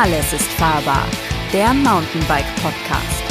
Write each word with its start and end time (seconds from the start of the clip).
Alles 0.00 0.32
ist 0.32 0.52
fahrbar, 0.52 1.04
der 1.52 1.74
Mountainbike 1.74 2.46
Podcast. 2.62 3.24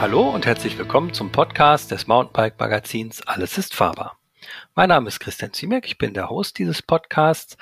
Hallo 0.00 0.30
und 0.30 0.46
herzlich 0.46 0.76
willkommen 0.78 1.14
zum 1.14 1.30
Podcast 1.30 1.92
des 1.92 2.08
Mountainbike 2.08 2.58
Magazins 2.58 3.24
Alles 3.24 3.58
ist 3.58 3.72
fahrbar. 3.72 4.18
Mein 4.74 4.88
Name 4.88 5.06
ist 5.06 5.20
Christian 5.20 5.52
Ziemek, 5.52 5.86
ich 5.86 5.96
bin 5.96 6.12
der 6.12 6.28
Host 6.28 6.58
dieses 6.58 6.82
Podcasts 6.82 7.56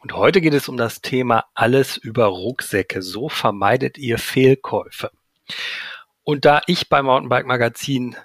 und 0.00 0.12
heute 0.12 0.40
geht 0.40 0.54
es 0.54 0.68
um 0.68 0.76
das 0.76 1.02
Thema 1.02 1.44
Alles 1.54 1.98
über 1.98 2.24
Rucksäcke. 2.24 3.00
So 3.00 3.28
vermeidet 3.28 3.96
ihr 3.96 4.18
Fehlkäufe. 4.18 5.12
Und 6.24 6.44
da 6.46 6.62
ich 6.66 6.88
beim 6.88 7.04
Mountainbike 7.04 7.46
Magazin 7.46 8.16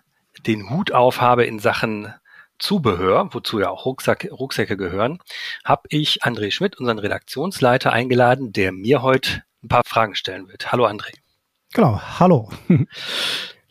den 0.48 0.71
Hut 0.71 0.93
auf 0.93 1.21
habe 1.21 1.46
in 1.46 1.59
Sachen 1.59 2.11
Zubehör, 2.59 3.30
wozu 3.31 3.59
ja 3.59 3.70
auch 3.70 3.86
Rucksack, 3.86 4.30
Rucksäcke 4.31 4.77
gehören, 4.77 5.20
habe 5.63 5.84
ich 5.90 6.23
André 6.23 6.52
Schmidt, 6.52 6.77
unseren 6.77 7.00
Redaktionsleiter, 7.00 7.91
eingeladen, 7.91 8.54
der 8.54 8.72
mir 8.72 9.02
heute 9.02 9.44
ein 9.63 9.70
paar 9.70 9.84
Fragen 9.86 10.16
stellen 10.16 10.48
wird. 10.48 10.72
Hallo 10.72 10.86
André. 10.86 11.14
Genau, 11.73 12.02
hallo. 12.20 12.50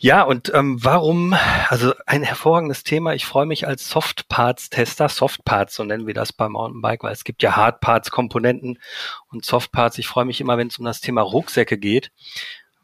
Ja, 0.01 0.23
und 0.23 0.53
ähm, 0.55 0.79
warum, 0.85 1.35
also 1.69 1.93
ein 2.07 2.23
hervorragendes 2.23 2.85
Thema, 2.85 3.15
ich 3.15 3.27
freue 3.27 3.47
mich 3.47 3.67
als 3.67 3.89
Softparts-Tester, 3.91 5.09
Softparts, 5.09 5.75
so 5.75 5.83
nennen 5.83 6.07
wir 6.07 6.15
das 6.15 6.33
beim 6.33 6.53
Mountainbike, 6.53 7.03
weil 7.03 7.13
es 7.13 7.25
gibt 7.25 7.43
ja 7.43 7.57
Hardparts-Komponenten 7.57 8.79
und 9.33 9.45
Softparts. 9.45 9.99
Ich 9.99 10.07
freue 10.07 10.25
mich 10.25 10.41
immer, 10.41 10.57
wenn 10.57 10.69
es 10.69 10.79
um 10.79 10.85
das 10.85 11.01
Thema 11.01 11.23
Rucksäcke 11.23 11.79
geht, 11.79 12.13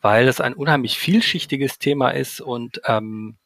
weil 0.01 0.27
es 0.27 0.41
ein 0.41 0.55
unheimlich 0.55 0.99
vielschichtiges 0.99 1.79
Thema 1.79 2.11
ist 2.11 2.41
und 2.41 2.81
ähm, 2.87 3.37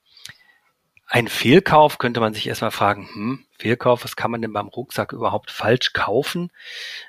ein 1.11 1.29
Fehlkauf 1.29 1.99
könnte 1.99 2.21
man 2.21 2.35
sich 2.35 2.47
erstmal 2.47 2.71
fragen, 2.71 3.09
hm, 3.13 3.45
Fehlkauf, 3.59 4.05
was 4.05 4.15
kann 4.15 4.31
man 4.31 4.43
denn 4.43 4.53
beim 4.53 4.69
Rucksack 4.69 5.13
überhaupt 5.13 5.51
falsch 5.51 5.93
kaufen? 5.95 6.51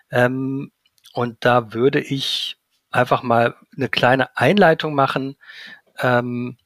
Ähm, 0.09 0.71
und 1.13 1.37
da 1.41 1.73
würde 1.73 1.99
ich 1.99 2.57
einfach 2.91 3.23
mal 3.23 3.55
eine 3.75 3.89
kleine 3.89 4.35
Einleitung 4.37 4.95
machen, 4.95 5.35
ähm, 5.99 6.57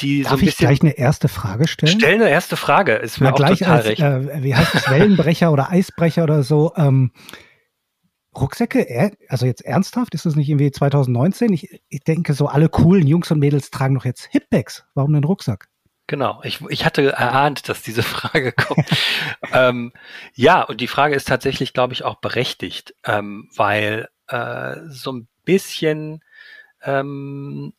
die 0.00 0.22
Darf 0.22 0.32
so 0.32 0.36
ein 0.36 0.40
ich 0.40 0.44
bisschen. 0.46 0.66
gleich 0.68 0.80
eine 0.82 0.98
erste 0.98 1.28
Frage 1.28 1.68
stellen? 1.68 1.92
Stell 1.98 2.14
eine 2.14 2.28
erste 2.30 2.56
Frage, 2.56 2.94
ist 2.94 3.20
mir 3.20 3.26
Na, 3.28 3.32
auch 3.32 3.36
gleich 3.36 3.60
total 3.60 3.76
als, 3.78 3.86
recht. 3.86 4.00
äh, 4.02 4.42
wie 4.42 4.54
heißt 4.54 4.74
es, 4.74 4.90
Wellenbrecher 4.90 5.52
oder 5.52 5.70
Eisbrecher 5.70 6.24
oder 6.24 6.42
so. 6.42 6.72
Ähm, 6.76 7.12
Rucksäcke, 8.36 8.88
er- 8.88 9.12
also 9.28 9.46
jetzt 9.46 9.64
ernsthaft, 9.64 10.14
ist 10.14 10.24
das 10.26 10.36
nicht 10.36 10.48
irgendwie 10.48 10.70
2019? 10.70 11.52
Ich, 11.52 11.80
ich 11.88 12.00
denke, 12.00 12.32
so 12.34 12.46
alle 12.46 12.68
coolen 12.68 13.06
Jungs 13.06 13.30
und 13.30 13.40
Mädels 13.40 13.70
tragen 13.70 13.94
doch 13.96 14.04
jetzt 14.04 14.26
Hipbags. 14.30 14.84
Warum 14.94 15.12
denn 15.12 15.24
Rucksack? 15.24 15.68
Genau, 16.10 16.40
ich, 16.42 16.60
ich 16.70 16.84
hatte 16.84 17.12
erahnt, 17.12 17.68
dass 17.68 17.82
diese 17.82 18.02
Frage 18.02 18.50
kommt. 18.50 18.84
ähm, 19.52 19.92
ja, 20.34 20.60
und 20.62 20.80
die 20.80 20.88
Frage 20.88 21.14
ist 21.14 21.28
tatsächlich, 21.28 21.72
glaube 21.72 21.92
ich, 21.92 22.02
auch 22.02 22.16
berechtigt, 22.16 22.96
ähm, 23.04 23.48
weil 23.54 24.08
äh, 24.26 24.74
so 24.88 25.12
ein 25.12 25.28
bisschen 25.44 26.24
ähm, 26.82 27.74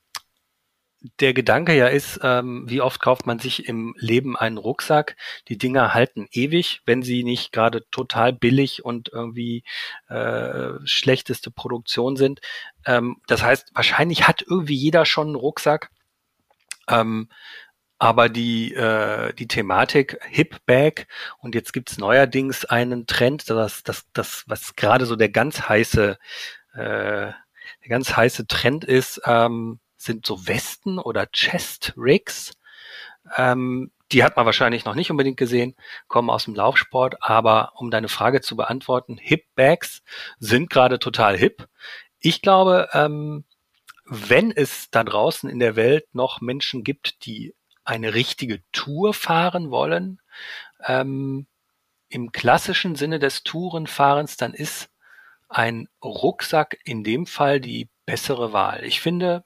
der 1.20 1.34
Gedanke 1.34 1.76
ja 1.76 1.88
ist, 1.88 2.22
ähm, 2.24 2.70
wie 2.70 2.80
oft 2.80 3.02
kauft 3.02 3.26
man 3.26 3.40
sich 3.40 3.68
im 3.68 3.96
Leben 3.98 4.38
einen 4.38 4.58
Rucksack? 4.58 5.18
Die 5.50 5.58
Dinger 5.58 5.94
halten 5.94 6.30
ewig, 6.32 6.84
wenn 6.86 7.04
sie 7.04 7.26
nicht 7.26 7.52
gerade 7.52 7.86
total 7.92 8.32
billig 8.32 8.86
und 8.86 9.10
irgendwie 9.12 9.66
äh, 10.08 10.70
schlechteste 10.86 11.52
Produktion 11.52 12.16
sind. 12.16 12.40
Ähm, 12.86 13.18
das 13.28 13.44
heißt, 13.44 13.72
wahrscheinlich 13.74 14.26
hat 14.26 14.42
irgendwie 14.42 14.76
jeder 14.76 15.06
schon 15.06 15.28
einen 15.28 15.36
Rucksack. 15.36 15.90
Ähm, 16.88 17.28
aber 18.02 18.30
die, 18.30 18.74
äh, 18.74 19.32
die 19.34 19.48
Thematik 19.48 20.18
Hip 20.28 20.66
Bag 20.66 21.06
und 21.38 21.54
jetzt 21.54 21.72
gibt's 21.72 22.00
neuerdings 22.00 22.66
einen 22.66 23.06
Trend, 23.06 23.48
das, 23.48 23.84
das, 23.84 24.08
das, 24.14 24.44
was 24.48 24.76
gerade 24.76 25.06
so 25.06 25.16
der 25.16 25.30
ganz 25.30 25.70
heiße, 25.70 26.18
äh, 26.74 26.80
der 26.80 27.36
ganz 27.88 28.18
heiße 28.18 28.48
Trend 28.48 28.86
ist, 28.86 29.22
ähm, 29.26 29.80
sind 29.98 30.26
so 30.26 30.48
Westen 30.48 30.98
oder 30.98 31.28
Chest 31.28 31.94
Rigs. 31.96 32.54
Ähm, 33.38 33.92
die 34.12 34.24
hat 34.24 34.36
man 34.36 34.48
wahrscheinlich 34.48 34.84
noch 34.84 34.96
nicht 34.96 35.12
unbedingt 35.12 35.38
gesehen, 35.38 35.76
kommen 36.08 36.32
aus 36.32 36.46
dem 36.46 36.56
Laufsport, 36.56 37.22
aber 37.22 37.74
um 37.76 37.92
deine 37.92 38.10
Frage 38.10 38.42
zu 38.42 38.56
beantworten, 38.56 39.18
Hip 39.18 39.44
Bags 39.54 40.02
sind 40.40 40.72
gerade 40.72 40.98
total 40.98 41.38
hip. 41.38 41.68
Ich 42.20 42.42
glaube, 42.42 42.90
ähm, 42.94 43.44
wenn 44.06 44.50
es 44.50 44.90
da 44.90 45.04
draußen 45.04 45.48
in 45.48 45.60
der 45.60 45.76
Welt 45.76 46.16
noch 46.16 46.42
Menschen 46.42 46.84
gibt, 46.84 47.28
die 47.28 47.54
eine 47.92 48.14
richtige 48.14 48.62
Tour 48.72 49.14
fahren 49.14 49.70
wollen, 49.70 50.22
ähm, 50.86 51.46
im 52.08 52.32
klassischen 52.32 52.96
Sinne 52.96 53.20
des 53.20 53.44
Tourenfahrens, 53.44 54.38
dann 54.38 54.54
ist 54.54 54.90
ein 55.50 55.90
Rucksack 56.02 56.78
in 56.86 57.04
dem 57.04 57.26
Fall 57.26 57.60
die 57.60 57.90
bessere 58.06 58.54
Wahl. 58.54 58.86
Ich 58.86 59.02
finde 59.02 59.44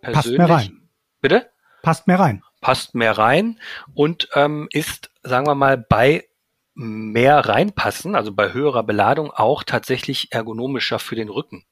Passt 0.00 0.14
persönlich. 0.14 0.38
mehr 0.38 0.48
rein. 0.48 0.88
Bitte? 1.20 1.50
Passt 1.82 2.06
mehr 2.06 2.18
rein. 2.18 2.42
Passt 2.62 2.94
mehr 2.94 3.18
rein 3.18 3.60
und 3.92 4.28
ähm, 4.34 4.68
ist, 4.72 5.10
sagen 5.22 5.46
wir 5.46 5.54
mal, 5.54 5.76
bei 5.76 6.26
mehr 6.74 7.40
reinpassen, 7.40 8.14
also 8.16 8.32
bei 8.32 8.54
höherer 8.54 8.84
Beladung 8.84 9.30
auch 9.30 9.64
tatsächlich 9.64 10.32
ergonomischer 10.32 10.98
für 10.98 11.16
den 11.16 11.28
Rücken. 11.28 11.66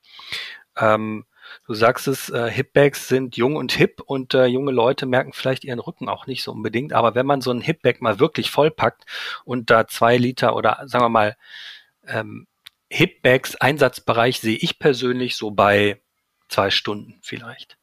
Ähm, 0.76 1.24
du 1.70 1.74
sagst 1.74 2.08
es, 2.08 2.30
äh, 2.30 2.50
Hipbags 2.50 3.06
sind 3.06 3.36
jung 3.36 3.54
und 3.54 3.70
hip 3.70 4.00
und 4.04 4.34
äh, 4.34 4.46
junge 4.46 4.72
Leute 4.72 5.06
merken 5.06 5.32
vielleicht 5.32 5.62
ihren 5.62 5.78
Rücken 5.78 6.08
auch 6.08 6.26
nicht 6.26 6.42
so 6.42 6.50
unbedingt. 6.50 6.92
Aber 6.92 7.14
wenn 7.14 7.26
man 7.26 7.42
so 7.42 7.52
ein 7.52 7.60
Hipbag 7.60 8.00
mal 8.00 8.18
wirklich 8.18 8.50
vollpackt 8.50 9.06
und 9.44 9.70
da 9.70 9.86
zwei 9.86 10.16
Liter 10.16 10.56
oder 10.56 10.82
sagen 10.86 11.04
wir 11.04 11.08
mal 11.10 11.36
ähm, 12.08 12.48
Hipbags 12.88 13.54
Einsatzbereich 13.54 14.40
sehe 14.40 14.56
ich 14.56 14.80
persönlich 14.80 15.36
so 15.36 15.52
bei 15.52 16.00
zwei 16.48 16.70
Stunden 16.70 17.20
vielleicht. 17.22 17.78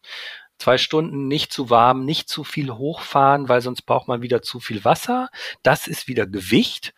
Zwei 0.58 0.78
Stunden 0.78 1.30
nicht 1.30 1.54
zu 1.54 1.70
warm, 1.70 2.04
nicht 2.04 2.28
zu 2.28 2.44
viel 2.44 2.74
hochfahren, 2.74 3.48
weil 3.48 3.62
sonst 3.62 3.84
braucht 3.84 4.10
man 4.10 4.22
wieder 4.22 4.42
zu 4.42 4.60
viel 4.60 4.84
Wasser. 4.84 5.30
Das 5.64 5.88
ist 5.88 6.10
wieder 6.10 6.28
Gewicht. 6.28 6.94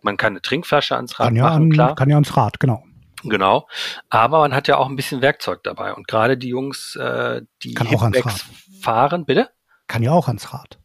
Man 0.00 0.16
kann 0.16 0.32
eine 0.32 0.40
Trinkflasche 0.40 0.96
ans 0.96 1.20
Rad 1.20 1.26
Kann 1.26 1.36
ja, 1.36 1.42
machen, 1.42 1.64
an, 1.64 1.70
klar. 1.70 1.94
kann 1.96 2.08
ja 2.08 2.16
ans 2.16 2.34
Rad, 2.34 2.60
genau. 2.60 2.82
Genau. 3.24 3.68
Aber 4.08 4.40
man 4.40 4.54
hat 4.54 4.68
ja 4.68 4.76
auch 4.76 4.88
ein 4.88 4.96
bisschen 4.96 5.22
Werkzeug 5.22 5.62
dabei. 5.62 5.94
Und 5.94 6.08
gerade 6.08 6.36
die 6.36 6.48
Jungs, 6.48 6.96
äh, 6.96 7.42
die 7.62 7.74
Kann 7.74 7.88
auch 7.88 8.02
ans 8.02 8.16
Hipbags 8.16 8.46
fahren, 8.80 9.24
bitte? 9.24 9.50
Kann 9.86 10.02
ja 10.02 10.12
auch 10.12 10.28
ans 10.28 10.52
Rad. 10.52 10.78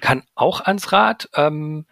Kann 0.00 0.24
auch 0.34 0.60
ans 0.60 0.92
Rad. 0.92 1.28
Ähm, 1.34 1.86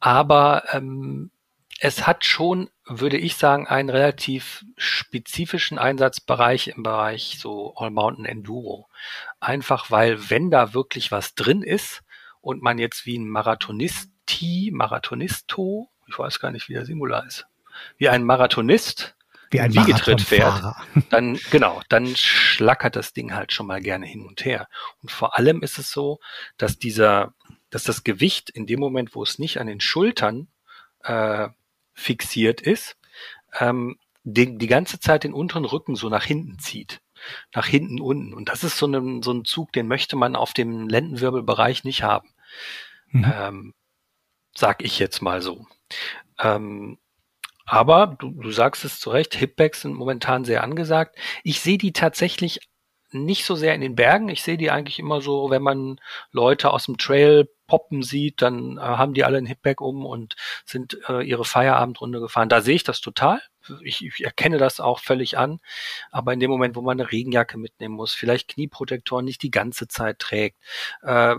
aber 0.00 0.64
ähm, 0.72 1.30
es 1.78 2.06
hat 2.06 2.26
schon, 2.26 2.68
würde 2.84 3.16
ich 3.16 3.36
sagen, 3.36 3.66
einen 3.66 3.88
relativ 3.88 4.64
spezifischen 4.76 5.78
Einsatzbereich 5.78 6.68
im 6.68 6.82
Bereich 6.82 7.38
so 7.38 7.74
All-Mountain 7.76 8.26
Enduro. 8.26 8.88
Einfach 9.40 9.90
weil, 9.90 10.28
wenn 10.28 10.50
da 10.50 10.74
wirklich 10.74 11.10
was 11.10 11.34
drin 11.34 11.62
ist 11.62 12.02
und 12.42 12.62
man 12.62 12.78
jetzt 12.78 13.06
wie 13.06 13.16
ein 13.16 13.28
Marathonisti, 13.28 14.70
Marathonisto, 14.74 15.88
ich 16.06 16.18
weiß 16.18 16.38
gar 16.40 16.50
nicht, 16.50 16.68
wie 16.68 16.74
der 16.74 16.84
Singular 16.84 17.24
ist, 17.24 17.46
wie 17.96 18.10
ein 18.10 18.24
Marathonist 18.24 19.16
Wie 19.50 19.60
ein 19.60 19.74
Wiegetritt 19.74 20.20
fährt, 20.20 20.62
dann, 21.10 21.38
genau, 21.50 21.82
dann 21.88 22.14
schlackert 22.14 22.94
das 22.94 23.12
Ding 23.12 23.34
halt 23.34 23.52
schon 23.52 23.66
mal 23.66 23.80
gerne 23.80 24.06
hin 24.06 24.24
und 24.24 24.44
her. 24.44 24.68
Und 25.02 25.10
vor 25.10 25.36
allem 25.36 25.62
ist 25.62 25.78
es 25.78 25.90
so, 25.90 26.20
dass 26.56 26.78
dieser, 26.78 27.34
dass 27.68 27.82
das 27.82 28.04
Gewicht 28.04 28.50
in 28.50 28.66
dem 28.66 28.78
Moment, 28.78 29.14
wo 29.14 29.22
es 29.22 29.38
nicht 29.38 29.58
an 29.58 29.66
den 29.66 29.80
Schultern 29.80 30.48
äh, 31.02 31.48
fixiert 31.94 32.60
ist, 32.60 32.96
ähm, 33.58 33.98
den, 34.22 34.58
die 34.58 34.66
ganze 34.66 35.00
Zeit 35.00 35.24
den 35.24 35.32
unteren 35.32 35.64
Rücken 35.64 35.96
so 35.96 36.08
nach 36.08 36.24
hinten 36.24 36.58
zieht. 36.58 37.00
Nach 37.54 37.66
hinten 37.66 38.00
unten. 38.00 38.32
Und 38.32 38.48
das 38.48 38.64
ist 38.64 38.78
so 38.78 38.86
ein, 38.86 39.22
so 39.22 39.32
ein 39.32 39.44
Zug, 39.44 39.72
den 39.72 39.88
möchte 39.88 40.16
man 40.16 40.36
auf 40.36 40.54
dem 40.54 40.88
Lendenwirbelbereich 40.88 41.84
nicht 41.84 42.02
haben. 42.02 42.30
Mhm. 43.08 43.32
Ähm, 43.34 43.74
sag 44.54 44.82
ich 44.82 44.98
jetzt 44.98 45.20
mal 45.20 45.42
so. 45.42 45.66
Ähm, 46.38 46.98
aber 47.70 48.16
du, 48.18 48.30
du 48.32 48.50
sagst 48.50 48.84
es 48.84 48.98
zu 48.98 49.10
Recht, 49.10 49.36
Hipbags 49.36 49.82
sind 49.82 49.94
momentan 49.94 50.44
sehr 50.44 50.64
angesagt. 50.64 51.16
Ich 51.44 51.60
sehe 51.60 51.78
die 51.78 51.92
tatsächlich 51.92 52.58
nicht 53.12 53.44
so 53.44 53.54
sehr 53.54 53.76
in 53.76 53.80
den 53.80 53.94
Bergen. 53.94 54.28
Ich 54.28 54.42
sehe 54.42 54.56
die 54.56 54.72
eigentlich 54.72 54.98
immer 54.98 55.20
so, 55.20 55.50
wenn 55.50 55.62
man 55.62 56.00
Leute 56.32 56.72
aus 56.72 56.86
dem 56.86 56.98
Trail 56.98 57.48
poppen 57.68 58.02
sieht, 58.02 58.42
dann 58.42 58.76
äh, 58.76 58.80
haben 58.80 59.14
die 59.14 59.22
alle 59.22 59.38
ein 59.38 59.46
Hipbag 59.46 59.80
um 59.80 60.04
und 60.04 60.34
sind 60.64 60.98
äh, 61.08 61.22
ihre 61.22 61.44
Feierabendrunde 61.44 62.18
gefahren. 62.18 62.48
Da 62.48 62.60
sehe 62.60 62.74
ich 62.74 62.82
das 62.82 63.00
total. 63.00 63.40
Ich, 63.82 64.04
ich 64.04 64.24
erkenne 64.24 64.58
das 64.58 64.80
auch 64.80 64.98
völlig 64.98 65.38
an. 65.38 65.60
Aber 66.10 66.32
in 66.32 66.40
dem 66.40 66.50
Moment, 66.50 66.74
wo 66.74 66.82
man 66.82 67.00
eine 67.00 67.12
Regenjacke 67.12 67.56
mitnehmen 67.56 67.94
muss, 67.94 68.14
vielleicht 68.14 68.48
Knieprotektoren 68.48 69.24
nicht 69.24 69.44
die 69.44 69.52
ganze 69.52 69.86
Zeit 69.86 70.18
trägt, 70.18 70.58
äh, 71.02 71.36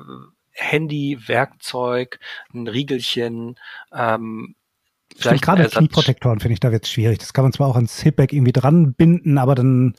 Handy, 0.53 1.17
Werkzeug, 1.27 2.19
ein 2.53 2.67
Riegelchen, 2.67 3.59
ähm, 3.93 4.55
Ich 5.15 5.23
finde 5.23 5.39
gerade 5.39 5.69
Knieprotektoren 5.69 6.39
finde 6.39 6.53
ich, 6.53 6.59
da 6.59 6.71
wird 6.71 6.85
es 6.85 6.91
schwierig. 6.91 7.19
Das 7.19 7.33
kann 7.33 7.43
man 7.43 7.53
zwar 7.53 7.67
auch 7.67 7.75
ans 7.75 8.01
Hipback 8.01 8.33
irgendwie 8.33 8.53
dran 8.53 8.93
binden, 8.93 9.37
aber 9.37 9.55
dann, 9.55 9.95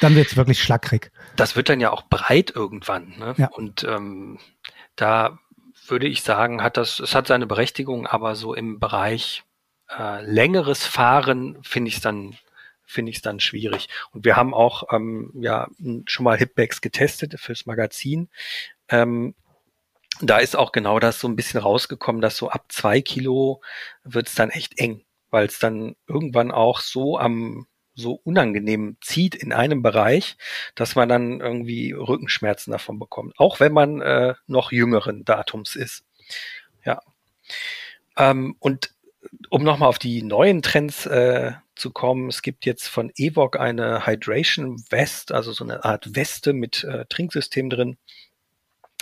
dann 0.00 0.14
wird 0.14 0.28
es 0.28 0.36
wirklich 0.36 0.62
schlackrig. 0.62 1.10
das 1.36 1.56
wird 1.56 1.68
dann 1.68 1.80
ja 1.80 1.90
auch 1.90 2.02
breit 2.02 2.52
irgendwann. 2.54 3.14
Ne? 3.18 3.34
Ja. 3.36 3.48
Und 3.48 3.84
ähm, 3.84 4.38
da 4.94 5.38
würde 5.88 6.06
ich 6.06 6.22
sagen, 6.22 6.62
hat 6.62 6.76
das, 6.76 7.00
es 7.00 7.14
hat 7.14 7.26
seine 7.26 7.46
Berechtigung, 7.46 8.06
aber 8.06 8.34
so 8.34 8.54
im 8.54 8.78
Bereich 8.78 9.44
äh, 9.96 10.24
längeres 10.24 10.84
Fahren 10.84 11.58
finde 11.62 11.88
ich 11.88 11.96
es 11.96 12.00
dann 12.00 12.36
finde 12.88 13.10
ich 13.10 13.16
es 13.16 13.22
dann 13.22 13.40
schwierig. 13.40 13.88
Und 14.12 14.24
wir 14.24 14.36
haben 14.36 14.54
auch 14.54 14.84
ähm, 14.92 15.32
ja 15.34 15.68
schon 16.06 16.24
mal 16.24 16.38
Hipbags 16.38 16.80
getestet 16.80 17.34
fürs 17.38 17.66
Magazin. 17.66 18.28
Ähm, 18.88 19.34
da 20.20 20.38
ist 20.38 20.56
auch 20.56 20.72
genau 20.72 20.98
das 20.98 21.20
so 21.20 21.28
ein 21.28 21.36
bisschen 21.36 21.60
rausgekommen, 21.60 22.22
dass 22.22 22.36
so 22.36 22.48
ab 22.48 22.66
zwei 22.68 23.00
Kilo 23.00 23.60
wird 24.04 24.28
es 24.28 24.34
dann 24.34 24.50
echt 24.50 24.78
eng, 24.78 25.04
weil 25.30 25.46
es 25.46 25.58
dann 25.58 25.96
irgendwann 26.06 26.50
auch 26.50 26.80
so 26.80 27.18
am 27.18 27.66
so 27.94 28.20
unangenehm 28.24 28.98
zieht 29.00 29.34
in 29.34 29.52
einem 29.52 29.82
Bereich, 29.82 30.36
dass 30.74 30.94
man 30.96 31.08
dann 31.08 31.40
irgendwie 31.40 31.92
Rückenschmerzen 31.92 32.70
davon 32.70 32.98
bekommt, 32.98 33.34
auch 33.38 33.58
wenn 33.58 33.72
man 33.72 34.02
äh, 34.02 34.34
noch 34.46 34.70
jüngeren 34.70 35.24
Datums 35.24 35.76
ist. 35.76 36.04
Ja. 36.84 37.00
Ähm, 38.18 38.56
und 38.60 38.90
um 39.48 39.64
nochmal 39.64 39.88
auf 39.88 39.98
die 39.98 40.22
neuen 40.22 40.62
Trends 40.62 41.06
äh, 41.06 41.52
zu 41.74 41.90
kommen, 41.90 42.28
es 42.28 42.42
gibt 42.42 42.66
jetzt 42.66 42.86
von 42.86 43.10
Evoc 43.16 43.58
eine 43.58 44.06
Hydration 44.06 44.78
Vest, 44.78 45.32
also 45.32 45.52
so 45.52 45.64
eine 45.64 45.84
Art 45.84 46.14
Weste 46.14 46.52
mit 46.52 46.84
äh, 46.84 47.06
Trinksystem 47.06 47.70
drin 47.70 47.96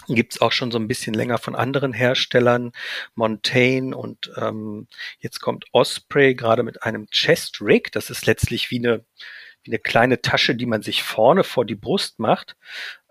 gibt's 0.09 0.41
auch 0.41 0.53
schon 0.53 0.71
so 0.71 0.79
ein 0.79 0.89
bisschen 0.89 1.15
länger 1.15 1.39
von 1.39 1.55
anderen 1.55 1.93
Herstellern, 1.93 2.73
Montaigne 3.15 3.97
und 3.97 4.33
ähm, 4.37 4.89
jetzt 5.19 5.41
kommt 5.41 5.67
Osprey 5.73 6.35
gerade 6.35 6.63
mit 6.63 6.83
einem 6.83 7.09
Chest 7.11 7.61
Rig. 7.61 7.93
Das 7.93 8.11
ist 8.11 8.27
letztlich 8.27 8.71
wie 8.71 8.79
eine, 8.79 9.05
wie 9.63 9.71
eine 9.71 9.79
kleine 9.79 10.21
Tasche, 10.21 10.55
die 10.55 10.67
man 10.67 10.83
sich 10.83 11.03
vorne 11.03 11.45
vor 11.45 11.65
die 11.65 11.75
Brust 11.75 12.19
macht. 12.19 12.57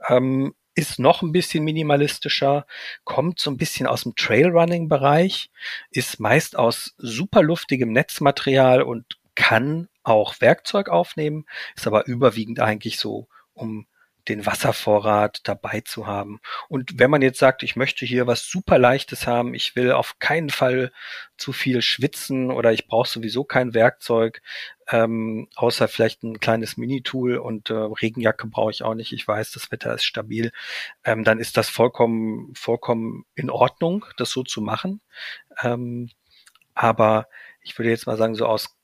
Ähm, 0.07 0.53
ist 0.75 0.97
noch 0.99 1.21
ein 1.21 1.31
bisschen 1.31 1.63
minimalistischer, 1.63 2.65
kommt 3.03 3.39
so 3.39 3.51
ein 3.51 3.57
bisschen 3.57 3.85
aus 3.85 4.03
dem 4.03 4.15
Trailrunning-Bereich, 4.15 5.51
ist 5.91 6.19
meist 6.19 6.57
aus 6.57 6.95
superluftigem 6.97 7.91
Netzmaterial 7.91 8.81
und 8.81 9.19
kann 9.35 9.87
auch 10.03 10.41
Werkzeug 10.41 10.89
aufnehmen, 10.89 11.45
ist 11.75 11.85
aber 11.87 12.07
überwiegend 12.07 12.59
eigentlich 12.59 12.97
so, 12.97 13.27
um 13.53 13.87
den 14.27 14.45
Wasservorrat 14.45 15.41
dabei 15.47 15.81
zu 15.81 16.07
haben. 16.07 16.39
Und 16.69 16.97
wenn 16.97 17.11
man 17.11 17.21
jetzt 17.21 17.39
sagt, 17.39 17.63
ich 17.63 17.75
möchte 17.75 18.05
hier 18.05 18.27
was 18.27 18.47
super 18.47 18.79
leichtes 18.79 19.27
haben, 19.27 19.53
ich 19.53 19.75
will 19.75 19.91
auf 19.91 20.19
keinen 20.19 20.49
Fall 20.49 20.91
zu 21.37 21.51
viel 21.51 21.81
schwitzen 21.81 22.51
oder 22.51 22.71
ich 22.71 22.87
brauche 22.87 23.09
sowieso 23.09 23.43
kein 23.43 23.73
Werkzeug, 23.73 24.41
ähm, 24.87 25.49
außer 25.55 25.87
vielleicht 25.87 26.23
ein 26.23 26.39
kleines 26.39 26.77
Minitool 26.77 27.37
und 27.37 27.69
äh, 27.69 27.73
Regenjacke 27.73 28.47
brauche 28.47 28.71
ich 28.71 28.83
auch 28.83 28.95
nicht. 28.95 29.11
Ich 29.11 29.27
weiß, 29.27 29.51
das 29.51 29.71
Wetter 29.71 29.93
ist 29.93 30.05
stabil. 30.05 30.51
Ähm, 31.03 31.23
dann 31.23 31.39
ist 31.39 31.57
das 31.57 31.69
vollkommen, 31.69 32.53
vollkommen 32.55 33.25
in 33.35 33.49
Ordnung, 33.49 34.05
das 34.17 34.31
so 34.31 34.43
zu 34.43 34.61
machen. 34.61 35.01
Ähm, 35.61 36.09
aber 36.73 37.27
ich 37.61 37.77
würde 37.77 37.89
jetzt 37.89 38.07
mal 38.07 38.17
sagen, 38.17 38.35
so 38.35 38.45
aus 38.45 38.75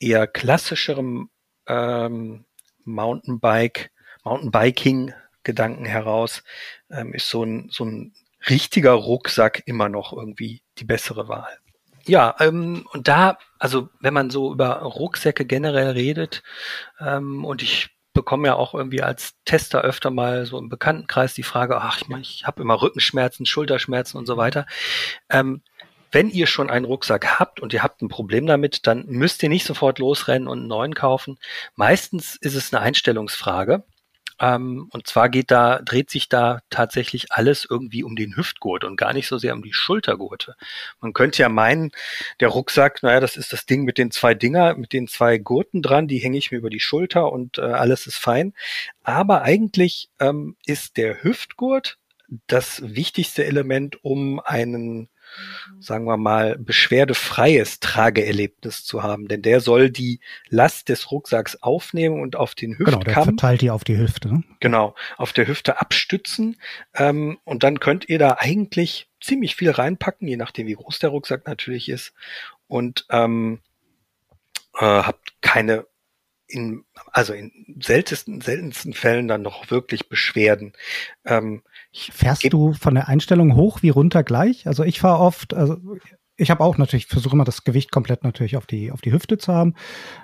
eher 0.00 0.26
klassischerem 0.26 1.30
ähm, 1.66 2.44
Mountainbike 2.84 3.90
Mountainbiking-Gedanken 4.24 5.84
heraus, 5.84 6.42
ähm, 6.90 7.14
ist 7.14 7.28
so 7.28 7.44
ein, 7.44 7.68
so 7.70 7.84
ein 7.84 8.14
richtiger 8.48 8.92
Rucksack 8.92 9.62
immer 9.66 9.88
noch 9.88 10.12
irgendwie 10.12 10.62
die 10.78 10.84
bessere 10.84 11.28
Wahl. 11.28 11.58
Ja, 12.06 12.34
ähm, 12.40 12.86
und 12.92 13.06
da, 13.06 13.38
also 13.58 13.90
wenn 14.00 14.14
man 14.14 14.30
so 14.30 14.52
über 14.52 14.80
Rucksäcke 14.80 15.44
generell 15.44 15.90
redet, 15.90 16.42
ähm, 17.00 17.44
und 17.44 17.62
ich 17.62 17.90
bekomme 18.14 18.48
ja 18.48 18.54
auch 18.54 18.74
irgendwie 18.74 19.02
als 19.02 19.34
Tester 19.44 19.82
öfter 19.82 20.10
mal 20.10 20.46
so 20.46 20.58
im 20.58 20.68
Bekanntenkreis 20.68 21.34
die 21.34 21.42
Frage, 21.42 21.80
ach, 21.80 22.00
ich, 22.00 22.08
mein, 22.08 22.22
ich 22.22 22.46
habe 22.46 22.62
immer 22.62 22.80
Rückenschmerzen, 22.80 23.46
Schulterschmerzen 23.46 24.18
und 24.18 24.26
so 24.26 24.36
weiter. 24.36 24.66
Ähm, 25.28 25.62
wenn 26.10 26.30
ihr 26.30 26.46
schon 26.46 26.70
einen 26.70 26.86
Rucksack 26.86 27.38
habt 27.38 27.60
und 27.60 27.72
ihr 27.72 27.82
habt 27.82 28.00
ein 28.02 28.08
Problem 28.08 28.46
damit, 28.46 28.86
dann 28.86 29.06
müsst 29.06 29.42
ihr 29.42 29.48
nicht 29.48 29.66
sofort 29.66 29.98
losrennen 29.98 30.48
und 30.48 30.60
einen 30.60 30.68
neuen 30.68 30.94
kaufen. 30.94 31.38
Meistens 31.76 32.36
ist 32.36 32.54
es 32.54 32.72
eine 32.72 32.82
Einstellungsfrage. 32.82 33.84
Ähm, 34.40 34.88
und 34.92 35.06
zwar 35.06 35.28
geht 35.28 35.50
da, 35.50 35.80
dreht 35.84 36.10
sich 36.10 36.28
da 36.28 36.60
tatsächlich 36.70 37.32
alles 37.32 37.66
irgendwie 37.68 38.04
um 38.04 38.16
den 38.16 38.36
Hüftgurt 38.36 38.84
und 38.84 38.96
gar 38.96 39.12
nicht 39.12 39.28
so 39.28 39.38
sehr 39.38 39.54
um 39.54 39.62
die 39.62 39.72
Schultergurte. 39.72 40.54
Man 41.00 41.12
könnte 41.12 41.42
ja 41.42 41.48
meinen, 41.48 41.90
der 42.40 42.48
Rucksack, 42.48 43.02
naja, 43.02 43.20
das 43.20 43.36
ist 43.36 43.52
das 43.52 43.66
Ding 43.66 43.84
mit 43.84 43.98
den 43.98 44.10
zwei 44.10 44.34
Dinger, 44.34 44.76
mit 44.76 44.92
den 44.92 45.08
zwei 45.08 45.38
Gurten 45.38 45.82
dran, 45.82 46.08
die 46.08 46.18
hänge 46.18 46.38
ich 46.38 46.50
mir 46.50 46.58
über 46.58 46.70
die 46.70 46.80
Schulter 46.80 47.32
und 47.32 47.58
äh, 47.58 47.62
alles 47.62 48.06
ist 48.06 48.18
fein. 48.18 48.54
Aber 49.02 49.42
eigentlich 49.42 50.08
ähm, 50.20 50.56
ist 50.66 50.96
der 50.96 51.22
Hüftgurt 51.22 51.98
das 52.46 52.82
wichtigste 52.84 53.44
Element, 53.44 54.04
um 54.04 54.40
einen 54.40 55.08
sagen 55.80 56.04
wir 56.04 56.16
mal, 56.16 56.56
beschwerdefreies 56.58 57.80
Trageerlebnis 57.80 58.84
zu 58.84 59.02
haben. 59.02 59.28
Denn 59.28 59.42
der 59.42 59.60
soll 59.60 59.90
die 59.90 60.20
Last 60.48 60.88
des 60.88 61.10
Rucksacks 61.10 61.56
aufnehmen 61.62 62.20
und 62.20 62.36
auf 62.36 62.54
den 62.54 62.78
Hüftkamm. 62.78 63.00
Genau, 63.00 63.14
der 63.14 63.24
verteilt 63.24 63.60
die 63.60 63.70
auf 63.70 63.84
die 63.84 63.96
Hüfte. 63.96 64.28
Ne? 64.28 64.44
Genau, 64.60 64.94
auf 65.16 65.32
der 65.32 65.46
Hüfte 65.46 65.80
abstützen. 65.80 66.56
Ähm, 66.94 67.38
und 67.44 67.62
dann 67.62 67.80
könnt 67.80 68.08
ihr 68.08 68.18
da 68.18 68.36
eigentlich 68.38 69.08
ziemlich 69.20 69.56
viel 69.56 69.70
reinpacken, 69.70 70.28
je 70.28 70.36
nachdem 70.36 70.66
wie 70.66 70.74
groß 70.74 70.98
der 70.98 71.10
Rucksack 71.10 71.46
natürlich 71.46 71.88
ist. 71.88 72.12
Und 72.66 73.06
ähm, 73.10 73.60
äh, 74.74 74.84
habt 74.84 75.40
keine 75.40 75.86
in, 76.48 76.84
also 77.12 77.34
in 77.34 77.76
seltensten, 77.80 78.40
seltensten 78.40 78.94
Fällen 78.94 79.28
dann 79.28 79.42
noch 79.42 79.70
wirklich 79.70 80.08
Beschwerden. 80.08 80.72
Ähm, 81.24 81.62
Fährst 81.92 82.52
du 82.52 82.72
von 82.74 82.94
der 82.94 83.08
Einstellung 83.08 83.56
hoch 83.56 83.82
wie 83.82 83.88
runter 83.88 84.22
gleich? 84.22 84.66
Also 84.66 84.84
ich 84.84 85.00
fahre 85.00 85.20
oft, 85.20 85.54
also 85.54 85.78
ich 86.36 86.50
habe 86.50 86.62
auch 86.62 86.78
natürlich, 86.78 87.06
versuche 87.06 87.34
immer 87.34 87.44
das 87.44 87.64
Gewicht 87.64 87.90
komplett 87.90 88.24
natürlich 88.24 88.56
auf 88.56 88.66
die, 88.66 88.92
auf 88.92 89.00
die 89.00 89.12
Hüfte 89.12 89.38
zu 89.38 89.52
haben, 89.52 89.74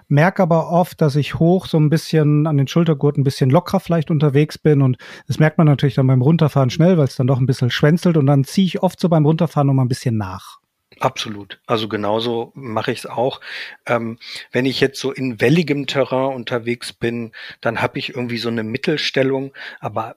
merke 0.07 0.43
aber 0.43 0.71
oft, 0.71 1.01
dass 1.01 1.17
ich 1.17 1.39
hoch 1.39 1.67
so 1.67 1.79
ein 1.79 1.91
bisschen 1.91 2.47
an 2.47 2.57
den 2.57 2.69
Schultergurt 2.69 3.17
ein 3.17 3.25
bisschen 3.25 3.51
lockerer 3.51 3.81
vielleicht 3.81 4.11
unterwegs 4.11 4.59
bin 4.59 4.83
und 4.83 4.97
das 5.27 5.39
merkt 5.39 5.59
man 5.59 5.67
natürlich 5.67 5.95
dann 5.95 6.07
beim 6.07 6.23
Runterfahren 6.23 6.71
schnell, 6.71 6.99
weil 6.99 7.07
es 7.07 7.17
dann 7.17 7.27
doch 7.27 7.39
ein 7.39 7.47
bisschen 7.47 7.71
schwänzelt 7.71 8.17
und 8.17 8.27
dann 8.27 8.45
ziehe 8.45 8.67
ich 8.67 8.83
oft 8.83 9.01
so 9.01 9.09
beim 9.09 9.27
Runterfahren 9.27 9.67
noch 9.67 9.75
mal 9.75 9.83
ein 9.83 9.89
bisschen 9.89 10.17
nach. 10.17 10.61
Absolut. 11.01 11.61
Also 11.67 11.89
genauso 11.89 12.53
mache 12.55 12.93
ich 12.93 13.01
es 13.01 13.07
auch. 13.07 13.41
Ähm, 13.85 14.19
wenn 14.53 14.65
ich 14.65 14.81
jetzt 14.81 15.01
so 15.01 15.11
in 15.11 15.41
welligem 15.41 15.89
Terrain 15.89 16.35
unterwegs 16.35 16.93
bin, 16.93 17.33
dann 17.61 17.83
habe 17.83 17.99
ich 17.99 18.15
irgendwie 18.15 18.39
so 18.39 18.49
eine 18.49 18.63
Mittelstellung. 18.63 19.53
Aber 19.81 20.17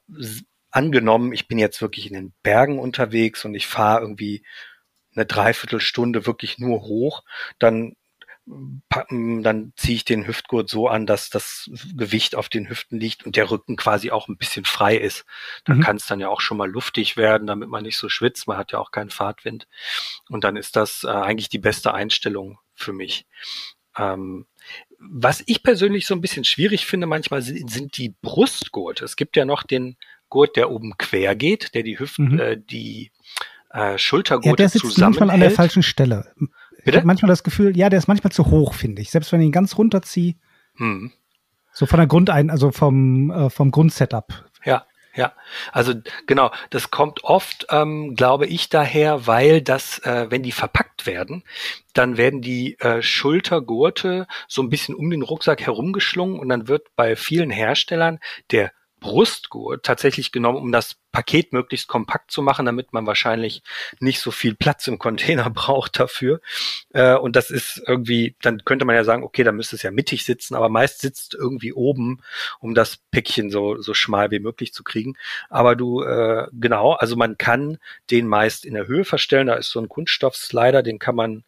angenommen, 0.77 1.33
ich 1.33 1.47
bin 1.47 1.57
jetzt 1.57 1.81
wirklich 1.81 2.05
in 2.05 2.13
den 2.13 2.33
Bergen 2.43 2.77
unterwegs 2.77 3.43
und 3.45 3.55
ich 3.55 3.65
fahre 3.65 4.01
irgendwie 4.01 4.45
eine 5.15 5.25
Dreiviertelstunde 5.25 6.27
wirklich 6.27 6.59
nur 6.59 6.81
hoch, 6.81 7.23
dann 7.57 7.95
dann 9.09 9.73
ziehe 9.75 9.95
ich 9.97 10.05
den 10.05 10.25
Hüftgurt 10.25 10.69
so 10.69 10.87
an, 10.87 11.05
dass 11.05 11.29
das 11.29 11.69
Gewicht 11.97 12.33
auf 12.33 12.47
den 12.47 12.69
Hüften 12.69 12.97
liegt 12.97 13.25
und 13.25 13.35
der 13.35 13.51
Rücken 13.51 13.75
quasi 13.75 14.11
auch 14.11 14.29
ein 14.29 14.37
bisschen 14.37 14.63
frei 14.63 14.95
ist. 14.95 15.25
Dann 15.65 15.79
mhm. 15.79 15.81
kann 15.81 15.97
es 15.97 16.05
dann 16.05 16.21
ja 16.21 16.29
auch 16.29 16.39
schon 16.39 16.55
mal 16.55 16.69
luftig 16.69 17.17
werden, 17.17 17.45
damit 17.45 17.67
man 17.67 17.83
nicht 17.83 17.97
so 17.97 18.07
schwitzt. 18.07 18.47
Man 18.47 18.55
hat 18.55 18.71
ja 18.71 18.79
auch 18.79 18.91
keinen 18.91 19.09
Fahrtwind. 19.09 19.67
Und 20.29 20.45
dann 20.45 20.55
ist 20.55 20.77
das 20.77 21.03
äh, 21.03 21.07
eigentlich 21.09 21.49
die 21.49 21.59
beste 21.59 21.93
Einstellung 21.93 22.57
für 22.73 22.93
mich. 22.93 23.25
Ähm, 23.97 24.45
was 24.97 25.43
ich 25.45 25.61
persönlich 25.61 26.07
so 26.07 26.15
ein 26.15 26.21
bisschen 26.21 26.45
schwierig 26.45 26.85
finde 26.85 27.07
manchmal 27.07 27.41
sind, 27.41 27.69
sind 27.69 27.97
die 27.97 28.15
Brustgurte. 28.21 29.03
Es 29.03 29.17
gibt 29.17 29.35
ja 29.35 29.43
noch 29.43 29.63
den 29.63 29.97
Gurt, 30.29 30.55
der 30.55 30.71
oben 30.71 30.97
quer 30.97 31.35
geht, 31.35 31.73
der 31.73 31.83
die 31.83 31.99
Hüften, 31.99 32.33
mhm. 32.33 32.39
äh, 32.39 32.57
die 32.57 33.11
äh, 33.71 33.97
Schultergurte 33.97 34.49
ja, 34.49 34.55
der 34.55 34.69
sitzt 34.69 34.97
manchmal 34.97 35.29
an 35.29 35.39
der 35.39 35.51
falschen 35.51 35.83
Stelle. 35.83 36.31
Bitte? 36.37 36.49
Ich 36.85 36.95
habe 36.95 37.07
manchmal 37.07 37.29
das 37.29 37.43
Gefühl, 37.43 37.77
ja, 37.77 37.89
der 37.89 37.99
ist 37.99 38.07
manchmal 38.07 38.31
zu 38.31 38.45
hoch, 38.47 38.73
finde 38.73 39.01
ich. 39.01 39.11
Selbst 39.11 39.31
wenn 39.31 39.41
ich 39.41 39.47
ihn 39.47 39.51
ganz 39.51 39.77
runterziehe. 39.77 40.35
Hm. 40.77 41.11
So 41.73 41.85
von 41.85 41.97
der 41.97 42.07
Grundein, 42.07 42.49
also 42.49 42.71
vom, 42.71 43.29
äh, 43.29 43.49
vom 43.49 43.71
Grundsetup. 43.71 44.45
Ja, 44.63 44.85
ja. 45.13 45.33
Also 45.71 45.93
genau, 46.27 46.51
das 46.69 46.91
kommt 46.91 47.23
oft, 47.23 47.67
ähm, 47.69 48.15
glaube 48.15 48.45
ich, 48.45 48.69
daher, 48.69 49.27
weil 49.27 49.61
das, 49.61 49.99
äh, 49.99 50.27
wenn 50.29 50.43
die 50.43 50.51
verpackt 50.51 51.05
werden, 51.05 51.43
dann 51.93 52.17
werden 52.17 52.41
die 52.41 52.79
äh, 52.79 53.01
Schultergurte 53.01 54.27
so 54.47 54.61
ein 54.61 54.69
bisschen 54.69 54.95
um 54.95 55.09
den 55.09 55.23
Rucksack 55.23 55.61
herumgeschlungen 55.61 56.39
und 56.39 56.49
dann 56.49 56.67
wird 56.67 56.95
bei 56.95 57.15
vielen 57.15 57.49
Herstellern 57.49 58.19
der 58.51 58.71
Brustgurt 58.99 59.83
tatsächlich 59.83 60.31
genommen, 60.31 60.57
um 60.57 60.71
das 60.71 60.97
Paket 61.11 61.53
möglichst 61.53 61.87
kompakt 61.87 62.31
zu 62.31 62.41
machen, 62.41 62.65
damit 62.65 62.93
man 62.93 63.07
wahrscheinlich 63.07 63.63
nicht 63.99 64.19
so 64.19 64.29
viel 64.29 64.53
Platz 64.55 64.87
im 64.87 64.99
Container 64.99 65.49
braucht 65.53 65.99
dafür. 65.99 66.41
Äh, 66.93 67.15
und 67.15 67.35
das 67.35 67.49
ist 67.49 67.81
irgendwie, 67.87 68.35
dann 68.41 68.63
könnte 68.65 68.85
man 68.85 68.95
ja 68.95 69.03
sagen, 69.03 69.23
okay, 69.23 69.43
da 69.43 69.51
müsste 69.51 69.75
es 69.75 69.83
ja 69.83 69.91
mittig 69.91 70.25
sitzen, 70.25 70.55
aber 70.55 70.69
meist 70.69 71.01
sitzt 71.01 71.33
irgendwie 71.33 71.73
oben, 71.73 72.21
um 72.59 72.75
das 72.75 72.97
Päckchen 73.11 73.49
so, 73.49 73.81
so 73.81 73.93
schmal 73.93 74.31
wie 74.31 74.39
möglich 74.39 74.73
zu 74.73 74.83
kriegen. 74.83 75.15
Aber 75.49 75.75
du, 75.75 76.03
äh, 76.03 76.47
genau, 76.53 76.93
also 76.93 77.15
man 77.15 77.37
kann 77.37 77.77
den 78.11 78.27
meist 78.27 78.65
in 78.65 78.73
der 78.73 78.87
Höhe 78.87 79.05
verstellen. 79.05 79.47
Da 79.47 79.55
ist 79.55 79.71
so 79.71 79.79
ein 79.79 79.89
Kunststoff-Slider, 79.89 80.83
den 80.83 80.99
kann 80.99 81.15
man 81.15 81.43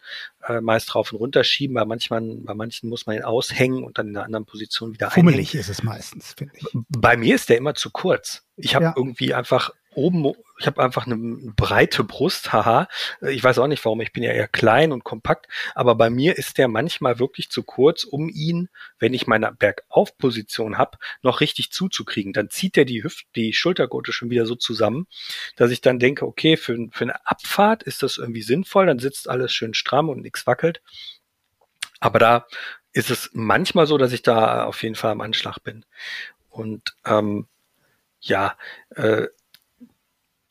äh, 0.46 0.60
meist 0.60 0.92
drauf 0.92 1.12
und 1.12 1.18
runter 1.18 1.44
schieben. 1.44 1.74
Bei 1.74 1.84
manchen, 1.84 2.44
bei 2.44 2.54
manchen 2.54 2.88
muss 2.88 3.06
man 3.06 3.16
ihn 3.16 3.22
aushängen 3.22 3.84
und 3.84 3.98
dann 3.98 4.08
in 4.08 4.16
einer 4.16 4.24
anderen 4.24 4.46
Position 4.46 4.94
wieder 4.94 5.10
Fummelig 5.10 5.50
einhängen. 5.50 5.60
ist 5.60 5.68
es 5.68 5.82
meistens, 5.82 6.34
finde 6.36 6.54
ich. 6.56 6.66
Bei 6.88 7.16
mir 7.16 7.34
ist 7.40 7.48
der 7.48 7.58
immer 7.58 7.74
zu 7.74 7.90
kurz. 7.90 8.44
Ich 8.56 8.74
habe 8.74 8.86
ja. 8.86 8.94
irgendwie 8.96 9.34
einfach 9.34 9.72
oben, 9.94 10.32
ich 10.58 10.66
habe 10.66 10.82
einfach 10.82 11.06
eine 11.06 11.16
breite 11.56 12.04
Brust, 12.04 12.52
haha. 12.52 12.88
Ich 13.22 13.42
weiß 13.42 13.58
auch 13.58 13.66
nicht 13.66 13.84
warum, 13.84 14.00
ich 14.00 14.12
bin 14.12 14.22
ja 14.22 14.30
eher 14.32 14.46
klein 14.46 14.92
und 14.92 15.04
kompakt, 15.04 15.46
aber 15.74 15.94
bei 15.94 16.10
mir 16.10 16.38
ist 16.38 16.58
der 16.58 16.68
manchmal 16.68 17.18
wirklich 17.18 17.50
zu 17.50 17.62
kurz, 17.62 18.04
um 18.04 18.28
ihn, 18.28 18.68
wenn 18.98 19.14
ich 19.14 19.26
meine 19.26 19.50
Bergaufposition 19.52 20.78
habe, 20.78 20.98
noch 21.22 21.40
richtig 21.40 21.72
zuzukriegen. 21.72 22.32
Dann 22.32 22.50
zieht 22.50 22.76
er 22.76 22.84
die 22.84 23.02
Hüft, 23.02 23.26
die 23.34 23.52
Schultergurte 23.52 24.12
schon 24.12 24.30
wieder 24.30 24.46
so 24.46 24.54
zusammen, 24.54 25.06
dass 25.56 25.70
ich 25.70 25.80
dann 25.80 25.98
denke, 25.98 26.26
okay, 26.26 26.56
für, 26.56 26.76
für 26.92 27.04
eine 27.04 27.26
Abfahrt 27.26 27.82
ist 27.82 28.02
das 28.02 28.18
irgendwie 28.18 28.42
sinnvoll, 28.42 28.86
dann 28.86 29.00
sitzt 29.00 29.28
alles 29.28 29.52
schön 29.52 29.74
stramm 29.74 30.08
und 30.08 30.22
nichts 30.22 30.46
wackelt. 30.46 30.82
Aber 31.98 32.18
da 32.18 32.46
ist 32.92 33.10
es 33.10 33.30
manchmal 33.32 33.86
so, 33.86 33.98
dass 33.98 34.12
ich 34.12 34.22
da 34.22 34.64
auf 34.64 34.82
jeden 34.82 34.94
Fall 34.94 35.12
am 35.12 35.20
Anschlag 35.20 35.58
bin. 35.62 35.84
Und 36.50 36.94
ähm, 37.06 37.46
ja, 38.20 38.56
äh, 38.96 39.28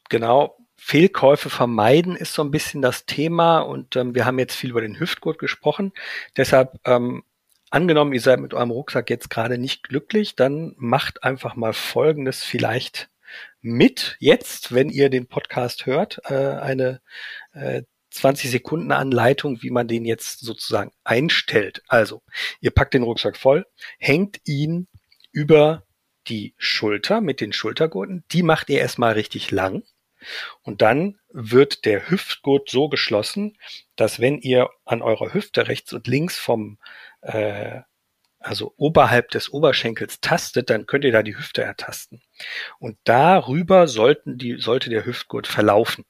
genau, 0.10 0.58
Fehlkäufe 0.78 1.50
vermeiden 1.50 2.16
ist 2.16 2.34
so 2.34 2.42
ein 2.42 2.52
bisschen 2.52 2.82
das 2.82 3.06
Thema 3.06 3.60
und 3.60 3.96
ähm, 3.96 4.16
wir 4.16 4.26
haben 4.26 4.40
jetzt 4.40 4.56
viel 4.56 4.72
über 4.72 4.82
den 4.82 5.00
Hüftgurt 5.00 5.38
gesprochen. 5.38 5.92
Deshalb, 6.38 6.80
ähm, 6.86 7.24
angenommen, 7.70 8.14
ihr 8.14 8.22
seid 8.22 8.40
mit 8.40 8.54
eurem 8.54 8.72
Rucksack 8.72 9.10
jetzt 9.10 9.30
gerade 9.30 9.58
nicht 9.58 9.84
glücklich, 9.84 10.36
dann 10.36 10.74
macht 10.78 11.24
einfach 11.24 11.56
mal 11.56 11.74
Folgendes 11.74 12.44
vielleicht 12.44 13.10
mit 13.62 14.16
jetzt, 14.20 14.74
wenn 14.74 14.90
ihr 14.90 15.10
den 15.10 15.28
Podcast 15.28 15.86
hört, 15.86 16.22
äh, 16.26 16.34
eine 16.34 17.02
äh, 17.54 17.84
20 18.12 18.50
Sekunden 18.50 18.92
Anleitung, 18.92 19.62
wie 19.62 19.70
man 19.70 19.88
den 19.88 20.06
jetzt 20.06 20.40
sozusagen 20.40 20.92
einstellt. 21.04 21.84
Also, 21.88 22.24
ihr 22.62 22.72
packt 22.72 22.94
den 22.94 23.04
Rucksack 23.04 23.38
voll, 23.38 23.66
hängt 24.00 24.40
ihn 24.46 24.88
über 25.32 25.84
die 26.28 26.54
Schulter 26.58 27.22
mit 27.22 27.42
den 27.42 27.54
Schultergurten. 27.54 28.24
Die 28.32 28.44
macht 28.44 28.70
ihr 28.70 28.80
erstmal 28.80 29.14
richtig 29.14 29.52
lang. 29.52 29.84
Und 30.64 30.82
dann 30.82 31.20
wird 31.30 31.86
der 31.86 32.10
Hüftgurt 32.10 32.70
so 32.70 32.90
geschlossen, 32.90 33.58
dass 33.96 34.20
wenn 34.20 34.38
ihr 34.40 34.70
an 34.86 35.02
eurer 35.02 35.34
Hüfte 35.34 35.68
rechts 35.68 35.94
und 35.94 36.08
links 36.08 36.38
vom, 36.38 36.78
äh, 37.22 37.82
also 38.40 38.74
oberhalb 38.78 39.32
des 39.32 39.50
Oberschenkels 39.50 40.22
tastet, 40.22 40.70
dann 40.70 40.86
könnt 40.86 41.06
ihr 41.06 41.12
da 41.12 41.24
die 41.24 41.38
Hüfte 41.38 41.62
ertasten. 41.62 42.22
Und 42.80 42.98
darüber 43.04 43.88
sollten 43.88 44.38
die, 44.38 44.58
sollte 44.60 44.90
der 44.90 45.06
Hüftgurt 45.06 45.48
verlaufen. 45.48 46.06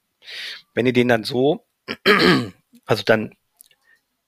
Wenn 0.73 0.85
ihr 0.85 0.93
den 0.93 1.07
dann 1.07 1.23
so, 1.23 1.67
also 2.85 3.03
dann 3.03 3.35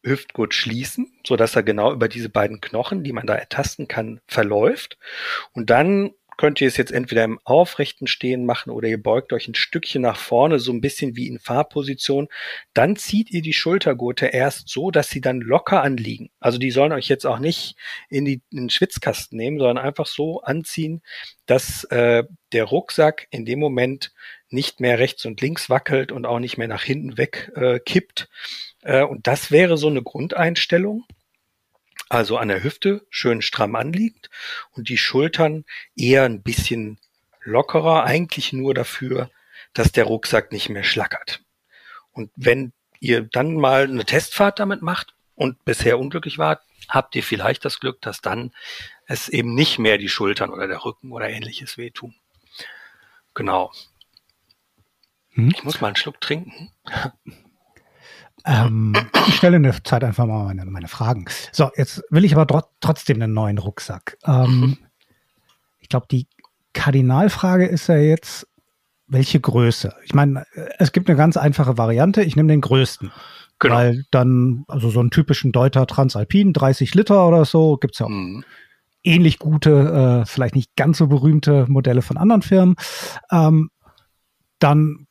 Hüftgurt 0.03 0.53
schließen, 0.53 1.11
so 1.25 1.35
dass 1.35 1.55
er 1.55 1.63
genau 1.63 1.93
über 1.93 2.07
diese 2.07 2.29
beiden 2.29 2.61
Knochen, 2.61 3.03
die 3.03 3.13
man 3.13 3.27
da 3.27 3.35
ertasten 3.35 3.87
kann, 3.87 4.19
verläuft. 4.27 4.97
Und 5.53 5.69
dann 5.69 6.11
könnt 6.41 6.59
ihr 6.59 6.67
es 6.67 6.77
jetzt 6.77 6.91
entweder 6.91 7.23
im 7.23 7.39
aufrechten 7.43 8.07
Stehen 8.07 8.47
machen 8.47 8.71
oder 8.71 8.87
ihr 8.87 9.01
beugt 9.01 9.31
euch 9.31 9.47
ein 9.47 9.53
Stückchen 9.53 10.01
nach 10.01 10.17
vorne, 10.17 10.57
so 10.57 10.71
ein 10.71 10.81
bisschen 10.81 11.15
wie 11.15 11.27
in 11.27 11.37
Fahrposition. 11.37 12.29
Dann 12.73 12.95
zieht 12.95 13.29
ihr 13.29 13.43
die 13.43 13.53
Schultergurte 13.53 14.25
erst 14.25 14.67
so, 14.67 14.89
dass 14.89 15.11
sie 15.11 15.21
dann 15.21 15.41
locker 15.41 15.83
anliegen. 15.83 16.31
Also 16.39 16.57
die 16.57 16.71
sollen 16.71 16.93
euch 16.93 17.07
jetzt 17.09 17.27
auch 17.27 17.37
nicht 17.37 17.75
in, 18.09 18.25
die, 18.25 18.41
in 18.49 18.63
den 18.63 18.69
Schwitzkasten 18.71 19.37
nehmen, 19.37 19.59
sondern 19.59 19.77
einfach 19.77 20.07
so 20.07 20.41
anziehen, 20.41 21.03
dass 21.45 21.83
äh, 21.85 22.23
der 22.53 22.63
Rucksack 22.63 23.27
in 23.29 23.45
dem 23.45 23.59
Moment 23.59 24.11
nicht 24.49 24.79
mehr 24.79 24.97
rechts 24.97 25.25
und 25.25 25.41
links 25.41 25.69
wackelt 25.69 26.11
und 26.11 26.25
auch 26.25 26.39
nicht 26.39 26.57
mehr 26.57 26.67
nach 26.67 26.83
hinten 26.83 27.19
weg 27.19 27.51
äh, 27.55 27.77
kippt. 27.79 28.29
Äh, 28.81 29.03
und 29.03 29.27
das 29.27 29.51
wäre 29.51 29.77
so 29.77 29.87
eine 29.87 30.03
Grundeinstellung 30.03 31.05
also 32.11 32.37
an 32.37 32.49
der 32.49 32.61
Hüfte 32.61 33.05
schön 33.09 33.41
stramm 33.41 33.75
anliegt 33.75 34.29
und 34.71 34.89
die 34.89 34.97
Schultern 34.97 35.63
eher 35.95 36.23
ein 36.23 36.41
bisschen 36.41 36.99
lockerer, 37.41 38.03
eigentlich 38.03 38.51
nur 38.51 38.73
dafür, 38.73 39.31
dass 39.73 39.93
der 39.93 40.03
Rucksack 40.03 40.51
nicht 40.51 40.67
mehr 40.67 40.83
schlackert. 40.83 41.41
Und 42.11 42.29
wenn 42.35 42.73
ihr 42.99 43.21
dann 43.21 43.55
mal 43.55 43.83
eine 43.83 44.03
Testfahrt 44.03 44.59
damit 44.59 44.81
macht 44.81 45.13
und 45.35 45.63
bisher 45.63 45.97
unglücklich 45.97 46.37
wart, 46.37 46.61
habt 46.89 47.15
ihr 47.15 47.23
vielleicht 47.23 47.63
das 47.63 47.79
Glück, 47.79 48.01
dass 48.01 48.19
dann 48.19 48.51
es 49.07 49.29
eben 49.29 49.55
nicht 49.55 49.79
mehr 49.79 49.97
die 49.97 50.09
Schultern 50.09 50.49
oder 50.49 50.67
der 50.67 50.83
Rücken 50.83 51.13
oder 51.13 51.29
ähnliches 51.29 51.77
wehtun. 51.77 52.13
Genau. 53.33 53.71
Hm? 55.29 55.53
Ich 55.55 55.63
muss 55.63 55.79
mal 55.79 55.87
einen 55.87 55.95
Schluck 55.95 56.19
trinken. 56.19 56.71
Ähm, 58.45 58.93
ich 59.27 59.35
stelle 59.35 59.57
in 59.57 59.63
der 59.63 59.83
Zeit 59.83 60.03
einfach 60.03 60.25
mal 60.25 60.45
meine, 60.45 60.65
meine 60.65 60.87
Fragen. 60.87 61.25
So, 61.51 61.69
jetzt 61.75 62.03
will 62.09 62.25
ich 62.25 62.35
aber 62.35 62.65
trotzdem 62.79 63.21
einen 63.21 63.33
neuen 63.33 63.57
Rucksack. 63.57 64.17
Ähm, 64.25 64.77
ich 65.79 65.89
glaube, 65.89 66.07
die 66.09 66.27
Kardinalfrage 66.73 67.65
ist 67.65 67.87
ja 67.87 67.97
jetzt, 67.97 68.47
welche 69.07 69.39
Größe? 69.39 69.93
Ich 70.05 70.13
meine, 70.13 70.45
es 70.79 70.93
gibt 70.93 71.09
eine 71.09 71.17
ganz 71.17 71.35
einfache 71.35 71.77
Variante. 71.77 72.23
Ich 72.23 72.35
nehme 72.35 72.47
den 72.47 72.61
größten. 72.61 73.11
Genau. 73.59 73.75
Weil 73.75 74.05
dann, 74.09 74.63
also 74.67 74.89
so 74.89 75.01
einen 75.01 75.11
typischen 75.11 75.51
Deuter 75.51 75.85
Transalpin, 75.85 76.53
30 76.53 76.95
Liter 76.95 77.27
oder 77.27 77.45
so, 77.45 77.77
gibt's 77.77 77.99
ja 77.99 78.05
auch 78.05 78.09
mhm. 78.09 78.43
ähnlich 79.03 79.37
gute, 79.37 80.23
äh, 80.23 80.25
vielleicht 80.25 80.55
nicht 80.55 80.75
ganz 80.75 80.97
so 80.97 81.07
berühmte 81.07 81.65
Modelle 81.67 82.01
von 82.01 82.17
anderen 82.17 82.41
Firmen. 82.41 82.75
Ähm, 83.31 83.69
dann 84.59 85.07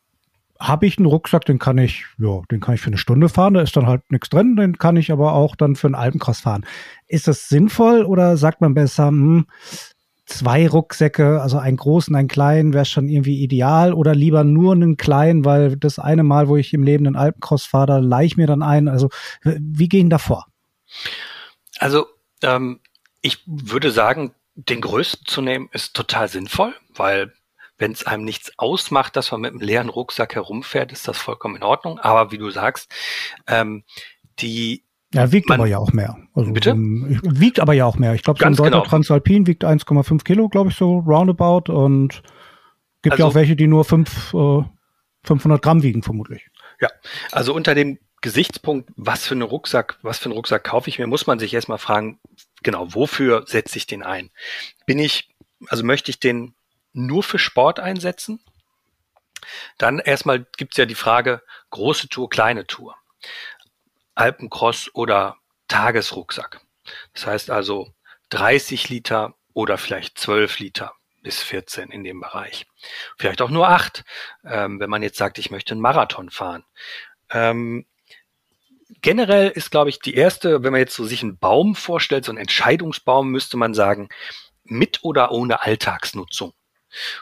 habe 0.61 0.87
ich 0.87 0.99
einen 0.99 1.07
Rucksack, 1.07 1.47
den 1.47 1.59
kann 1.59 1.79
ich, 1.79 2.05
ja, 2.19 2.43
den 2.51 2.61
kann 2.61 2.75
ich 2.75 2.81
für 2.81 2.89
eine 2.89 2.99
Stunde 2.99 3.29
fahren, 3.29 3.55
da 3.55 3.63
ist 3.63 3.77
dann 3.77 3.87
halt 3.87 4.11
nichts 4.11 4.29
drin, 4.29 4.57
den 4.57 4.79
kann 4.79 4.97
ich 4.97 5.11
aber 5.11 5.33
auch 5.33 5.57
dann 5.57 5.75
für 5.75 5.87
einen 5.87 5.95
Alpencross 5.95 6.41
fahren. 6.41 6.67
Ist 7.09 7.27
das 7.27 7.49
sinnvoll 7.49 8.05
oder 8.05 8.37
sagt 8.37 8.61
man 8.61 8.75
besser, 8.75 9.09
hm, 9.09 9.47
zwei 10.27 10.69
Rucksäcke, 10.69 11.41
also 11.41 11.59
einen 11.59 11.77
großen, 11.77 12.15
einen 12.15 12.29
kleinen, 12.29 12.73
wäre 12.73 12.85
schon 12.85 13.09
irgendwie 13.09 13.43
ideal 13.43 13.95
oder 13.95 14.15
lieber 14.15 14.45
nur 14.45 14.75
einen 14.75 14.97
kleinen, 14.97 15.45
weil 15.45 15.77
das 15.77 15.99
eine 15.99 16.23
Mal, 16.23 16.49
wo 16.49 16.57
ich 16.57 16.73
im 16.75 16.83
Leben 16.83 17.07
einen 17.07 17.17
Alpencross 17.17 17.65
fahre, 17.65 17.87
da 17.87 17.99
leih 17.99 18.27
ich 18.27 18.37
mir 18.37 18.47
dann 18.47 18.63
ein. 18.63 18.89
Also 18.89 19.09
wie 19.43 19.89
gehen 19.89 20.11
da 20.11 20.19
vor? 20.19 20.47
Also 21.79 22.07
ähm, 22.43 22.81
ich 23.23 23.43
würde 23.47 23.91
sagen, 23.91 24.35
den 24.55 24.81
größten 24.83 25.27
zu 25.27 25.41
nehmen 25.41 25.69
ist 25.73 25.95
total 25.95 26.29
sinnvoll, 26.29 26.75
weil 26.95 27.33
wenn 27.81 27.93
es 27.93 28.07
einem 28.07 28.25
nichts 28.25 28.53
ausmacht, 28.59 29.17
dass 29.17 29.33
man 29.33 29.41
mit 29.41 29.53
einem 29.53 29.61
leeren 29.61 29.89
Rucksack 29.89 30.35
herumfährt, 30.35 30.93
ist 30.93 31.09
das 31.09 31.17
vollkommen 31.19 31.57
in 31.57 31.63
Ordnung. 31.63 31.99
Aber 31.99 32.31
wie 32.31 32.39
du 32.39 32.51
sagst, 32.51 32.93
ähm, 33.47 33.85
die 34.39 34.85
ja, 35.13 35.33
wiegt 35.33 35.49
man, 35.49 35.59
aber 35.59 35.69
ja 35.69 35.79
auch 35.79 35.93
mehr. 35.93 36.17
Also, 36.35 36.53
bitte? 36.53 36.73
Um, 36.73 37.19
wiegt 37.23 37.59
aber 37.59 37.73
ja 37.73 37.87
auch 37.87 37.97
mehr. 37.97 38.15
Ich 38.15 38.23
glaube, 38.23 38.39
so 38.39 38.45
ein 38.45 38.55
deutscher 38.55 38.71
genau. 38.71 38.85
Transalpin 38.85 39.47
wiegt 39.47 39.65
1,5 39.65 40.23
Kilo, 40.23 40.49
glaube 40.49 40.71
ich, 40.71 40.77
so 40.77 40.99
roundabout. 40.99 41.73
Und 41.73 42.23
gibt 43.03 43.15
also, 43.15 43.23
ja 43.23 43.29
auch 43.29 43.35
welche, 43.35 43.57
die 43.57 43.67
nur 43.67 43.85
5, 43.85 44.35
äh, 44.35 44.63
500 45.25 45.63
Gramm 45.63 45.83
wiegen, 45.83 46.03
vermutlich. 46.03 46.49
Ja, 46.81 46.91
also 47.33 47.55
unter 47.55 47.75
dem 47.75 47.99
Gesichtspunkt, 48.21 48.91
was 48.97 49.27
für 49.27 49.35
einen 49.35 49.43
Rucksack, 49.43 49.99
was 50.03 50.19
für 50.19 50.27
einen 50.27 50.35
Rucksack 50.35 50.63
kaufe 50.65 50.91
ich 50.91 50.99
mir, 50.99 51.07
muss 51.07 51.27
man 51.27 51.39
sich 51.39 51.55
erstmal 51.55 51.79
fragen, 51.79 52.21
genau, 52.63 52.95
wofür 52.95 53.45
setze 53.47 53.79
ich 53.79 53.87
den 53.87 54.03
ein? 54.03 54.31
Bin 54.87 54.99
ich, 54.99 55.35
also 55.69 55.83
möchte 55.83 56.11
ich 56.11 56.21
den 56.21 56.55
nur 56.93 57.23
für 57.23 57.39
Sport 57.39 57.81
einsetzen. 57.81 58.43
Dann 59.79 59.99
erstmal 59.99 60.47
gibt's 60.57 60.77
ja 60.77 60.87
die 60.87 60.95
Frage, 60.95 61.43
große 61.71 62.09
Tour, 62.09 62.29
kleine 62.29 62.67
Tour. 62.67 62.97
Alpencross 64.15 64.91
oder 64.95 65.37
Tagesrucksack. 65.69 66.61
Das 67.15 67.27
heißt 67.27 67.51
also 67.51 67.93
30 68.31 68.89
Liter 68.89 69.35
oder 69.55 69.79
vielleicht 69.79 70.19
12 70.19 70.59
Liter 70.59 70.93
bis 71.23 71.43
14 71.43 71.91
in 71.91 72.05
dem 72.05 72.21
Bereich. 72.21 72.67
Vielleicht 73.19 73.43
auch 73.43 73.51
nur 73.51 73.69
8, 73.69 74.05
ähm, 74.45 74.81
wenn 74.81 74.91
man 74.91 75.03
jetzt 75.03 75.19
sagt, 75.19 75.39
ich 75.39 75.51
möchte 75.51 75.73
einen 75.73 75.81
Marathon 75.81 76.31
fahren. 76.31 76.65
Ähm, 77.31 77.87
generell 79.03 79.49
ist, 79.49 79.71
glaube 79.71 79.91
ich, 79.91 80.01
die 80.01 80.15
erste, 80.15 80.63
wenn 80.63 80.73
man 80.73 80.81
jetzt 80.81 80.95
so 80.95 81.05
sich 81.05 81.23
einen 81.23 81.39
Baum 81.39 81.75
vorstellt, 81.75 82.25
so 82.25 82.33
einen 82.33 82.39
Entscheidungsbaum, 82.39 83.31
müsste 83.31 83.57
man 83.57 83.75
sagen, 83.75 84.09
mit 84.65 85.01
oder 85.03 85.33
ohne 85.33 85.63
Alltagsnutzung. 85.63 86.53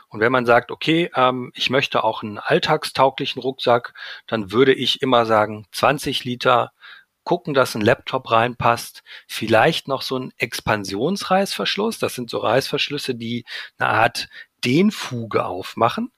Und 0.09 0.21
wenn 0.21 0.33
man 0.33 0.47
sagt, 0.47 0.71
okay, 0.71 1.11
ähm, 1.15 1.53
ich 1.55 1.71
möchte 1.71 2.05
auch 2.05 2.23
einen 2.23 2.39
alltagstauglichen 2.39 3.41
Rucksack, 3.43 3.95
dann 4.27 4.53
würde 4.53 4.75
ich 4.75 5.03
immer 5.03 5.27
sagen, 5.27 5.67
20 5.73 6.25
Liter, 6.25 6.73
gucken, 7.29 7.53
dass 7.53 7.75
ein 7.75 7.83
Laptop 7.83 8.31
reinpasst, 8.31 9.03
vielleicht 9.27 9.87
noch 9.87 10.01
so 10.01 10.19
ein 10.19 10.33
Expansionsreißverschluss. 10.39 11.99
Das 11.99 12.15
sind 12.15 12.31
so 12.31 12.39
Reißverschlüsse, 12.39 13.15
die 13.15 13.45
eine 13.77 13.91
Art 13.91 14.29
Dehnfuge 14.65 15.45
aufmachen. 15.45 16.11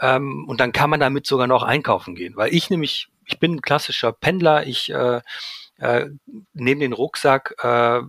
Ähm, 0.00 0.46
und 0.48 0.60
dann 0.60 0.72
kann 0.72 0.88
man 0.88 1.00
damit 1.00 1.26
sogar 1.26 1.46
noch 1.46 1.64
einkaufen 1.64 2.14
gehen. 2.14 2.36
Weil 2.36 2.54
ich 2.54 2.70
nämlich, 2.70 3.08
ich 3.26 3.38
bin 3.38 3.56
ein 3.56 3.60
klassischer 3.60 4.12
Pendler, 4.12 4.66
ich 4.66 4.90
äh, 4.90 5.20
äh, 5.76 6.06
nehme 6.54 6.80
den 6.80 6.94
Rucksack, 6.94 7.54
äh, 7.62 8.00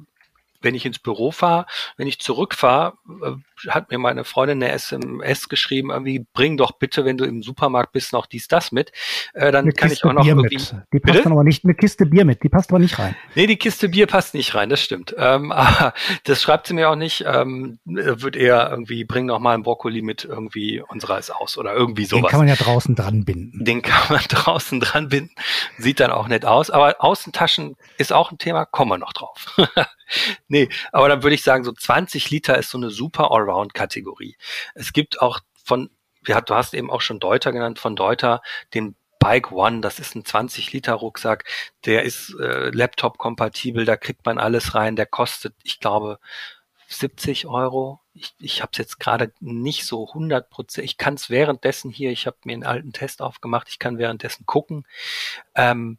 wenn 0.62 0.75
ich 0.75 0.86
ins 0.86 1.00
Büro 1.00 1.32
fahre, 1.32 1.66
wenn 1.98 2.08
ich 2.08 2.20
zurückfahre, 2.20 2.94
äh, 3.22 3.32
hat 3.70 3.92
mir 3.92 3.98
meine 3.98 4.24
Freundin 4.24 4.62
eine 4.62 4.72
SMS 4.72 5.50
geschrieben, 5.50 5.92
irgendwie 5.92 6.26
bring 6.34 6.58
doch 6.58 6.74
bitte, 6.74 7.06
wenn 7.06 7.18
du 7.18 7.26
im 7.26 7.44
Supermarkt 7.44 7.92
bist, 7.92 8.14
noch 8.14 8.26
dies, 8.26 8.48
das 8.48 8.72
mit. 8.72 8.92
Äh, 9.34 9.52
dann 9.52 9.66
eine 9.66 9.74
kann 9.74 9.90
Kiste 9.90 10.06
ich 10.08 10.10
auch 10.10 10.14
noch 10.14 10.24
Bier 10.24 10.36
irgendwie. 10.36 10.56
Mit. 10.56 10.72
Die 10.94 11.00
passt 11.00 11.14
bitte? 11.14 11.24
dann 11.24 11.32
aber 11.32 11.44
nicht, 11.44 11.64
eine 11.64 11.76
Kiste 11.76 12.06
Bier 12.06 12.26
mit, 12.26 12.44
die 12.44 12.50
passt 12.50 12.70
aber 12.70 12.80
nicht 12.80 13.00
rein. 13.00 13.16
Nee, 13.36 13.48
die 13.48 13.58
Kiste 13.58 13.90
Bier 13.90 14.08
passt 14.08 14.34
nicht 14.34 14.56
rein, 14.56 14.70
das 14.70 14.82
stimmt. 14.82 15.16
Ähm, 15.18 15.52
aber 15.52 15.94
das 16.24 16.42
schreibt 16.42 16.68
sie 16.68 16.74
mir 16.74 16.90
auch 16.90 16.96
nicht. 16.96 17.24
Ähm, 17.28 17.80
wird 17.86 18.36
eher 18.36 18.70
irgendwie, 18.70 19.04
bring 19.04 19.26
noch 19.26 19.40
mal 19.40 19.54
ein 19.54 19.64
Brokkoli 19.64 20.02
mit, 20.02 20.26
irgendwie 20.26 20.82
unserer 20.82 21.18
ist 21.20 21.32
aus 21.32 21.58
oder 21.58 21.74
irgendwie 21.74 22.06
sowas. 22.06 22.24
Den 22.24 22.30
kann 22.30 22.40
man 22.40 22.48
ja 22.48 22.56
draußen 22.56 22.96
dran 22.96 23.26
binden. 23.26 23.64
Den 23.64 23.82
kann 23.82 24.04
man 24.10 24.24
draußen 24.30 24.80
dran 24.80 25.10
binden. 25.10 25.36
Sieht 25.78 26.00
dann 26.00 26.12
auch 26.12 26.28
nett 26.28 26.46
aus. 26.46 26.70
Aber 26.70 26.96
Außentaschen 27.00 27.76
ist 27.98 28.14
auch 28.14 28.32
ein 28.32 28.38
Thema, 28.38 28.66
kommen 28.66 28.92
wir 28.92 28.98
noch 28.98 29.14
drauf. 29.14 29.56
nee, 30.48 30.70
aber 30.92 31.10
dann 31.10 31.24
würde 31.24 31.36
ich 31.36 31.44
sagen, 31.44 31.64
so 31.64 31.72
20 31.72 32.30
Liter 32.30 32.58
ist 32.58 32.70
so 32.70 32.78
eine 32.78 32.90
super 32.90 33.32
Allround-Kategorie. 33.50 34.38
Es 34.74 34.94
gibt 34.94 35.22
auch 35.22 35.40
von, 35.64 35.90
du 36.24 36.34
hast 36.34 36.74
eben 36.74 36.92
auch 36.92 37.02
schon 37.02 37.20
Deuter 37.20 37.52
genannt, 37.52 37.80
von 37.80 37.96
Deuter 37.96 38.42
den 38.74 38.96
Bike 39.20 39.52
One, 39.52 39.82
das 39.82 40.00
ist 40.00 40.16
ein 40.16 40.24
20 40.24 40.72
Liter 40.74 40.94
Rucksack, 40.94 41.46
der 41.86 42.04
ist 42.04 42.36
äh, 42.40 42.70
Laptop-kompatibel, 42.70 43.84
da 43.84 43.98
kriegt 43.98 44.25
man 44.25 44.38
alles 44.38 44.75
rein, 44.75 44.96
der 44.96 45.08
kostet, 45.08 45.56
ich 45.64 45.80
glaube, 45.80 46.20
70 46.88 47.48
Euro. 47.48 48.02
Ich, 48.14 48.36
ich 48.40 48.62
habe 48.62 48.70
es 48.72 48.78
jetzt 48.78 49.00
gerade 49.00 49.34
nicht 49.40 49.86
so 49.86 50.08
100 50.08 50.50
Prozent. 50.50 50.86
Ich 50.86 50.98
kann 50.98 51.16
es 51.16 51.30
währenddessen 51.30 51.92
hier, 51.92 52.12
ich 52.12 52.28
habe 52.28 52.38
mir 52.46 52.54
einen 52.54 52.64
alten 52.64 52.94
Test 52.94 53.22
aufgemacht, 53.22 53.68
ich 53.70 53.80
kann 53.80 53.98
währenddessen 53.98 54.46
gucken. 54.46 54.86
Ähm, 55.56 55.98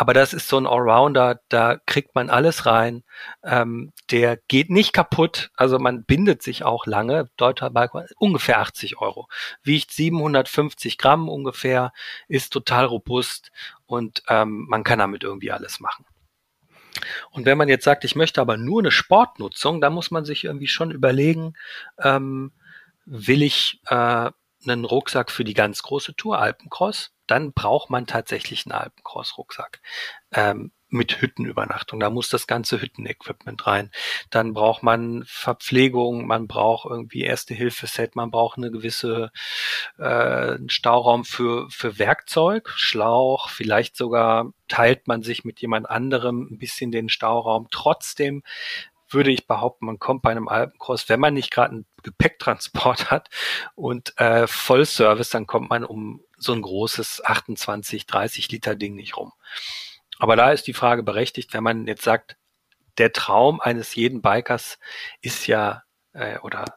aber 0.00 0.14
das 0.14 0.32
ist 0.32 0.48
so 0.48 0.56
ein 0.56 0.66
Allrounder, 0.66 1.42
da 1.50 1.76
kriegt 1.76 2.14
man 2.14 2.30
alles 2.30 2.64
rein. 2.64 3.04
Ähm, 3.44 3.92
der 4.10 4.38
geht 4.48 4.70
nicht 4.70 4.94
kaputt, 4.94 5.50
also 5.56 5.78
man 5.78 6.04
bindet 6.04 6.42
sich 6.42 6.64
auch 6.64 6.86
lange. 6.86 7.28
Deuter 7.36 7.68
Balkon, 7.68 8.06
ungefähr 8.16 8.60
80 8.60 8.96
Euro. 8.96 9.28
Wiegt 9.62 9.92
750 9.92 10.96
Gramm 10.96 11.28
ungefähr, 11.28 11.92
ist 12.28 12.50
total 12.50 12.86
robust 12.86 13.52
und 13.84 14.22
ähm, 14.28 14.64
man 14.70 14.84
kann 14.84 15.00
damit 15.00 15.22
irgendwie 15.22 15.52
alles 15.52 15.80
machen. 15.80 16.06
Und 17.30 17.44
wenn 17.44 17.58
man 17.58 17.68
jetzt 17.68 17.84
sagt, 17.84 18.04
ich 18.04 18.16
möchte 18.16 18.40
aber 18.40 18.56
nur 18.56 18.80
eine 18.80 18.92
Sportnutzung, 18.92 19.82
dann 19.82 19.92
muss 19.92 20.10
man 20.10 20.24
sich 20.24 20.44
irgendwie 20.44 20.68
schon 20.68 20.92
überlegen, 20.92 21.52
ähm, 21.98 22.52
will 23.04 23.42
ich 23.42 23.82
äh, 23.88 24.30
einen 24.64 24.84
Rucksack 24.86 25.30
für 25.30 25.44
die 25.44 25.52
ganz 25.52 25.82
große 25.82 26.16
Tour, 26.16 26.38
Alpencross? 26.38 27.12
Dann 27.30 27.52
braucht 27.52 27.90
man 27.90 28.06
tatsächlich 28.06 28.66
einen 28.66 28.72
Alpencross-Rucksack 28.72 29.80
ähm, 30.32 30.72
mit 30.88 31.22
Hüttenübernachtung. 31.22 32.00
Da 32.00 32.10
muss 32.10 32.28
das 32.28 32.46
ganze 32.46 32.82
Hüttenequipment 32.82 33.66
rein. 33.66 33.90
Dann 34.30 34.52
braucht 34.52 34.82
man 34.82 35.22
Verpflegung, 35.26 36.26
man 36.26 36.48
braucht 36.48 36.86
irgendwie 36.90 37.22
Erste-Hilfe-Set, 37.22 38.16
man 38.16 38.30
braucht 38.30 38.58
eine 38.58 38.70
gewisse 38.72 39.30
äh, 39.98 40.58
Stauraum 40.66 41.24
für, 41.24 41.70
für 41.70 41.98
Werkzeug, 41.98 42.70
Schlauch, 42.74 43.48
vielleicht 43.48 43.96
sogar 43.96 44.52
teilt 44.68 45.06
man 45.06 45.22
sich 45.22 45.44
mit 45.44 45.60
jemand 45.60 45.88
anderem 45.88 46.48
ein 46.50 46.58
bisschen 46.58 46.90
den 46.90 47.08
Stauraum. 47.08 47.68
Trotzdem 47.70 48.42
würde 49.08 49.30
ich 49.30 49.46
behaupten, 49.46 49.86
man 49.86 49.98
kommt 49.98 50.22
bei 50.22 50.30
einem 50.30 50.48
Alpencross, 50.48 51.08
wenn 51.08 51.20
man 51.20 51.34
nicht 51.34 51.50
gerade 51.50 51.72
einen 51.72 51.86
Gepäcktransport 52.02 53.10
hat 53.10 53.28
und 53.74 54.18
äh, 54.18 54.46
Vollservice, 54.46 55.30
dann 55.30 55.46
kommt 55.46 55.70
man 55.70 55.84
um 55.84 56.22
so 56.40 56.52
ein 56.52 56.62
großes 56.62 57.22
28, 57.24 58.06
30 58.06 58.50
Liter 58.50 58.74
Ding 58.74 58.96
nicht 58.96 59.16
rum. 59.16 59.32
Aber 60.18 60.36
da 60.36 60.50
ist 60.52 60.66
die 60.66 60.74
Frage 60.74 61.02
berechtigt, 61.02 61.54
wenn 61.54 61.62
man 61.62 61.86
jetzt 61.86 62.02
sagt, 62.02 62.36
der 62.98 63.12
Traum 63.12 63.60
eines 63.60 63.94
jeden 63.94 64.22
Bikers 64.22 64.78
ist 65.20 65.46
ja 65.46 65.84
äh, 66.12 66.38
oder 66.38 66.76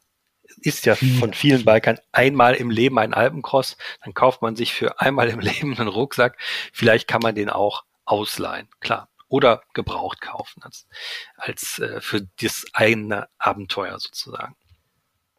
ist 0.61 0.85
ja 0.85 0.95
von 0.95 1.33
vielen 1.33 1.65
Bikern 1.65 1.99
einmal 2.11 2.53
im 2.53 2.69
Leben 2.69 2.99
ein 2.99 3.13
Alpencross, 3.13 3.77
dann 4.03 4.13
kauft 4.13 4.41
man 4.41 4.55
sich 4.55 4.73
für 4.73 4.99
einmal 4.99 5.29
im 5.29 5.39
Leben 5.41 5.77
einen 5.77 5.87
Rucksack. 5.87 6.37
Vielleicht 6.71 7.07
kann 7.07 7.21
man 7.21 7.35
den 7.35 7.49
auch 7.49 7.83
ausleihen, 8.05 8.69
klar. 8.79 9.09
Oder 9.29 9.63
gebraucht 9.73 10.21
kaufen 10.21 10.61
als, 10.61 10.87
als 11.35 11.79
äh, 11.79 12.01
für 12.01 12.21
das 12.39 12.65
eine 12.73 13.29
Abenteuer 13.39 13.99
sozusagen. 13.99 14.55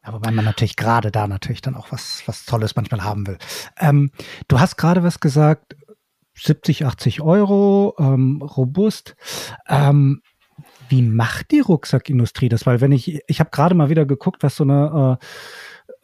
Aber 0.04 0.24
weil 0.24 0.32
man 0.32 0.44
natürlich 0.44 0.76
gerade 0.76 1.10
da 1.10 1.26
natürlich 1.26 1.62
dann 1.62 1.74
auch 1.74 1.90
was, 1.90 2.22
was 2.26 2.44
Tolles 2.44 2.76
manchmal 2.76 3.02
haben 3.02 3.26
will. 3.26 3.38
Ähm, 3.78 4.10
du 4.48 4.60
hast 4.60 4.76
gerade 4.76 5.02
was 5.02 5.18
gesagt, 5.18 5.76
70, 6.36 6.84
80 6.84 7.20
Euro, 7.22 7.94
ähm, 7.98 8.42
robust. 8.42 9.16
Ähm, 9.68 10.20
wie 10.88 11.02
macht 11.02 11.50
die 11.50 11.60
Rucksackindustrie 11.60 12.48
das? 12.48 12.66
Weil 12.66 12.80
wenn 12.80 12.92
ich, 12.92 13.20
ich 13.26 13.40
habe 13.40 13.50
gerade 13.50 13.74
mal 13.74 13.88
wieder 13.88 14.04
geguckt, 14.04 14.42
was 14.42 14.56
so 14.56 14.64
eine 14.64 15.18
äh, 15.20 15.26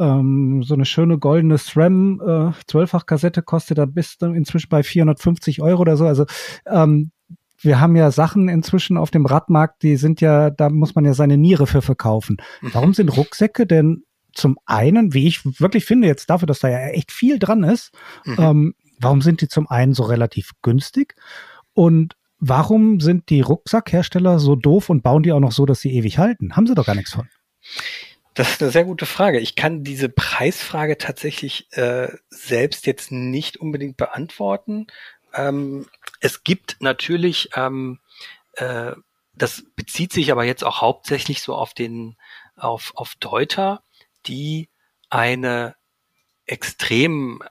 ähm, 0.02 0.62
so 0.62 0.74
eine 0.74 0.86
schöne 0.86 1.18
goldene 1.18 1.58
SRAM 1.58 2.20
äh, 2.20 2.70
12-fach 2.70 3.06
Kassette 3.06 3.42
kostet, 3.42 3.78
da 3.78 3.84
bist 3.84 4.22
du 4.22 4.26
inzwischen 4.32 4.68
bei 4.70 4.82
450 4.82 5.60
Euro 5.60 5.82
oder 5.82 5.96
so. 5.96 6.06
Also 6.06 6.24
ähm, 6.66 7.12
wir 7.62 7.80
haben 7.80 7.96
ja 7.96 8.10
Sachen 8.10 8.48
inzwischen 8.48 8.96
auf 8.96 9.10
dem 9.10 9.26
Radmarkt, 9.26 9.82
die 9.82 9.96
sind 9.96 10.20
ja, 10.20 10.50
da 10.50 10.70
muss 10.70 10.94
man 10.94 11.04
ja 11.04 11.14
seine 11.14 11.36
Niere 11.36 11.66
für 11.66 11.82
verkaufen. 11.82 12.38
Mhm. 12.60 12.70
Warum 12.74 12.94
sind 12.94 13.16
Rucksäcke 13.16 13.66
denn 13.66 14.04
zum 14.32 14.58
einen, 14.66 15.12
wie 15.12 15.26
ich 15.26 15.44
wirklich 15.60 15.84
finde, 15.84 16.08
jetzt 16.08 16.30
dafür, 16.30 16.46
dass 16.46 16.60
da 16.60 16.68
ja 16.68 16.88
echt 16.88 17.12
viel 17.12 17.38
dran 17.38 17.64
ist, 17.64 17.92
mhm. 18.24 18.36
ähm, 18.38 18.74
warum 18.98 19.22
sind 19.22 19.40
die 19.40 19.48
zum 19.48 19.68
einen 19.68 19.92
so 19.92 20.04
relativ 20.04 20.52
günstig? 20.62 21.14
Und 21.74 22.16
warum 22.38 23.00
sind 23.00 23.28
die 23.30 23.40
Rucksackhersteller 23.40 24.38
so 24.38 24.56
doof 24.56 24.88
und 24.88 25.02
bauen 25.02 25.22
die 25.22 25.32
auch 25.32 25.40
noch 25.40 25.52
so, 25.52 25.66
dass 25.66 25.80
sie 25.80 25.92
ewig 25.92 26.18
halten? 26.18 26.56
Haben 26.56 26.66
sie 26.66 26.74
doch 26.74 26.86
gar 26.86 26.94
nichts 26.94 27.12
von. 27.12 27.28
Das 28.34 28.52
ist 28.52 28.62
eine 28.62 28.70
sehr 28.70 28.84
gute 28.84 29.06
Frage. 29.06 29.40
Ich 29.40 29.56
kann 29.56 29.82
diese 29.82 30.08
Preisfrage 30.08 30.96
tatsächlich 30.96 31.68
äh, 31.72 32.08
selbst 32.30 32.86
jetzt 32.86 33.10
nicht 33.12 33.56
unbedingt 33.58 33.96
beantworten. 33.96 34.86
Ähm, 35.34 35.86
es 36.20 36.44
gibt 36.44 36.76
natürlich, 36.80 37.50
ähm, 37.54 38.00
äh, 38.54 38.92
das 39.34 39.64
bezieht 39.76 40.12
sich 40.12 40.32
aber 40.32 40.44
jetzt 40.44 40.64
auch 40.64 40.80
hauptsächlich 40.80 41.42
so 41.42 41.54
auf 41.54 41.74
den, 41.74 42.16
auf, 42.56 42.92
auf 42.94 43.14
Deuter, 43.16 43.82
die 44.26 44.68
eine 45.08 45.76
extrem 46.46 47.42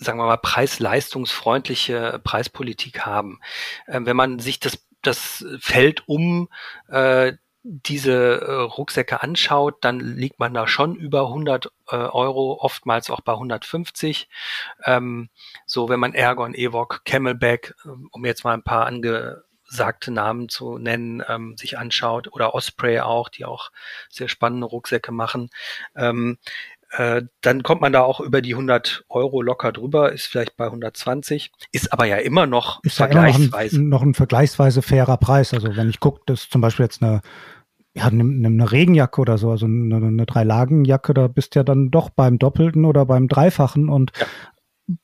sagen 0.00 0.18
wir 0.18 0.26
mal, 0.26 0.36
preis-leistungsfreundliche 0.36 2.20
Preispolitik 2.22 3.00
haben. 3.00 3.40
Ähm, 3.86 4.06
wenn 4.06 4.16
man 4.16 4.38
sich 4.38 4.60
das, 4.60 4.86
das 5.02 5.44
Feld 5.60 6.04
um 6.06 6.48
äh, 6.88 7.32
diese 7.62 8.40
äh, 8.40 8.52
Rucksäcke 8.52 9.22
anschaut, 9.22 9.84
dann 9.84 10.00
liegt 10.00 10.38
man 10.38 10.54
da 10.54 10.66
schon 10.66 10.94
über 10.94 11.26
100 11.26 11.66
äh, 11.90 11.96
Euro, 11.96 12.58
oftmals 12.60 13.10
auch 13.10 13.20
bei 13.20 13.32
150. 13.32 14.28
Ähm, 14.84 15.28
so, 15.66 15.88
wenn 15.88 16.00
man 16.00 16.14
Ergon, 16.14 16.54
Evok, 16.54 17.02
Camelback, 17.04 17.74
äh, 17.84 17.88
um 18.10 18.24
jetzt 18.24 18.44
mal 18.44 18.54
ein 18.54 18.62
paar 18.62 18.86
angesagte 18.86 20.10
Namen 20.10 20.48
zu 20.48 20.78
nennen, 20.78 21.22
ähm, 21.28 21.56
sich 21.56 21.78
anschaut, 21.78 22.32
oder 22.32 22.54
Osprey 22.54 23.00
auch, 23.00 23.28
die 23.28 23.44
auch 23.44 23.70
sehr 24.08 24.28
spannende 24.28 24.66
Rucksäcke 24.66 25.12
machen, 25.12 25.50
ähm, 25.96 26.38
äh, 26.90 27.22
dann 27.42 27.62
kommt 27.62 27.80
man 27.80 27.92
da 27.92 28.02
auch 28.02 28.20
über 28.20 28.40
die 28.40 28.54
100 28.54 29.04
Euro 29.08 29.42
locker 29.42 29.72
drüber, 29.72 30.12
ist 30.12 30.26
vielleicht 30.26 30.56
bei 30.56 30.66
120, 30.66 31.52
ist 31.72 31.92
aber 31.92 32.06
ja 32.06 32.16
immer 32.16 32.46
noch 32.46 32.82
ist 32.82 32.96
vergleichsweise. 32.96 33.76
Immer 33.76 33.84
noch, 33.84 34.02
ein, 34.02 34.06
noch 34.06 34.10
ein 34.10 34.14
vergleichsweise 34.14 34.82
fairer 34.82 35.18
Preis. 35.18 35.52
Also 35.52 35.76
wenn 35.76 35.90
ich 35.90 36.00
gucke, 36.00 36.22
das 36.26 36.42
ist 36.42 36.52
zum 36.52 36.60
Beispiel 36.60 36.84
jetzt 36.84 37.02
eine 37.02 37.20
ja, 37.94 38.10
nimm 38.10 38.44
eine 38.44 38.70
Regenjacke 38.70 39.20
oder 39.20 39.38
so, 39.38 39.50
also 39.50 39.66
eine, 39.66 39.96
eine 39.96 40.26
Dreilagenjacke, 40.26 41.14
da 41.14 41.26
bist 41.26 41.54
ja 41.56 41.64
dann 41.64 41.90
doch 41.90 42.10
beim 42.10 42.38
Doppelten 42.38 42.84
oder 42.84 43.04
beim 43.06 43.28
Dreifachen 43.28 43.88
und 43.88 44.12
ja. 44.18 44.26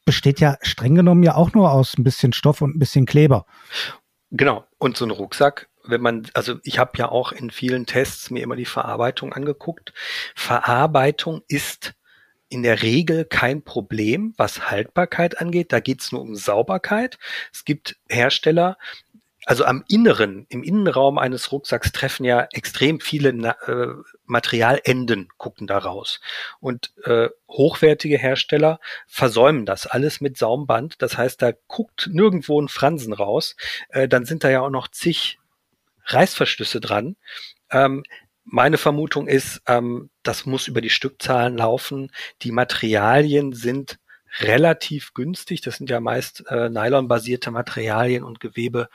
besteht 0.05 0.39
ja 0.39 0.57
streng 0.61 0.95
genommen 0.95 1.23
ja 1.23 1.35
auch 1.35 1.55
nur 1.55 1.73
aus 1.73 1.99
ein 1.99 2.05
bisschen 2.05 2.33
Stoff 2.33 2.61
und 2.61 2.77
ein 2.77 2.79
bisschen 2.79 3.07
Kleber. 3.07 3.47
Genau. 4.31 4.65
Und 4.79 4.97
so 4.97 5.05
ein 5.05 5.11
Rucksack, 5.11 5.69
wenn 5.85 6.01
man, 6.01 6.27
also 6.35 6.57
ich 6.63 6.79
habe 6.79 6.93
ja 6.97 7.09
auch 7.09 7.33
in 7.33 7.51
vielen 7.51 7.87
Tests 7.87 8.31
mir 8.31 8.43
immer 8.43 8.57
die 8.57 8.65
Verarbeitung 8.65 9.33
angeguckt. 9.33 9.93
Verarbeitung 10.35 11.43
ist 11.49 11.95
in 12.49 12.63
der 12.63 12.83
Regel 12.83 13.25
kein 13.25 13.63
Problem, 13.63 14.35
was 14.37 14.71
Haltbarkeit 14.71 15.41
angeht. 15.41 15.73
Da 15.73 15.81
geht 15.81 16.01
es 16.01 16.13
nur 16.13 16.23
um 16.23 16.37
Sauberkeit. 16.37 17.19
Es 17.53 17.65
gibt 17.65 17.97
Hersteller, 18.09 18.77
also 19.47 19.65
am 19.65 19.85
Inneren, 19.89 20.47
im 20.49 20.63
Innenraum 20.63 21.19
eines 21.19 21.53
Rucksacks 21.53 21.93
treffen 21.93 22.25
ja 22.25 22.47
extrem 22.53 23.01
viele 23.01 23.31
äh, 23.67 23.89
Materialenden 24.25 25.29
gucken 25.37 25.67
da 25.67 25.79
raus. 25.79 26.21
Und 26.61 26.93
äh, 27.05 27.29
hochwertige 27.49 28.19
Hersteller 28.19 28.81
versäumen 29.07 29.67
das 29.67 29.87
alles 29.87 30.21
mit 30.21 30.39
Saumband. 30.39 31.03
Das 31.03 31.19
heißt, 31.19 31.43
da 31.43 31.53
guckt 31.67 32.09
nirgendwo 32.11 32.61
ein 32.61 32.69
Fransen 32.69 33.13
raus. 33.13 33.57
Äh, 33.91 34.09
dann 34.09 34.25
sind 34.25 34.45
da 34.45 34.51
ja 34.51 34.61
auch 34.61 34.71
noch 34.71 34.89
zig 34.89 35.39
Reißverschlüsse 36.07 36.81
dran. 36.81 37.17
Ähm, 37.71 38.05
meine 38.45 38.79
Vermutung 38.79 39.27
ist, 39.27 39.63
ähm, 39.67 40.11
das 40.23 40.47
muss 40.47 40.69
über 40.69 40.81
die 40.81 40.91
Stückzahlen 40.91 41.57
laufen. 41.57 42.13
Die 42.43 42.53
Materialien 42.53 43.53
sind 43.53 43.99
relativ 44.41 45.15
günstig. 45.15 45.61
Das 45.63 45.77
sind 45.77 45.91
ja 45.91 46.01
meist 46.01 46.45
äh, 46.49 46.69
Nylon-basierte 46.69 47.51
Materialien 47.51 48.25
und 48.25 48.41
Gewebe. 48.41 48.89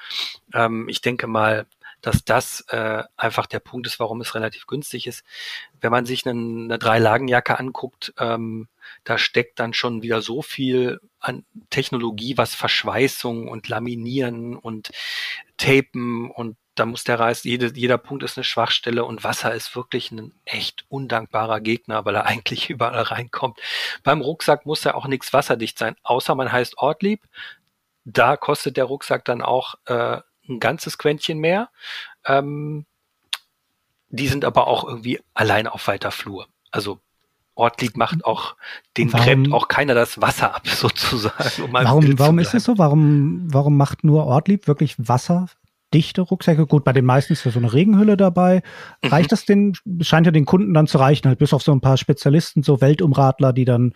Ähm, 0.54 0.88
ich 0.90 1.02
denke 1.02 1.28
mal, 1.28 1.66
dass 2.02 2.24
das 2.24 2.62
äh, 2.70 3.04
einfach 3.18 3.46
der 3.46 3.60
Punkt 3.60 3.88
ist, 3.88 4.00
warum 4.00 4.22
es 4.22 4.36
relativ 4.36 4.68
günstig 4.68 5.08
ist. 5.08 5.24
Wenn 5.82 5.92
man 5.92 6.06
sich 6.06 6.26
einen, 6.26 6.66
eine 6.66 6.80
Drei-Lagen-Jacke 6.80 7.60
anguckt, 7.60 8.14
ähm, 8.18 8.68
da 9.04 9.18
steckt 9.18 9.60
dann 9.60 9.74
schon 9.74 10.02
wieder 10.02 10.22
so 10.22 10.42
viel 10.42 11.02
an 11.20 11.46
Technologie, 11.70 12.38
was 12.38 12.56
Verschweißung 12.56 13.48
und 13.48 13.68
Laminieren 13.68 14.56
und 14.56 14.92
Tapen 15.58 16.32
und 16.32 16.56
da 16.80 16.86
muss 16.86 17.04
der 17.04 17.20
Reis, 17.20 17.44
jede, 17.44 17.74
jeder 17.76 17.98
Punkt 17.98 18.24
ist 18.24 18.38
eine 18.38 18.44
Schwachstelle 18.44 19.04
und 19.04 19.24
Wasser 19.24 19.54
ist 19.54 19.76
wirklich 19.76 20.12
ein 20.12 20.34
echt 20.46 20.86
undankbarer 20.90 21.60
Gegner, 21.60 22.06
weil 22.06 22.16
er 22.16 22.26
eigentlich 22.28 22.70
überall 22.70 23.02
reinkommt. 23.02 23.60
Beim 24.04 24.22
Rucksack 24.22 24.66
muss 24.66 24.86
er 24.86 24.96
auch 24.96 25.08
nichts 25.08 25.34
wasserdicht 25.34 25.78
sein, 25.78 25.96
außer 26.04 26.36
man 26.36 26.52
heißt 26.52 26.78
Ortlieb. 26.78 27.22
Da 28.06 28.38
kostet 28.38 28.78
der 28.78 28.86
Rucksack 28.86 29.26
dann 29.26 29.42
auch 29.42 29.76
äh, 29.86 30.22
ein 30.48 30.60
ganzes 30.60 30.98
Quäntchen 30.98 31.40
mehr. 31.40 31.70
Ähm, 32.26 32.86
die 34.10 34.28
sind 34.28 34.46
aber 34.46 34.68
auch 34.68 34.88
irgendwie 34.88 35.20
allein 35.34 35.68
auf 35.68 35.88
weiter 35.88 36.12
Flur. 36.12 36.48
Also 36.72 37.00
Ortlieb 37.60 37.98
macht 37.98 38.26
auch, 38.26 38.56
den 38.98 39.12
warum, 39.12 39.26
gräbt 39.26 39.54
auch 39.54 39.68
keiner 39.68 39.94
das 39.94 40.22
Wasser 40.22 40.56
ab, 40.56 40.68
sozusagen. 40.68 41.64
Um 41.64 41.74
warum 41.74 42.18
warum 42.18 42.40
ist 42.40 42.54
es 42.54 42.64
so? 42.64 42.78
Warum, 42.78 43.54
warum 43.54 43.78
macht 43.78 44.04
nur 44.04 44.26
Ortlieb 44.26 44.68
wirklich 44.68 44.96
wasserdichte 45.90 46.22
Rucksäcke? 46.22 46.68
Gut, 46.68 46.84
bei 46.84 46.94
den 46.94 47.06
meisten 47.06 47.34
ist 47.34 47.46
ja 47.46 47.52
so 47.52 47.60
eine 47.60 47.74
Regenhülle 47.74 48.18
dabei. 48.18 48.62
Mhm. 49.04 49.10
Reicht 49.10 49.32
das 49.32 49.46
den, 49.46 49.74
scheint 50.02 50.26
ja 50.26 50.32
den 50.32 50.46
Kunden 50.46 50.74
dann 50.74 50.88
zu 50.88 50.98
reichen, 50.98 51.28
halt 51.28 51.40
bis 51.40 51.54
auf 51.54 51.64
so 51.64 51.72
ein 51.72 51.82
paar 51.82 51.98
Spezialisten, 51.98 52.64
so 52.64 52.82
Weltumradler, 52.82 53.54
die 53.54 53.66
dann 53.66 53.94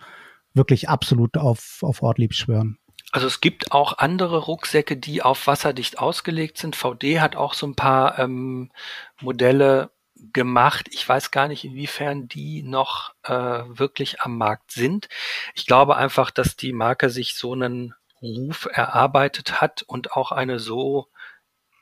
wirklich 0.54 0.88
absolut 0.88 1.36
auf, 1.36 1.78
auf 1.82 2.02
Ortlieb 2.02 2.34
schwören. 2.34 2.78
Also 3.12 3.28
es 3.28 3.40
gibt 3.40 3.70
auch 3.70 3.98
andere 3.98 4.38
Rucksäcke, 4.38 4.96
die 4.96 5.22
auf 5.22 5.46
wasserdicht 5.46 5.98
ausgelegt 5.98 6.58
sind. 6.58 6.74
VD 6.74 7.20
hat 7.20 7.36
auch 7.36 7.54
so 7.54 7.66
ein 7.66 7.76
paar 7.76 8.18
ähm, 8.18 8.72
Modelle 9.20 9.90
gemacht. 10.32 10.88
Ich 10.90 11.08
weiß 11.08 11.30
gar 11.30 11.46
nicht, 11.46 11.64
inwiefern 11.64 12.26
die 12.26 12.62
noch 12.62 13.14
äh, 13.22 13.32
wirklich 13.32 14.20
am 14.22 14.36
Markt 14.36 14.72
sind. 14.72 15.08
Ich 15.54 15.66
glaube 15.66 15.96
einfach, 15.96 16.32
dass 16.32 16.56
die 16.56 16.72
Marke 16.72 17.08
sich 17.08 17.36
so 17.36 17.52
einen 17.52 17.94
Ruf 18.20 18.68
erarbeitet 18.72 19.60
hat 19.60 19.82
und 19.82 20.12
auch 20.12 20.32
eine 20.32 20.58
so 20.58 21.08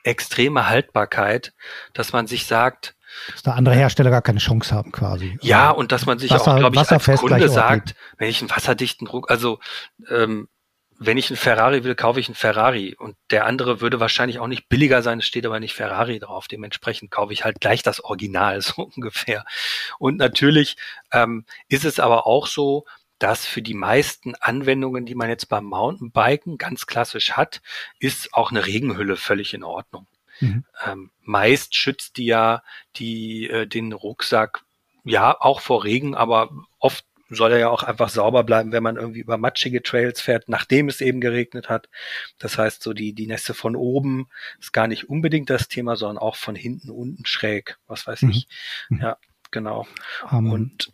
extreme 0.03 0.69
Haltbarkeit, 0.69 1.53
dass 1.93 2.13
man 2.13 2.27
sich 2.27 2.45
sagt, 2.45 2.95
dass 3.31 3.43
da 3.43 3.51
andere 3.51 3.75
Hersteller 3.75 4.09
gar 4.09 4.23
keine 4.23 4.39
Chance 4.39 4.73
haben 4.73 4.91
quasi. 4.91 5.37
Ja, 5.41 5.69
und 5.69 5.91
dass 5.91 6.05
man 6.05 6.17
sich 6.17 6.31
Wasser, 6.31 6.53
auch, 6.53 6.57
glaube 6.57 6.75
ich, 6.75 6.89
als 6.89 7.19
Kunde 7.19 7.47
sagt, 7.47 7.93
wenn 8.17 8.27
ich 8.27 8.41
einen 8.41 8.49
wasserdichten 8.49 9.07
Ruck, 9.07 9.29
also 9.29 9.59
ähm, 10.09 10.47
wenn 10.99 11.17
ich 11.17 11.29
einen 11.29 11.37
Ferrari 11.37 11.83
will, 11.83 11.95
kaufe 11.95 12.19
ich 12.19 12.27
einen 12.27 12.35
Ferrari. 12.35 12.95
Und 12.97 13.15
der 13.31 13.45
andere 13.45 13.81
würde 13.81 13.99
wahrscheinlich 13.99 14.39
auch 14.39 14.47
nicht 14.47 14.69
billiger 14.69 15.01
sein, 15.01 15.19
es 15.19 15.25
steht 15.25 15.45
aber 15.45 15.59
nicht 15.59 15.73
Ferrari 15.73 16.19
drauf. 16.19 16.47
Dementsprechend 16.47 17.11
kaufe 17.11 17.33
ich 17.33 17.43
halt 17.43 17.59
gleich 17.59 17.83
das 17.83 18.03
Original, 18.03 18.61
so 18.61 18.89
ungefähr. 18.95 19.45
Und 19.99 20.17
natürlich 20.17 20.77
ähm, 21.11 21.45
ist 21.67 21.85
es 21.85 21.99
aber 21.99 22.27
auch 22.27 22.47
so, 22.47 22.85
dass 23.23 23.45
für 23.45 23.61
die 23.61 23.73
meisten 23.73 24.35
Anwendungen, 24.35 25.05
die 25.05 25.15
man 25.15 25.29
jetzt 25.29 25.47
beim 25.47 25.63
Mountainbiken 25.63 26.57
ganz 26.57 26.85
klassisch 26.87 27.31
hat, 27.31 27.61
ist 27.99 28.33
auch 28.33 28.51
eine 28.51 28.65
Regenhülle 28.65 29.15
völlig 29.15 29.53
in 29.53 29.63
Ordnung. 29.63 30.07
Mhm. 30.41 30.65
Ähm, 30.85 31.11
meist 31.21 31.73
schützt 31.73 32.17
die 32.17 32.25
ja 32.25 32.63
die, 32.97 33.49
äh, 33.49 33.65
den 33.65 33.93
Rucksack 33.93 34.65
ja 35.05 35.39
auch 35.39 35.61
vor 35.61 35.85
Regen, 35.85 36.15
aber 36.15 36.51
oft 36.79 37.05
soll 37.29 37.53
er 37.53 37.59
ja 37.59 37.69
auch 37.69 37.83
einfach 37.83 38.09
sauber 38.09 38.43
bleiben, 38.43 38.73
wenn 38.73 38.83
man 38.83 38.97
irgendwie 38.97 39.21
über 39.21 39.37
matschige 39.37 39.81
Trails 39.81 40.19
fährt, 40.19 40.49
nachdem 40.49 40.89
es 40.89 40.99
eben 40.99 41.21
geregnet 41.21 41.69
hat. 41.69 41.87
Das 42.39 42.57
heißt, 42.57 42.83
so 42.83 42.91
die, 42.91 43.13
die 43.13 43.27
Nässe 43.27 43.53
von 43.53 43.77
oben 43.77 44.27
ist 44.59 44.73
gar 44.73 44.87
nicht 44.87 45.07
unbedingt 45.07 45.49
das 45.49 45.69
Thema, 45.69 45.95
sondern 45.95 46.17
auch 46.17 46.35
von 46.35 46.55
hinten 46.55 46.89
unten 46.89 47.25
schräg, 47.25 47.77
was 47.87 48.05
weiß 48.05 48.23
mhm. 48.23 48.29
ich. 48.31 48.47
Mhm. 48.89 48.99
Ja, 48.99 49.17
genau. 49.49 49.87
Um, 50.29 50.47
ähm, 50.47 50.51
Und. 50.51 50.91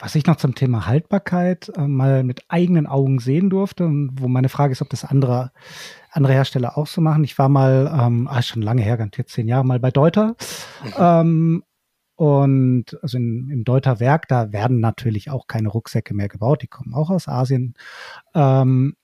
Was 0.00 0.14
ich 0.14 0.26
noch 0.26 0.36
zum 0.36 0.54
Thema 0.54 0.86
Haltbarkeit 0.86 1.70
äh, 1.76 1.86
mal 1.86 2.24
mit 2.24 2.44
eigenen 2.48 2.86
Augen 2.86 3.18
sehen 3.18 3.50
durfte 3.50 3.84
und 3.84 4.12
wo 4.14 4.28
meine 4.28 4.48
Frage 4.48 4.72
ist, 4.72 4.82
ob 4.82 4.88
das 4.88 5.04
andere 5.04 5.52
andere 6.10 6.32
Hersteller 6.32 6.76
auch 6.76 6.86
so 6.86 7.00
machen. 7.00 7.24
Ich 7.24 7.38
war 7.38 7.48
mal, 7.48 7.90
ähm, 8.00 8.28
ah, 8.28 8.42
schon 8.42 8.62
lange 8.62 8.82
her, 8.82 8.96
ganz 8.96 9.16
jetzt 9.16 9.32
zehn 9.32 9.46
Jahre 9.46 9.64
mal 9.64 9.78
bei 9.78 9.90
Deuter 9.90 10.36
mhm. 10.82 10.92
ähm, 10.98 11.64
und 12.16 12.98
also 13.02 13.16
in, 13.16 13.48
im 13.50 13.64
Deuter 13.64 14.00
Werk, 14.00 14.28
da 14.28 14.52
werden 14.52 14.80
natürlich 14.80 15.30
auch 15.30 15.46
keine 15.46 15.68
Rucksäcke 15.68 16.14
mehr 16.14 16.28
gebaut, 16.28 16.62
die 16.62 16.66
kommen 16.66 16.94
auch 16.94 17.10
aus 17.10 17.28
Asien. 17.28 17.74
Ähm, 18.34 18.96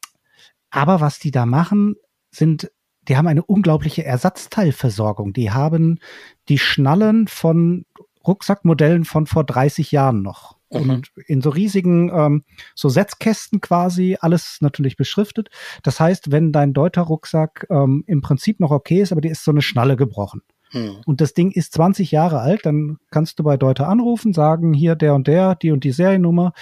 aber 0.71 1.01
was 1.01 1.19
die 1.19 1.31
da 1.31 1.47
machen, 1.47 1.95
sind, 2.31 2.71
die 3.09 3.17
haben 3.17 3.29
eine 3.29 3.45
unglaubliche 3.45 4.05
Ersatzteilversorgung. 4.05 5.33
Die 5.33 5.51
haben 5.51 6.01
die 6.49 6.59
Schnallen 6.59 7.29
von 7.29 7.87
Rucksackmodellen 8.27 9.05
von 9.05 9.27
vor 9.27 9.45
30 9.45 9.93
Jahren 9.93 10.21
noch. 10.23 10.56
Mhm. 10.71 10.91
Und 10.91 11.11
in 11.27 11.43
so 11.43 11.51
riesigen, 11.51 12.11
ähm, 12.13 12.45
so 12.75 12.89
Setzkästen 12.89 13.61
quasi, 13.61 14.17
alles 14.21 14.59
natürlich 14.61 14.97
beschriftet. 14.97 15.49
Das 15.83 16.01
heißt, 16.01 16.33
wenn 16.33 16.53
dein 16.53 16.73
Deuter 16.73 17.03
Rucksack 17.03 17.67
ähm, 17.71 18.05
im 18.07 18.21
Prinzip 18.21 18.61
noch 18.61 18.71
okay 18.71 19.01
ist, 19.01 19.13
aber 19.13 19.21
die 19.21 19.29
ist 19.29 19.45
so 19.45 19.51
eine 19.51 19.63
Schnalle 19.63 19.97
gebrochen 19.97 20.43
hm. 20.71 20.97
und 21.07 21.21
das 21.21 21.35
Ding 21.35 21.51
ist 21.51 21.73
20 21.75 22.11
Jahre 22.11 22.41
alt, 22.41 22.67
dann 22.67 22.99
kannst 23.11 23.39
du 23.39 23.45
bei 23.45 23.57
Deuter 23.57 23.89
anrufen, 23.89 24.33
sagen, 24.33 24.73
hier 24.73 24.97
der 24.97 25.15
und 25.15 25.27
der, 25.27 25.55
die 25.55 25.71
und 25.71 25.85
die 25.85 25.93
Seriennummer. 25.93 26.53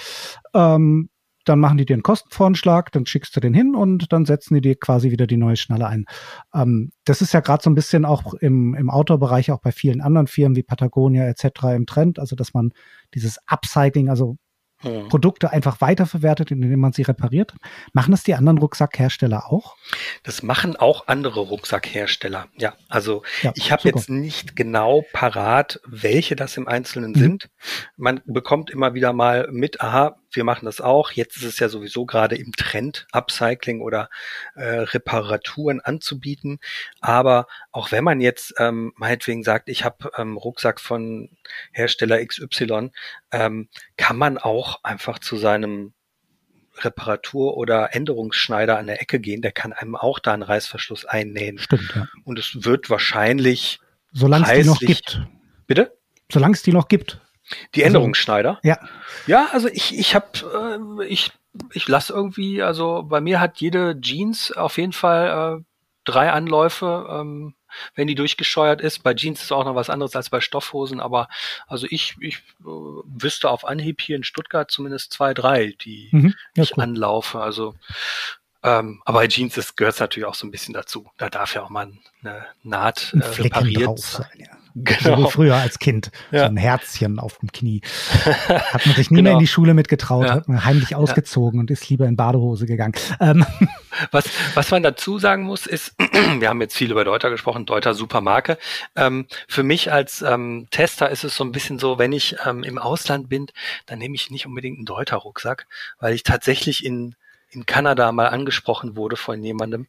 Ähm, 0.53 1.09
dann 1.45 1.61
machen 1.61 1.79
die 1.79 1.85
dir 1.85 1.95
einen 1.95 2.03
Kostenvorschlag, 2.03 2.93
dann 2.93 3.07
schickst 3.07 3.35
du 3.37 3.41
den 3.41 3.55
hin 3.55 3.75
und 3.75 4.13
dann 4.13 4.25
setzen 4.25 4.55
die 4.55 4.61
dir 4.61 4.77
quasi 4.77 5.11
wieder 5.11 5.27
die 5.27 5.37
neue 5.37 5.57
Schnalle 5.57 5.87
ein. 5.87 6.07
Ähm, 6.55 6.91
das 7.05 7.23
ist 7.23 7.33
ja 7.33 7.41
gerade 7.41 7.63
so 7.63 7.71
ein 7.71 7.75
bisschen 7.75 8.05
auch 8.05 8.35
im, 8.35 8.75
im 8.75 8.91
Outdoor-Bereich, 8.91 9.51
auch 9.51 9.61
bei 9.61 9.73
vielen 9.73 10.01
anderen 10.01 10.27
Firmen 10.27 10.57
wie 10.57 10.63
Patagonia 10.63 11.27
etc. 11.27 11.45
im 11.75 11.87
Trend, 11.87 12.19
also 12.19 12.37
dass 12.37 12.55
man 12.55 12.73
dieses 13.15 13.39
Upcycling, 13.47 14.09
also 14.09 14.37
hm. 14.85 15.09
Produkte 15.09 15.51
einfach 15.51 15.81
weiterverwertet, 15.81 16.51
indem 16.51 16.79
man 16.79 16.93
sie 16.93 17.03
repariert. 17.03 17.55
Machen 17.93 18.11
das 18.11 18.23
die 18.23 18.35
anderen 18.35 18.59
Rucksackhersteller 18.59 19.51
auch? 19.51 19.77
Das 20.23 20.43
machen 20.43 20.77
auch 20.77 21.09
andere 21.09 21.41
Rucksackhersteller. 21.41 22.49
Ja, 22.57 22.75
also 22.89 23.23
ja, 23.43 23.53
ich 23.55 23.73
habe 23.73 23.83
jetzt 23.85 24.11
nicht 24.11 24.57
genau 24.57 25.05
parat, 25.13 25.81
welche 25.87 26.37
das 26.37 26.57
im 26.57 26.69
Einzelnen 26.69 27.13
mhm. 27.13 27.19
sind. 27.19 27.51
Man 27.97 28.21
bekommt 28.27 28.71
immer 28.71 28.95
wieder 28.95 29.13
mal 29.13 29.49
mit, 29.51 29.81
aha, 29.81 30.17
wir 30.37 30.45
machen 30.45 30.67
das 30.67 30.81
auch. 30.81 31.13
Jetzt 31.13 31.37
ist 31.37 31.45
es 31.45 31.59
ja 31.59 31.69
sowieso 31.69 32.07
gerade 32.07 32.37
im 32.37 32.53
Trend, 32.53 33.07
Upcycling 33.13 33.81
oder 33.81 34.09
äh, 34.55 34.65
Reparaturen 34.65 35.81
anzubieten. 35.81 36.59
Aber 37.01 37.47
auch 37.73 37.93
wenn 37.93 38.05
man 38.05 38.21
jetzt 38.21 38.55
ähm, 38.59 38.93
meinetwegen 38.97 39.43
sagt, 39.43 39.69
ich 39.69 39.85
habe 39.85 40.11
ähm, 40.17 40.37
Rucksack 40.37 40.81
von 40.81 41.31
Hersteller 41.73 42.25
XY, 42.25 42.91
ähm, 43.33 43.69
kann 43.97 44.17
man 44.17 44.39
auch 44.39 44.83
einfach 44.83 45.19
zu 45.19 45.37
seinem 45.37 45.95
Reparatur- 46.79 47.57
oder 47.57 47.95
Änderungsschneider 47.95 48.79
an 48.79 48.87
der 48.87 49.01
Ecke 49.01 49.21
gehen, 49.21 49.43
der 49.43 49.53
kann 49.53 49.73
einem 49.73 49.97
auch 49.97 50.19
da 50.19 50.33
einen 50.33 50.43
Reißverschluss 50.43 51.05
einnähen. 51.05 51.59
Stimmt, 51.59 51.93
ja. 51.95 52.09
Und 52.25 52.39
es 52.39 52.65
wird 52.65 52.91
wahrscheinlich. 52.91 53.81
Solange 54.13 54.47
es 54.47 54.63
die 54.63 54.69
noch 54.69 54.81
gibt. 54.81 55.23
Bitte? 55.67 55.97
Solange 56.31 56.55
es 56.55 56.63
die 56.63 56.73
noch 56.73 56.89
gibt. 56.89 57.21
Die 57.75 57.85
also, 57.85 57.97
Änderungsschneider? 57.97 58.59
Ja. 58.63 58.79
Ja, 59.27 59.49
also 59.53 59.69
ich, 59.69 59.99
ich 59.99 60.15
habe, 60.15 60.99
äh, 61.01 61.07
ich, 61.07 61.33
ich 61.73 61.89
lasse 61.89 62.13
irgendwie, 62.13 62.63
also 62.63 63.03
bei 63.03 63.21
mir 63.21 63.41
hat 63.41 63.59
jede 63.59 64.01
Jeans 64.01 64.53
auf 64.53 64.79
jeden 64.79 64.93
Fall 64.93 65.59
äh, 65.59 65.65
drei 66.05 66.33
Anläufe, 66.33 67.07
ähm, 67.11 67.55
wenn 67.95 68.07
die 68.07 68.15
durchgescheuert 68.15 68.81
ist. 68.81 69.03
Bei 69.03 69.15
Jeans 69.15 69.43
ist 69.43 69.53
auch 69.53 69.65
noch 69.65 69.75
was 69.75 69.91
anderes 69.91 70.15
als 70.15 70.31
bei 70.31 70.41
Stoffhosen, 70.41 71.01
aber 71.01 71.29
also 71.67 71.87
ich, 71.91 72.17
ich 72.21 72.37
äh, 72.61 72.65
wüsste 72.65 73.51
auf 73.51 73.65
Anhieb 73.65 74.01
hier 74.01 74.17
in 74.17 74.25
Stuttgart 74.25 74.71
zumindest 74.71 75.13
zwei, 75.13 75.35
drei, 75.35 75.75
die 75.81 76.09
mhm, 76.13 76.35
ich 76.55 76.77
cool. 76.77 76.85
anlaufe. 76.85 77.41
Also 77.41 77.75
ähm, 78.63 79.03
aber 79.05 79.19
bei 79.19 79.29
Jeans 79.29 79.77
gehört 79.77 79.95
es 79.95 80.01
natürlich 80.01 80.27
auch 80.27 80.35
so 80.35 80.47
ein 80.47 80.51
bisschen 80.51 80.73
dazu. 80.73 81.11
Da 81.19 81.29
darf 81.29 81.55
ja 81.55 81.63
auch 81.63 81.69
mal 81.69 81.93
eine 82.23 82.47
Naht 82.63 83.13
äh, 83.13 83.43
repariert 83.43 83.99
sein. 83.99 84.27
Ja. 84.37 84.57
Genau. 84.75 85.17
So 85.17 85.25
wie 85.25 85.31
früher 85.31 85.55
als 85.55 85.79
Kind. 85.79 86.11
Ja. 86.33 86.41
So 86.41 86.45
ein 86.47 86.57
Herzchen 86.57 87.21
auf 87.21 87.39
dem 87.39 87.53
Knie. 87.53 87.81
Hat 88.49 88.85
man 88.87 88.97
sich 88.97 89.11
nie 89.11 89.19
genau. 89.19 89.23
mehr 89.23 89.33
in 89.35 89.39
die 89.39 89.47
Schule 89.47 89.73
mitgetraut, 89.73 90.27
ja. 90.27 90.35
hat 90.35 90.49
man 90.49 90.65
heimlich 90.65 90.97
ausgezogen 90.97 91.59
ja. 91.59 91.61
und 91.61 91.71
ist 91.71 91.89
lieber 91.89 92.07
in 92.07 92.17
Badehose 92.17 92.67
gegangen. 92.67 92.95
Ähm. 93.21 93.47
Was, 94.11 94.29
was 94.57 94.73
man 94.73 94.83
dazu 94.83 95.21
sagen 95.21 95.45
muss, 95.45 95.67
ist, 95.67 95.95
wir 96.41 96.49
haben 96.49 96.61
jetzt 96.61 96.77
viel 96.77 96.91
über 96.91 97.05
Deuter 97.05 97.31
gesprochen, 97.31 97.65
Deuter 97.65 97.95
super 97.95 98.21
Marke. 98.21 98.59
Ähm, 98.97 99.27
für 99.47 99.63
mich 99.63 99.93
als 99.93 100.21
ähm, 100.21 100.67
Tester 100.73 101.11
ist 101.11 101.23
es 101.23 101.37
so 101.37 101.45
ein 101.45 101.53
bisschen 101.53 101.79
so, 101.79 101.97
wenn 101.97 102.11
ich 102.11 102.35
ähm, 102.45 102.65
im 102.65 102.79
Ausland 102.79 103.29
bin, 103.29 103.47
dann 103.87 104.01
nehme 104.01 104.17
ich 104.17 104.33
nicht 104.33 104.47
unbedingt 104.47 104.79
einen 104.79 104.85
Deuter 104.85 105.19
Rucksack, 105.19 105.69
weil 106.01 106.13
ich 106.13 106.25
tatsächlich 106.25 106.85
in 106.85 107.15
in 107.55 107.67
Kanada 107.67 108.11
mal 108.13 108.27
angesprochen 108.27 108.97
wurde 108.97 109.17
von 109.17 109.43
jemandem, 109.43 109.87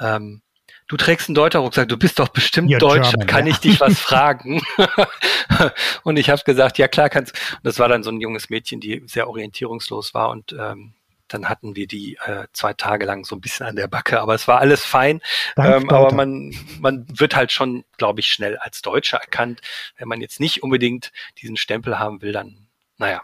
ähm, 0.00 0.40
du 0.88 0.96
trägst 0.96 1.28
einen 1.28 1.34
Deuter 1.34 1.60
Rucksack, 1.60 1.88
du 1.88 1.96
bist 1.96 2.18
doch 2.18 2.28
bestimmt 2.28 2.70
You're 2.70 2.78
Deutsch, 2.78 3.10
German, 3.10 3.26
kann 3.26 3.46
ja. 3.46 3.52
ich 3.52 3.58
dich 3.58 3.80
was 3.80 3.98
fragen? 4.00 4.60
und 6.02 6.18
ich 6.18 6.30
habe 6.30 6.42
gesagt, 6.44 6.78
ja 6.78 6.88
klar 6.88 7.08
kannst. 7.08 7.32
Und 7.56 7.64
das 7.64 7.78
war 7.78 7.88
dann 7.88 8.02
so 8.02 8.10
ein 8.10 8.20
junges 8.20 8.50
Mädchen, 8.50 8.80
die 8.80 9.02
sehr 9.06 9.28
orientierungslos 9.28 10.14
war 10.14 10.30
und 10.30 10.54
ähm, 10.58 10.94
dann 11.28 11.48
hatten 11.48 11.76
wir 11.76 11.86
die 11.86 12.16
äh, 12.24 12.46
zwei 12.54 12.72
Tage 12.72 13.04
lang 13.04 13.24
so 13.26 13.36
ein 13.36 13.42
bisschen 13.42 13.66
an 13.66 13.76
der 13.76 13.86
Backe, 13.86 14.20
aber 14.20 14.34
es 14.34 14.48
war 14.48 14.60
alles 14.60 14.84
fein. 14.84 15.20
Dank 15.56 15.82
Ähm, 15.82 15.90
aber 15.90 16.12
man, 16.14 16.54
man 16.80 17.04
wird 17.08 17.36
halt 17.36 17.52
schon, 17.52 17.84
glaube 17.98 18.20
ich, 18.20 18.28
schnell 18.28 18.56
als 18.56 18.80
Deutscher 18.80 19.18
erkannt. 19.18 19.60
Wenn 19.98 20.08
man 20.08 20.22
jetzt 20.22 20.40
nicht 20.40 20.62
unbedingt 20.62 21.12
diesen 21.42 21.58
Stempel 21.58 21.98
haben 21.98 22.22
will, 22.22 22.32
dann, 22.32 22.68
naja. 22.96 23.22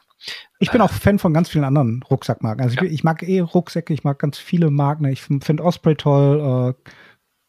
Ich 0.58 0.70
bin 0.70 0.80
auch 0.82 0.92
Fan 0.92 1.18
von 1.18 1.34
ganz 1.34 1.48
vielen 1.48 1.64
anderen 1.64 2.02
Rucksackmarken. 2.02 2.62
Also 2.62 2.76
ich, 2.76 2.82
Ja. 2.82 2.88
ich 2.90 3.04
mag 3.04 3.22
eh 3.22 3.40
Rucksäcke, 3.40 3.92
ich 3.92 4.04
mag 4.04 4.18
ganz 4.18 4.38
viele 4.38 4.70
Marken. 4.70 5.06
Ich 5.06 5.22
finde 5.22 5.64
Osprey 5.64 5.96
toll. 5.96 6.74
Äh, 6.84 6.90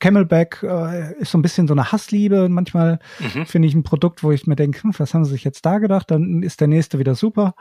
Camelback 0.05 0.61
äh, 0.61 1.13
ist 1.19 1.31
so 1.31 1.37
ein 1.37 1.41
bisschen 1.41 1.67
so 1.67 1.73
eine 1.73 1.91
Hassliebe. 1.91 2.47
Manchmal 2.47 2.99
Mhm. 3.19 3.45
finde 3.47 3.67
ich 3.67 3.73
ein 3.73 3.81
Produkt, 3.83 4.23
wo 4.23 4.31
ich 4.31 4.45
mir 4.45 4.55
denke, 4.55 4.83
hm, 4.83 4.93
was 4.97 5.13
haben 5.15 5.25
sie 5.25 5.31
sich 5.31 5.43
jetzt 5.43 5.65
da 5.65 5.79
gedacht? 5.79 6.11
Dann 6.11 6.43
ist 6.43 6.61
der 6.61 6.67
nächste 6.67 6.99
wieder 6.99 7.15
super. 7.15 7.55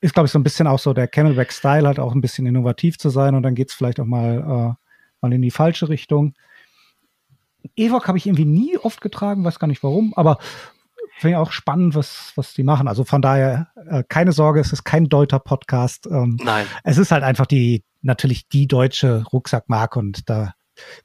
Ist, 0.00 0.14
glaube 0.14 0.26
ich, 0.26 0.32
so 0.32 0.38
ein 0.38 0.44
bisschen 0.44 0.66
auch 0.68 0.78
so 0.78 0.92
der 0.92 1.08
Camelback-Style, 1.08 1.86
halt 1.86 1.98
auch 1.98 2.14
ein 2.14 2.20
bisschen 2.20 2.46
innovativ 2.46 2.98
zu 2.98 3.10
sein 3.10 3.34
und 3.34 3.42
dann 3.42 3.54
geht 3.56 3.70
es 3.70 3.74
vielleicht 3.74 3.98
auch 3.98 4.04
mal, 4.04 4.38
äh, 4.38 4.74
mal 5.20 5.32
in 5.32 5.42
die 5.42 5.50
falsche 5.50 5.88
Richtung. 5.88 6.34
Evok 7.76 8.06
habe 8.08 8.18
ich 8.18 8.26
irgendwie 8.26 8.44
nie 8.44 8.78
oft 8.78 9.00
getragen, 9.00 9.44
weiß 9.44 9.58
gar 9.58 9.66
nicht 9.68 9.82
warum, 9.82 10.12
aber 10.14 10.38
finde 11.18 11.32
ich 11.34 11.36
auch 11.36 11.52
spannend, 11.52 11.94
was, 11.94 12.32
was 12.36 12.54
die 12.54 12.62
machen. 12.64 12.86
Also 12.88 13.04
von 13.04 13.22
daher, 13.22 13.68
äh, 13.88 14.02
keine 14.08 14.32
Sorge, 14.32 14.60
es 14.60 14.72
ist 14.72 14.84
kein 14.84 15.08
deuter 15.08 15.38
Podcast. 15.40 16.06
Ähm, 16.06 16.38
Nein. 16.44 16.66
es 16.84 16.98
ist 16.98 17.10
halt 17.12 17.22
einfach 17.24 17.46
die, 17.46 17.84
natürlich 18.02 18.48
die 18.48 18.66
deutsche 18.66 19.24
Rucksackmarke 19.32 19.98
und 19.98 20.28
da 20.30 20.54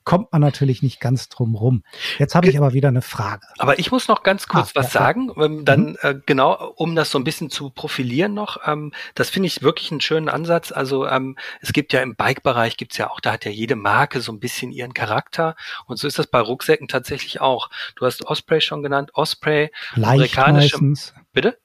kommt 0.04 0.32
man 0.32 0.42
natürlich 0.42 0.82
nicht 0.82 1.00
ganz 1.00 1.30
drum 1.30 1.56
rum. 1.56 1.84
Jetzt 2.18 2.36
habe 2.36 2.48
ich 2.50 2.58
aber 2.58 2.74
wieder 2.74 2.88
eine 2.88 3.02
Frage. 3.02 3.46
Aber 3.58 3.80
ich 3.80 3.92
muss 3.92 4.08
noch 4.08 4.24
ganz 4.24 4.48
kurz 4.48 4.70
Ah, 4.70 4.72
was 4.76 4.94
ja, 4.94 5.00
sagen, 5.00 5.32
ähm, 5.38 5.66
dann 5.66 5.96
äh, 6.02 6.16
genau, 6.26 6.72
um 6.76 6.96
das 6.96 7.12
so 7.12 7.18
ein 7.20 7.24
bisschen 7.24 7.50
zu 7.50 7.70
profilieren 7.70 8.34
noch. 8.34 8.58
Ähm, 8.66 8.94
das 9.16 9.30
finde 9.30 9.48
ich 9.48 9.62
wirklich 9.62 9.92
einen 9.92 10.02
schönen 10.02 10.30
Ansatz. 10.30 10.72
Also 10.72 11.06
ähm, 11.08 11.38
es 11.62 11.74
gibt 11.74 11.94
ja 11.94 12.02
im 12.02 12.16
Bike-Bereich 12.16 12.78
gibt's 12.78 12.98
ja 12.98 13.10
auch, 13.10 13.20
da 13.20 13.34
hat 13.34 13.46
ja 13.46 13.52
jede 13.52 13.76
Marke 13.76 14.22
so 14.22 14.32
ein 14.32 14.40
bisschen 14.40 14.72
ihren 14.72 14.94
Charakter. 14.94 15.56
Und 15.86 15.98
so 15.98 16.08
ist 16.08 16.18
das 16.20 16.28
bei 16.28 16.40
Rucksäcken 16.40 16.88
tatsächlich 16.88 17.42
auch. 17.42 17.70
Du 17.96 18.06
hast 18.06 18.26
Osprey 18.26 18.62
schon 18.62 18.84
genannt. 18.84 19.12
Osprey, 19.14 19.72
Leicht 19.96 20.38
Amerikanische- 20.38 20.76
meistens. 20.78 21.14
bitte? 21.34 21.58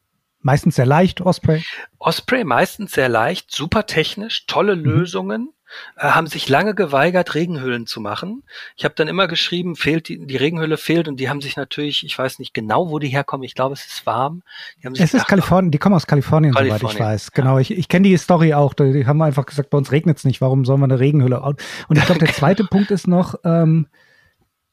Meistens 0.44 0.74
sehr 0.74 0.86
leicht, 0.86 1.20
Osprey. 1.20 1.62
Osprey 2.00 2.42
meistens 2.42 2.90
sehr 2.92 3.08
leicht, 3.08 3.52
super 3.52 3.86
technisch, 3.86 4.46
tolle 4.46 4.74
Lösungen, 4.74 5.50
äh, 5.50 5.61
haben 5.96 6.26
sich 6.26 6.48
lange 6.48 6.74
geweigert, 6.74 7.34
Regenhüllen 7.34 7.86
zu 7.86 8.00
machen. 8.00 8.42
Ich 8.76 8.84
habe 8.84 8.94
dann 8.94 9.08
immer 9.08 9.26
geschrieben, 9.26 9.76
fehlt 9.76 10.08
die, 10.08 10.26
die 10.26 10.36
Regenhülle 10.36 10.76
fehlt 10.76 11.08
und 11.08 11.18
die 11.18 11.28
haben 11.28 11.40
sich 11.40 11.56
natürlich, 11.56 12.04
ich 12.04 12.18
weiß 12.18 12.38
nicht 12.38 12.54
genau, 12.54 12.90
wo 12.90 12.98
die 12.98 13.08
herkommen, 13.08 13.44
ich 13.44 13.54
glaube, 13.54 13.74
es 13.74 13.86
ist 13.86 14.06
warm. 14.06 14.42
Es 14.82 15.00
ist 15.00 15.12
gedacht, 15.12 15.28
Kalifornien, 15.28 15.70
die 15.70 15.78
kommen 15.78 15.94
aus 15.94 16.06
Kalifornien, 16.06 16.52
soweit 16.52 16.64
ich 16.64 16.70
Kalifornien, 16.70 17.00
weiß. 17.00 17.32
Genau, 17.32 17.58
ich, 17.58 17.70
ich 17.70 17.88
kenne 17.88 18.08
die 18.08 18.16
Story 18.16 18.54
auch. 18.54 18.74
Die, 18.74 19.06
haben 19.06 19.22
einfach 19.22 19.46
gesagt, 19.46 19.70
bei 19.70 19.78
uns 19.78 19.92
regnet 19.92 20.18
es 20.18 20.24
nicht, 20.24 20.40
warum 20.40 20.64
sollen 20.64 20.80
wir 20.80 20.84
eine 20.84 21.00
Regenhülle? 21.00 21.40
Und 21.40 21.60
ich 21.94 22.04
glaube, 22.04 22.24
der 22.24 22.32
zweite 22.34 22.64
Punkt 22.64 22.90
ist 22.90 23.06
noch, 23.06 23.34
ähm, 23.44 23.86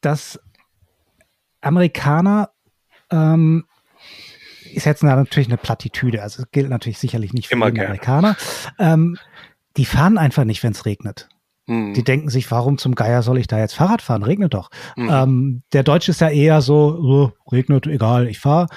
dass 0.02 0.40
Amerikaner 1.62 2.52
ähm, 3.12 3.66
ist 4.74 4.86
jetzt 4.86 5.04
natürlich 5.04 5.48
eine 5.48 5.58
Plattitüde, 5.58 6.22
also 6.22 6.44
es 6.44 6.52
gilt 6.52 6.70
natürlich 6.70 7.00
sicherlich 7.00 7.34
nicht 7.34 7.48
für 7.48 7.56
Immer. 7.56 7.68
Amerikaner. 7.68 8.38
Ähm, 8.78 9.18
die 9.80 9.86
fahren 9.86 10.18
einfach 10.20 10.44
nicht, 10.44 10.62
wenn 10.62 10.74
es 10.74 10.86
regnet. 10.86 11.28
Hm, 11.68 11.94
Die 11.94 12.04
denken 12.04 12.30
sich, 12.30 12.50
warum 12.52 12.78
zum 12.78 12.94
Geier 12.96 13.22
soll 13.24 13.38
ich 13.40 13.48
da 13.48 13.58
jetzt 13.60 13.74
Fahrrad 13.74 14.02
fahren? 14.02 14.24
Regnet 14.24 14.54
doch. 14.54 14.70
hm. 14.96 15.10
Ähm, 15.12 15.64
der 15.74 15.84
Deutsche 15.84 16.12
ist 16.12 16.22
ja 16.22 16.30
eher 16.30 16.62
so, 16.62 17.02
so 17.02 17.32
regnet, 17.52 17.88
egal, 17.88 18.28
ich 18.28 18.40
fahre. 18.40 18.68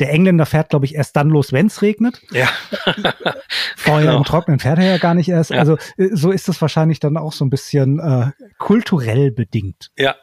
Der 0.00 0.10
Engländer 0.10 0.46
fährt, 0.46 0.70
glaube 0.70 0.84
ich, 0.86 0.94
erst 0.94 1.16
dann 1.16 1.28
los, 1.30 1.52
wenn 1.52 1.66
es 1.66 1.82
regnet. 1.82 2.20
ja, 2.32 2.48
Vorher 3.76 4.06
Genau. 4.06 4.18
im 4.18 4.24
Trocknen 4.24 4.58
fährt 4.58 4.78
er 4.78 4.84
ja 4.86 4.98
gar 4.98 5.14
nicht 5.14 5.28
erst. 5.28 5.50
Ja. 5.50 5.58
Also 5.58 5.76
äh, 5.96 6.08
so 6.12 6.30
ist 6.30 6.48
es 6.48 6.60
wahrscheinlich 6.60 7.00
dann 7.00 7.16
auch 7.16 7.32
so 7.32 7.44
ein 7.44 7.50
bisschen 7.50 7.98
äh, 7.98 8.30
kulturell 8.58 9.30
bedingt. 9.30 9.90
ja, 9.96 10.14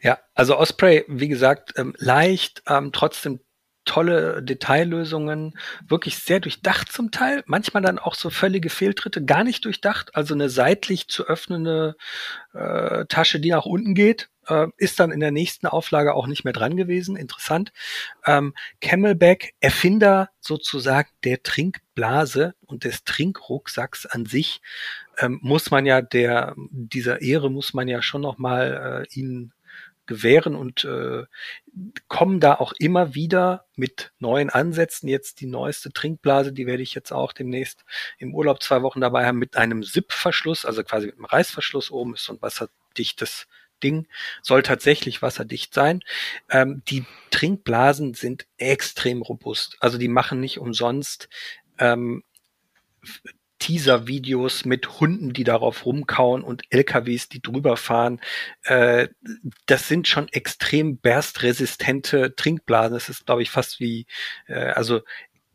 ja. 0.00 0.18
Also 0.34 0.56
Osprey, 0.58 1.04
wie 1.08 1.28
gesagt, 1.28 1.72
ähm, 1.76 1.94
leicht, 1.98 2.62
ähm, 2.68 2.90
trotzdem 2.92 3.40
tolle 3.84 4.42
Detaillösungen, 4.42 5.58
wirklich 5.86 6.18
sehr 6.18 6.40
durchdacht 6.40 6.90
zum 6.92 7.10
Teil, 7.10 7.42
manchmal 7.46 7.82
dann 7.82 7.98
auch 7.98 8.14
so 8.14 8.30
völlige 8.30 8.70
Fehltritte, 8.70 9.24
gar 9.24 9.44
nicht 9.44 9.64
durchdacht, 9.64 10.14
also 10.14 10.34
eine 10.34 10.48
seitlich 10.48 11.08
zu 11.08 11.26
öffnende 11.26 11.96
äh, 12.54 13.04
Tasche, 13.06 13.40
die 13.40 13.50
nach 13.50 13.66
unten 13.66 13.94
geht, 13.94 14.28
äh, 14.46 14.66
ist 14.76 15.00
dann 15.00 15.10
in 15.10 15.20
der 15.20 15.30
nächsten 15.30 15.66
Auflage 15.66 16.14
auch 16.14 16.26
nicht 16.26 16.44
mehr 16.44 16.52
dran 16.52 16.76
gewesen. 16.76 17.16
Interessant. 17.16 17.72
Ähm, 18.26 18.54
Camelback, 18.80 19.54
Erfinder 19.60 20.30
sozusagen 20.40 21.08
der 21.24 21.42
Trinkblase 21.42 22.54
und 22.66 22.84
des 22.84 23.04
Trinkrucksacks 23.04 24.06
an 24.06 24.26
sich, 24.26 24.60
ähm, 25.18 25.38
muss 25.42 25.70
man 25.70 25.86
ja 25.86 26.02
der 26.02 26.54
dieser 26.70 27.20
Ehre 27.20 27.50
muss 27.50 27.74
man 27.74 27.88
ja 27.88 28.02
schon 28.02 28.22
noch 28.22 28.38
mal 28.38 29.06
äh, 29.10 29.18
ihnen 29.18 29.52
gewähren 30.06 30.54
und 30.54 30.84
äh, 30.84 31.24
kommen 32.08 32.40
da 32.40 32.54
auch 32.54 32.72
immer 32.78 33.14
wieder 33.14 33.66
mit 33.76 34.12
neuen 34.18 34.50
Ansätzen. 34.50 35.08
Jetzt 35.08 35.40
die 35.40 35.46
neueste 35.46 35.92
Trinkblase, 35.92 36.52
die 36.52 36.66
werde 36.66 36.82
ich 36.82 36.94
jetzt 36.94 37.12
auch 37.12 37.32
demnächst 37.32 37.84
im 38.18 38.34
Urlaub 38.34 38.62
zwei 38.62 38.82
Wochen 38.82 39.00
dabei 39.00 39.26
haben 39.26 39.38
mit 39.38 39.56
einem 39.56 39.82
Zip-Verschluss, 39.82 40.64
also 40.64 40.82
quasi 40.84 41.06
mit 41.06 41.16
einem 41.16 41.26
Reißverschluss 41.26 41.90
oben 41.90 42.14
ist 42.14 42.24
so 42.24 42.34
ein 42.34 42.42
wasserdichtes 42.42 43.46
Ding, 43.82 44.06
soll 44.42 44.62
tatsächlich 44.62 45.22
wasserdicht 45.22 45.74
sein. 45.74 46.02
Ähm, 46.50 46.82
die 46.88 47.04
Trinkblasen 47.30 48.14
sind 48.14 48.46
extrem 48.56 49.22
robust. 49.22 49.76
Also 49.80 49.98
die 49.98 50.08
machen 50.08 50.40
nicht 50.40 50.58
umsonst 50.58 51.28
ähm, 51.78 52.22
Teaser-Videos 53.62 54.64
mit 54.64 54.98
Hunden, 54.98 55.32
die 55.32 55.44
darauf 55.44 55.86
rumkauen 55.86 56.42
und 56.42 56.64
LKWs, 56.70 57.28
die 57.28 57.40
drüber 57.40 57.76
fahren. 57.76 58.20
Äh, 58.64 59.06
das 59.66 59.86
sind 59.86 60.08
schon 60.08 60.28
extrem 60.30 60.96
berstresistente 60.96 62.34
Trinkblasen. 62.34 62.94
Das 62.94 63.08
ist, 63.08 63.24
glaube 63.24 63.42
ich, 63.42 63.50
fast 63.50 63.78
wie, 63.78 64.06
äh, 64.48 64.54
also 64.54 65.02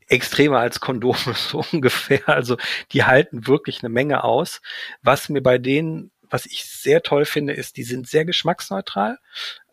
extremer 0.08 0.60
als 0.60 0.80
Kondome, 0.80 1.18
so 1.36 1.66
ungefähr. 1.74 2.30
Also 2.30 2.56
die 2.94 3.04
halten 3.04 3.46
wirklich 3.46 3.84
eine 3.84 3.90
Menge 3.90 4.24
aus. 4.24 4.62
Was 5.02 5.28
mir 5.28 5.42
bei 5.42 5.58
denen, 5.58 6.12
was 6.22 6.46
ich 6.46 6.64
sehr 6.64 7.04
toll 7.04 7.26
finde, 7.26 7.52
ist, 7.54 7.76
die 7.76 7.84
sind 7.84 8.08
sehr 8.08 8.24
geschmacksneutral. 8.24 9.18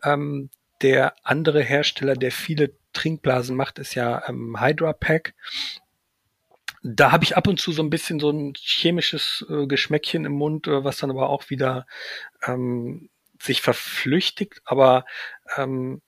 Ähm, 0.03 0.49
der 0.81 1.15
andere 1.23 1.61
Hersteller, 1.61 2.15
der 2.15 2.33
viele 2.33 2.73
Trinkblasen 2.91 3.55
macht, 3.55 3.79
ist 3.79 3.95
ja 3.95 4.27
ähm, 4.27 4.59
Hydra 4.59 4.91
Pack 4.91 5.35
da 6.87 7.11
habe 7.11 7.23
ich 7.23 7.35
ab 7.35 7.47
und 7.47 7.59
zu 7.59 7.71
so 7.71 7.81
ein 7.81 7.89
bisschen 7.89 8.19
so 8.19 8.29
ein 8.29 8.53
chemisches 8.55 9.43
äh, 9.49 9.65
Geschmäckchen 9.65 10.23
im 10.23 10.33
Mund, 10.33 10.67
äh, 10.67 10.83
was 10.83 10.97
dann 10.97 11.09
aber 11.09 11.29
auch 11.29 11.49
wieder 11.49 11.87
ähm, 12.45 13.09
sich 13.41 13.61
verflüchtigt. 13.61 14.61
Aber 14.65 15.05
ähm, 15.57 16.03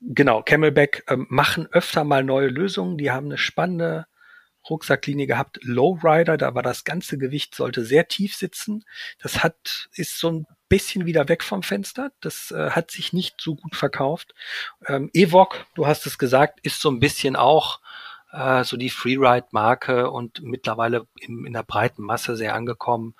genau, 0.00 0.42
Camelback 0.42 1.02
ähm, 1.08 1.26
machen 1.30 1.66
öfter 1.72 2.04
mal 2.04 2.22
neue 2.22 2.46
Lösungen. 2.46 2.96
Die 2.96 3.10
haben 3.10 3.26
eine 3.26 3.38
spannende 3.38 4.06
Rucksacklinie 4.68 5.26
gehabt. 5.26 5.58
Lowrider, 5.62 6.36
da 6.36 6.54
war 6.54 6.62
das 6.62 6.84
ganze 6.84 7.18
Gewicht, 7.18 7.56
sollte 7.56 7.84
sehr 7.84 8.06
tief 8.06 8.36
sitzen. 8.36 8.84
Das 9.20 9.42
hat, 9.42 9.88
ist 9.94 10.20
so 10.20 10.30
ein 10.30 10.46
bisschen 10.68 11.06
wieder 11.06 11.28
weg 11.28 11.42
vom 11.42 11.64
Fenster. 11.64 12.12
Das 12.20 12.52
äh, 12.52 12.70
hat 12.70 12.92
sich 12.92 13.12
nicht 13.12 13.40
so 13.40 13.56
gut 13.56 13.74
verkauft. 13.74 14.34
Ähm, 14.86 15.10
Evok, 15.12 15.66
du 15.74 15.88
hast 15.88 16.06
es 16.06 16.18
gesagt, 16.18 16.60
ist 16.62 16.80
so 16.80 16.88
ein 16.88 17.00
bisschen 17.00 17.34
auch 17.34 17.80
äh, 18.32 18.64
so 18.64 18.76
die 18.76 18.90
Freeride-Marke 18.90 20.10
und 20.10 20.42
mittlerweile 20.42 21.06
im, 21.20 21.46
in 21.46 21.52
der 21.52 21.62
breiten 21.62 22.02
Masse 22.02 22.36
sehr 22.36 22.54
angekommen. 22.54 23.14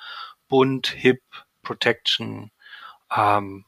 Bunt, 0.49 0.89
hip, 0.89 1.23
Protection 1.63 2.51
ähm, 3.15 3.65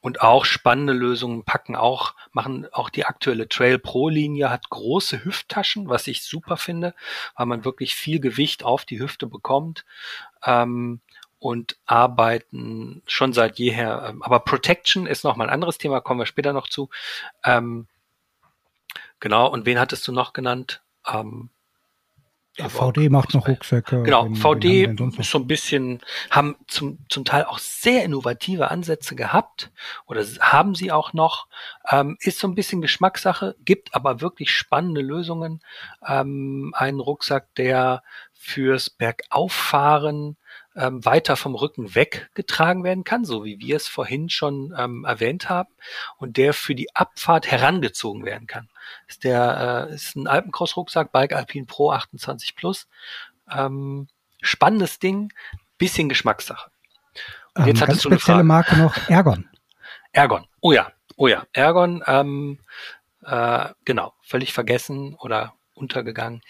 und 0.00 0.22
auch 0.22 0.44
spannende 0.44 0.92
Lösungen 0.92 1.44
packen 1.44 1.76
auch, 1.76 2.14
machen 2.32 2.66
auch 2.72 2.88
die 2.88 3.04
aktuelle 3.04 3.48
Trail 3.48 3.78
Pro 3.78 4.08
Linie 4.08 4.50
hat 4.50 4.70
große 4.70 5.24
Hüfttaschen, 5.24 5.88
was 5.88 6.06
ich 6.06 6.22
super 6.22 6.56
finde, 6.56 6.94
weil 7.36 7.46
man 7.46 7.64
wirklich 7.64 7.94
viel 7.94 8.20
Gewicht 8.20 8.64
auf 8.64 8.84
die 8.84 8.98
Hüfte 8.98 9.26
bekommt. 9.26 9.84
Ähm, 10.44 11.00
und 11.40 11.78
arbeiten 11.86 13.02
schon 13.06 13.32
seit 13.32 13.58
jeher. 13.58 14.04
ähm, 14.10 14.22
Aber 14.22 14.40
Protection 14.40 15.06
ist 15.06 15.24
nochmal 15.24 15.48
ein 15.48 15.52
anderes 15.54 15.78
Thema, 15.78 16.00
kommen 16.00 16.20
wir 16.20 16.26
später 16.26 16.52
noch 16.52 16.68
zu. 16.68 16.90
Ähm, 17.44 17.88
genau, 19.20 19.48
und 19.48 19.66
wen 19.66 19.78
hattest 19.78 20.06
du 20.08 20.12
noch 20.12 20.32
genannt? 20.32 20.82
Ähm, 21.06 21.50
Ja, 22.56 22.68
VD 22.68 23.08
macht 23.10 23.32
noch 23.32 23.46
Rucksäcke. 23.46 24.02
Genau, 24.02 24.24
wen 24.24 24.34
VD 24.34 24.84
ist 25.18 25.30
so 25.30 25.38
ein 25.38 25.46
bisschen, 25.46 26.00
haben 26.30 26.56
zum, 26.66 26.98
zum 27.08 27.24
Teil 27.24 27.44
auch 27.44 27.58
sehr 27.58 28.04
innovative 28.04 28.70
Ansätze 28.70 29.14
gehabt 29.14 29.70
oder 30.06 30.24
haben 30.40 30.74
sie 30.74 30.90
auch 30.90 31.12
noch, 31.12 31.46
ähm, 31.88 32.16
ist 32.20 32.38
so 32.38 32.48
ein 32.48 32.54
bisschen 32.54 32.82
Geschmackssache, 32.82 33.56
gibt 33.64 33.94
aber 33.94 34.20
wirklich 34.20 34.50
spannende 34.50 35.00
Lösungen. 35.00 35.62
Ähm, 36.06 36.74
einen 36.76 37.00
Rucksack, 37.00 37.54
der 37.54 38.02
fürs 38.32 38.90
Bergauffahren 38.90 40.36
ähm, 40.76 41.04
weiter 41.04 41.36
vom 41.36 41.54
Rücken 41.54 41.94
weggetragen 41.94 42.84
werden 42.84 43.04
kann, 43.04 43.24
so 43.24 43.44
wie 43.44 43.58
wir 43.58 43.76
es 43.76 43.88
vorhin 43.88 44.28
schon 44.28 44.74
ähm, 44.76 45.04
erwähnt 45.04 45.48
haben, 45.48 45.70
und 46.16 46.36
der 46.36 46.54
für 46.54 46.74
die 46.74 46.94
Abfahrt 46.94 47.50
herangezogen 47.50 48.24
werden 48.24 48.46
kann. 48.46 48.68
Ist 49.08 49.24
der 49.24 49.88
äh, 49.90 49.94
ist 49.94 50.16
ein 50.16 50.26
Alpencross-Rucksack, 50.26 51.12
Bike 51.12 51.32
Alpine 51.32 51.66
Pro 51.66 51.90
28 51.90 52.54
Plus. 52.54 52.88
Ähm, 53.50 54.08
spannendes 54.40 54.98
Ding, 54.98 55.32
bisschen 55.78 56.08
Geschmackssache. 56.08 56.70
Und 57.54 57.66
jetzt 57.66 57.80
ähm, 57.80 57.88
ganz 57.88 58.02
spezielle 58.02 58.44
Marke 58.44 58.76
noch, 58.76 58.96
Ergon. 59.08 59.48
Ergon, 60.12 60.46
oh 60.60 60.72
ja, 60.72 60.92
oh 61.16 61.26
ja, 61.26 61.44
Ergon, 61.52 62.02
ähm, 62.06 62.58
äh, 63.24 63.68
genau, 63.84 64.14
völlig 64.22 64.52
vergessen 64.52 65.14
oder 65.16 65.54
untergegangen. 65.74 66.42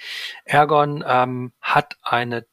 Ergon 0.45 1.05
ähm, 1.07 1.53
hat 1.61 1.97
eine 2.03 2.47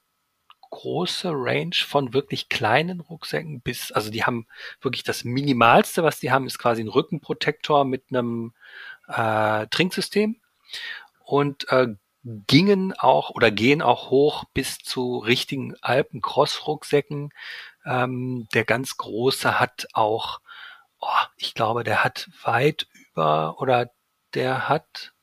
große 0.69 1.29
Range 1.33 1.75
von 1.75 2.13
wirklich 2.13 2.49
kleinen 2.49 2.99
Rucksäcken 2.99 3.61
bis, 3.61 3.91
also 3.91 4.09
die 4.11 4.23
haben 4.23 4.47
wirklich 4.81 5.03
das 5.03 5.23
Minimalste, 5.23 6.03
was 6.03 6.19
die 6.19 6.31
haben, 6.31 6.47
ist 6.47 6.59
quasi 6.59 6.81
ein 6.81 6.87
Rückenprotektor 6.87 7.85
mit 7.85 8.05
einem 8.09 8.53
äh, 9.07 9.67
Trinksystem 9.67 10.37
und 11.23 11.69
äh, 11.71 11.87
gingen 12.23 12.93
auch 12.93 13.29
oder 13.29 13.51
gehen 13.51 13.81
auch 13.81 14.09
hoch 14.09 14.43
bis 14.53 14.79
zu 14.79 15.17
richtigen 15.19 15.75
Alpen-Cross-Rucksäcken. 15.81 17.31
Ähm, 17.85 18.47
der 18.53 18.65
ganz 18.65 18.97
große 18.97 19.59
hat 19.59 19.87
auch, 19.93 20.41
oh, 20.99 21.07
ich 21.37 21.53
glaube, 21.53 21.83
der 21.83 22.03
hat 22.03 22.29
weit 22.43 22.87
über 22.93 23.61
oder 23.61 23.91
der 24.33 24.67
hat 24.67 25.13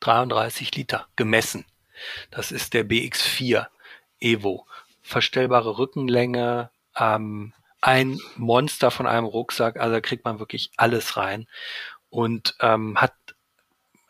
33 0.00 0.74
Liter 0.76 1.08
gemessen. 1.16 1.64
Das 2.30 2.52
ist 2.52 2.74
der 2.74 2.84
BX4 2.84 3.66
Evo. 4.20 4.66
Verstellbare 5.02 5.78
Rückenlänge, 5.78 6.70
ähm, 6.96 7.52
ein 7.80 8.18
Monster 8.36 8.90
von 8.90 9.06
einem 9.06 9.26
Rucksack, 9.26 9.78
also 9.78 9.94
da 9.94 10.00
kriegt 10.00 10.24
man 10.24 10.38
wirklich 10.38 10.70
alles 10.76 11.16
rein 11.16 11.46
und 12.10 12.56
ähm, 12.60 13.00
hat 13.00 13.14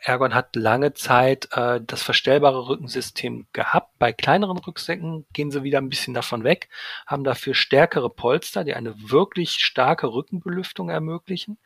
Ergon 0.06 0.34
hat 0.34 0.54
lange 0.54 0.94
Zeit 0.94 1.48
äh, 1.50 1.80
das 1.84 2.00
verstellbare 2.04 2.68
Rückensystem 2.68 3.48
gehabt. 3.52 3.90
Bei 3.98 4.12
kleineren 4.12 4.56
Rucksäcken 4.56 5.26
gehen 5.32 5.50
sie 5.50 5.64
wieder 5.64 5.78
ein 5.78 5.88
bisschen 5.88 6.14
davon 6.14 6.44
weg, 6.44 6.68
haben 7.06 7.24
dafür 7.24 7.54
stärkere 7.54 8.08
Polster, 8.08 8.62
die 8.62 8.74
eine 8.74 9.10
wirklich 9.10 9.54
starke 9.54 10.06
Rückenbelüftung 10.12 10.90
ermöglichen 10.90 11.58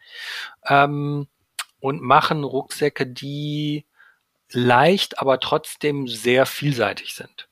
ähm, 0.64 1.28
und 1.80 2.00
machen 2.00 2.42
Rucksäcke, 2.42 3.06
die 3.06 3.84
leicht, 4.50 5.18
aber 5.18 5.38
trotzdem 5.38 6.08
sehr 6.08 6.46
vielseitig 6.46 7.14
sind. 7.14 7.49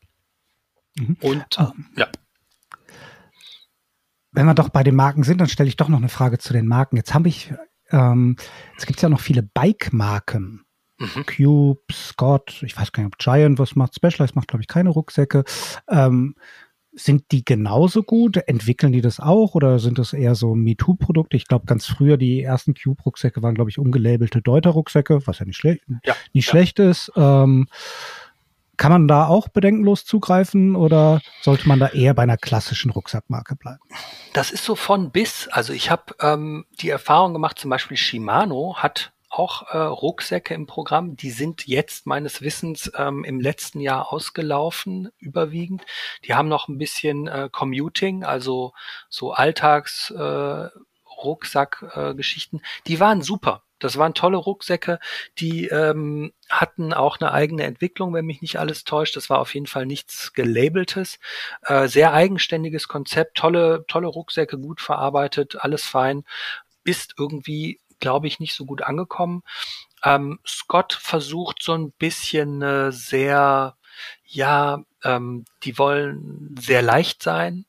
Mhm. 0.99 1.17
Und 1.21 1.59
oh. 1.59 1.73
ja. 1.97 2.09
Wenn 4.33 4.47
wir 4.47 4.55
doch 4.55 4.69
bei 4.69 4.83
den 4.83 4.95
Marken 4.95 5.23
sind, 5.23 5.41
dann 5.41 5.49
stelle 5.49 5.69
ich 5.69 5.77
doch 5.77 5.89
noch 5.89 5.99
eine 5.99 6.09
Frage 6.09 6.39
zu 6.39 6.53
den 6.53 6.67
Marken. 6.67 6.97
Jetzt 6.97 7.15
habe 7.15 7.29
ich, 7.29 7.53
ähm, 7.91 8.37
es 8.77 8.87
gibt 8.87 9.01
ja 9.01 9.09
noch 9.09 9.21
viele 9.21 9.43
Bike-Marken. 9.43 10.65
Mhm. 10.99 11.27
Cube, 11.27 11.93
Scott, 11.93 12.63
ich 12.63 12.77
weiß 12.77 12.93
gar 12.93 13.03
nicht, 13.03 13.15
ob 13.15 13.19
Giant 13.19 13.59
was 13.59 13.77
macht, 13.77 13.95
Specialized 13.95 14.37
macht, 14.37 14.49
glaube 14.49 14.63
ich, 14.63 14.69
keine 14.69 14.91
Rucksäcke. 14.91 15.45
Ähm, 15.89 16.35
sind 16.93 17.31
die 17.31 17.45
genauso 17.45 18.03
gut? 18.03 18.37
Entwickeln 18.49 18.93
die 18.93 19.01
das 19.01 19.21
auch 19.21 19.55
oder 19.55 19.79
sind 19.79 19.99
das 19.99 20.13
eher 20.13 20.35
so 20.35 20.55
MeToo-Produkte? 20.55 21.37
Ich 21.37 21.47
glaube, 21.47 21.67
ganz 21.67 21.87
früher 21.87 22.17
die 22.17 22.43
ersten 22.43 22.75
Cube-Rucksäcke 22.75 23.43
waren, 23.43 23.55
glaube 23.55 23.71
ich, 23.71 23.79
umgelabelte 23.79 24.43
Deuter-Rucksäcke, 24.43 25.27
was 25.27 25.39
ja 25.39 25.47
nicht, 25.47 25.57
schle 25.57 25.79
ja, 26.05 26.15
nicht 26.33 26.47
ja. 26.47 26.51
schlecht 26.51 26.79
ist. 26.81 27.13
Ähm, 27.17 27.69
kann 28.79 28.93
man 28.93 29.09
da 29.09 29.27
auch 29.27 29.49
bedenkenlos 29.49 30.05
zugreifen 30.05 30.77
oder 30.77 31.21
sollte 31.43 31.69
man 31.69 31.79
da 31.79 31.89
eher 31.89 32.15
bei 32.15 32.23
einer 32.23 32.39
klassischen 32.39 32.91
Rucksackmarke 32.91 33.57
bleiben? 33.57 33.81
Das 34.33 34.51
ist 34.51 34.65
so 34.65 34.77
von 34.77 35.11
bis. 35.11 35.49
Also 35.49 35.73
ich 35.73 35.91
habe 35.91 36.15
ähm, 36.21 36.65
die 36.81 36.89
Erfahrung 36.89 37.35
gemacht, 37.35 37.59
zum 37.59 37.71
Beispiel 37.71 37.97
Shimano 37.97 38.77
hat 38.77 39.13
auch 39.31 39.69
äh, 39.71 39.79
Rucksäcke 39.79 40.55
im 40.55 40.67
Programm. 40.67 41.17
Die 41.17 41.31
sind 41.31 41.67
jetzt 41.67 42.07
meines 42.07 42.41
Wissens 42.41 42.91
ähm, 42.97 43.25
im 43.25 43.41
letzten 43.41 43.81
Jahr 43.81 44.13
ausgelaufen, 44.13 45.11
überwiegend. 45.19 45.85
Die 46.25 46.35
haben 46.35 46.49
noch 46.49 46.69
ein 46.69 46.79
bisschen 46.79 47.29
äh, 47.29 47.49
Commuting, 47.53 48.25
also 48.25 48.73
so 49.09 49.33
Alltags 49.33 50.11
äh, 50.11 50.69
Rucksackgeschichten. 51.23 52.61
Äh, 52.61 52.63
die 52.87 53.01
waren 53.01 53.23
super. 53.23 53.65
Das 53.79 53.97
waren 53.97 54.15
tolle 54.15 54.37
Rucksäcke, 54.37 54.99
die 55.39 55.67
ähm, 55.67 56.33
hatten 56.49 56.93
auch 56.93 57.19
eine 57.21 57.33
eigene 57.33 57.65
Entwicklung, 57.65 58.15
wenn 58.15 58.27
mich 58.27 58.43
nicht 58.43 58.59
alles 58.59 58.85
täuscht. 58.85 59.17
Das 59.17 59.31
war 59.31 59.39
auf 59.39 59.55
jeden 59.55 59.67
Fall 59.67 59.87
nichts 59.87 60.33
gelabeltes. 60.33 61.19
Äh, 61.63 61.89
sehr 61.89 62.13
eigenständiges 62.13 62.89
Konzept, 62.89 63.37
tolle, 63.37 63.85
tolle 63.89 64.09
Rucksäcke, 64.09 64.59
gut 64.59 64.81
verarbeitet, 64.81 65.57
alles 65.61 65.85
fein. 65.85 66.25
Ist 66.85 67.15
irgendwie, 67.19 67.81
glaube 68.01 68.27
ich, 68.27 68.41
nicht 68.41 68.55
so 68.55 68.65
gut 68.65 68.83
angekommen. 68.83 69.43
Ähm, 70.05 70.39
Scott 70.47 70.93
versucht 70.93 71.63
so 71.63 71.75
ein 71.75 71.93
bisschen 71.93 72.63
äh, 72.63 72.93
sehr, 72.93 73.77
ja, 74.25 74.83
ähm, 75.05 75.45
die 75.65 75.79
wollen 75.79 76.55
sehr 76.59 76.83
leicht 76.83 77.23
sein 77.23 77.65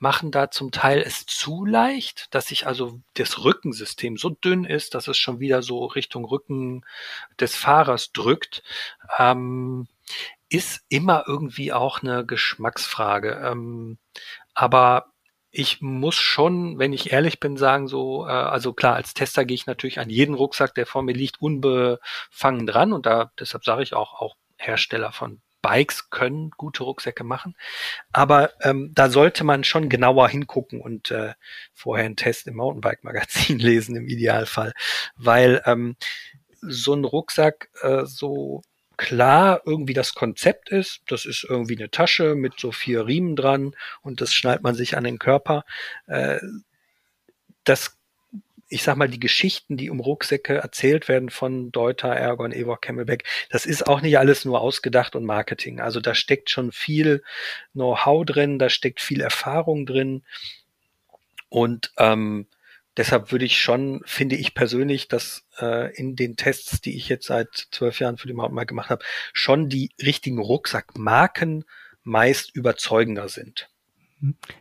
machen 0.00 0.30
da 0.32 0.50
zum 0.50 0.72
Teil 0.72 1.02
es 1.06 1.26
zu 1.26 1.64
leicht, 1.64 2.34
dass 2.34 2.48
sich 2.48 2.66
also 2.66 3.00
das 3.14 3.44
Rückensystem 3.44 4.16
so 4.16 4.30
dünn 4.30 4.64
ist, 4.64 4.94
dass 4.94 5.08
es 5.08 5.18
schon 5.18 5.40
wieder 5.40 5.62
so 5.62 5.84
Richtung 5.84 6.24
Rücken 6.24 6.84
des 7.38 7.54
Fahrers 7.54 8.12
drückt. 8.12 8.62
Ähm, 9.18 9.86
ist 10.48 10.82
immer 10.88 11.24
irgendwie 11.28 11.72
auch 11.72 12.02
eine 12.02 12.26
Geschmacksfrage. 12.26 13.40
Ähm, 13.44 13.98
aber 14.54 15.12
ich 15.50 15.80
muss 15.80 16.14
schon, 16.14 16.78
wenn 16.78 16.92
ich 16.92 17.12
ehrlich 17.12 17.38
bin, 17.40 17.56
sagen 17.56 17.86
so, 17.86 18.26
äh, 18.26 18.30
also 18.30 18.72
klar, 18.72 18.96
als 18.96 19.14
Tester 19.14 19.44
gehe 19.44 19.54
ich 19.54 19.66
natürlich 19.66 19.98
an 20.00 20.10
jeden 20.10 20.34
Rucksack, 20.34 20.74
der 20.74 20.86
vor 20.86 21.02
mir 21.02 21.14
liegt, 21.14 21.40
unbefangen 21.40 22.66
dran 22.66 22.92
und 22.92 23.06
da 23.06 23.32
deshalb 23.38 23.64
sage 23.64 23.82
ich 23.82 23.94
auch 23.94 24.14
auch 24.14 24.36
Hersteller 24.56 25.12
von 25.12 25.40
Bikes 25.62 26.10
können 26.10 26.50
gute 26.50 26.84
Rucksäcke 26.84 27.24
machen. 27.24 27.56
Aber 28.12 28.52
ähm, 28.62 28.92
da 28.94 29.10
sollte 29.10 29.44
man 29.44 29.64
schon 29.64 29.88
genauer 29.88 30.28
hingucken 30.28 30.80
und 30.80 31.10
äh, 31.10 31.34
vorher 31.74 32.06
einen 32.06 32.16
Test 32.16 32.46
im 32.46 32.56
Mountainbike-Magazin 32.56 33.58
lesen 33.60 33.96
im 33.96 34.08
Idealfall. 34.08 34.72
Weil 35.16 35.62
ähm, 35.66 35.96
so 36.60 36.94
ein 36.94 37.04
Rucksack 37.04 37.70
äh, 37.82 38.04
so 38.04 38.62
klar 38.96 39.62
irgendwie 39.64 39.94
das 39.94 40.14
Konzept 40.14 40.68
ist, 40.68 41.00
das 41.08 41.24
ist 41.24 41.46
irgendwie 41.48 41.76
eine 41.78 41.90
Tasche 41.90 42.34
mit 42.34 42.60
so 42.60 42.70
vier 42.70 43.06
Riemen 43.06 43.34
dran 43.34 43.74
und 44.02 44.20
das 44.20 44.34
schnallt 44.34 44.62
man 44.62 44.74
sich 44.74 44.96
an 44.96 45.04
den 45.04 45.18
Körper. 45.18 45.64
Äh, 46.06 46.38
das 47.64 47.99
ich 48.70 48.84
sag 48.84 48.96
mal, 48.96 49.08
die 49.08 49.20
Geschichten, 49.20 49.76
die 49.76 49.90
um 49.90 49.98
Rucksäcke 49.98 50.54
erzählt 50.54 51.08
werden 51.08 51.28
von 51.28 51.72
Deuter, 51.72 52.14
Ergon, 52.14 52.52
Evo, 52.52 52.76
Camelback, 52.76 53.24
das 53.50 53.66
ist 53.66 53.86
auch 53.86 54.00
nicht 54.00 54.16
alles 54.16 54.44
nur 54.44 54.60
ausgedacht 54.60 55.16
und 55.16 55.24
Marketing. 55.24 55.80
Also 55.80 56.00
da 56.00 56.14
steckt 56.14 56.50
schon 56.50 56.70
viel 56.70 57.22
Know-how 57.72 58.24
drin, 58.24 58.60
da 58.60 58.70
steckt 58.70 59.00
viel 59.00 59.20
Erfahrung 59.20 59.86
drin. 59.86 60.22
Und 61.48 61.92
ähm, 61.98 62.46
deshalb 62.96 63.32
würde 63.32 63.44
ich 63.44 63.60
schon, 63.60 64.02
finde 64.06 64.36
ich 64.36 64.54
persönlich, 64.54 65.08
dass 65.08 65.44
äh, 65.58 65.92
in 65.96 66.14
den 66.14 66.36
Tests, 66.36 66.80
die 66.80 66.96
ich 66.96 67.08
jetzt 67.08 67.26
seit 67.26 67.48
zwölf 67.72 67.98
Jahren 67.98 68.18
für 68.18 68.28
die 68.28 68.34
Mountainbike 68.34 68.68
gemacht 68.68 68.90
habe, 68.90 69.04
schon 69.32 69.68
die 69.68 69.90
richtigen 70.00 70.38
Rucksackmarken 70.38 71.64
meist 72.04 72.54
überzeugender 72.54 73.28
sind. 73.28 73.68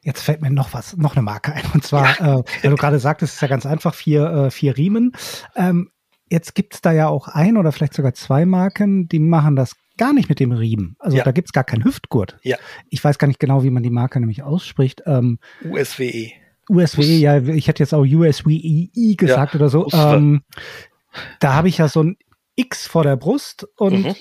Jetzt 0.01 0.21
fällt 0.21 0.41
mir 0.41 0.49
noch 0.49 0.73
was, 0.73 0.95
noch 0.97 1.15
eine 1.15 1.23
Marke 1.23 1.53
ein. 1.53 1.63
Und 1.73 1.83
zwar, 1.83 2.19
ja. 2.19 2.39
äh, 2.39 2.43
weil 2.63 2.71
du 2.71 2.75
gerade 2.75 2.99
sagtest, 2.99 3.35
ist 3.35 3.41
ja 3.41 3.47
ganz 3.47 3.65
einfach, 3.65 3.93
vier, 3.93 4.25
äh, 4.25 4.51
vier 4.51 4.77
Riemen. 4.77 5.13
Ähm, 5.55 5.91
jetzt 6.29 6.55
gibt's 6.55 6.81
da 6.81 6.91
ja 6.91 7.07
auch 7.07 7.27
ein 7.27 7.57
oder 7.57 7.71
vielleicht 7.71 7.93
sogar 7.93 8.13
zwei 8.13 8.45
Marken, 8.45 9.07
die 9.07 9.19
machen 9.19 9.55
das 9.55 9.75
gar 9.97 10.13
nicht 10.13 10.29
mit 10.29 10.39
dem 10.39 10.51
Riemen. 10.51 10.95
Also 10.99 11.17
ja. 11.17 11.23
da 11.23 11.31
gibt's 11.31 11.51
gar 11.51 11.63
keinen 11.63 11.83
Hüftgurt. 11.83 12.37
Ja. 12.43 12.57
Ich 12.89 13.03
weiß 13.03 13.17
gar 13.17 13.27
nicht 13.27 13.39
genau, 13.39 13.63
wie 13.63 13.69
man 13.69 13.83
die 13.83 13.89
Marke 13.89 14.19
nämlich 14.19 14.43
ausspricht. 14.43 15.03
Ähm, 15.05 15.39
USWE. 15.63 16.31
USWE, 16.69 17.03
ja, 17.03 17.37
ich 17.37 17.67
hätte 17.67 17.83
jetzt 17.83 17.93
auch 17.93 18.05
USWEI 18.05 19.15
gesagt 19.17 19.53
ja. 19.53 19.59
oder 19.59 19.69
so. 19.69 19.87
Ähm, 19.91 20.43
da 21.39 21.53
habe 21.53 21.67
ich 21.67 21.79
ja 21.79 21.87
so 21.87 22.03
ein 22.03 22.17
X 22.55 22.87
vor 22.87 23.03
der 23.03 23.17
Brust 23.17 23.67
und 23.75 24.05
mhm. 24.05 24.15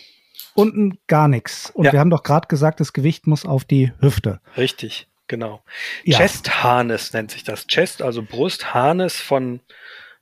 unten 0.55 0.99
gar 1.07 1.29
nichts. 1.29 1.71
Und 1.71 1.85
ja. 1.85 1.93
wir 1.93 2.01
haben 2.01 2.11
doch 2.11 2.23
gerade 2.23 2.49
gesagt, 2.49 2.81
das 2.81 2.93
Gewicht 2.93 3.27
muss 3.27 3.45
auf 3.45 3.65
die 3.65 3.93
Hüfte. 4.01 4.41
Richtig. 4.57 5.09
Genau. 5.29 5.63
Ja. 6.05 6.19
Chest 6.19 6.63
Harness 6.63 7.13
nennt 7.13 7.31
sich 7.31 7.45
das. 7.45 7.67
Chest, 7.67 8.03
also 8.03 8.23
Brust, 8.23 8.75
Harness 8.75 9.21
von, 9.21 9.61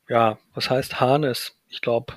ja, 0.08 0.38
was 0.54 0.68
heißt 0.68 1.00
Harness? 1.00 1.56
Ich 1.68 1.80
glaube, 1.80 2.14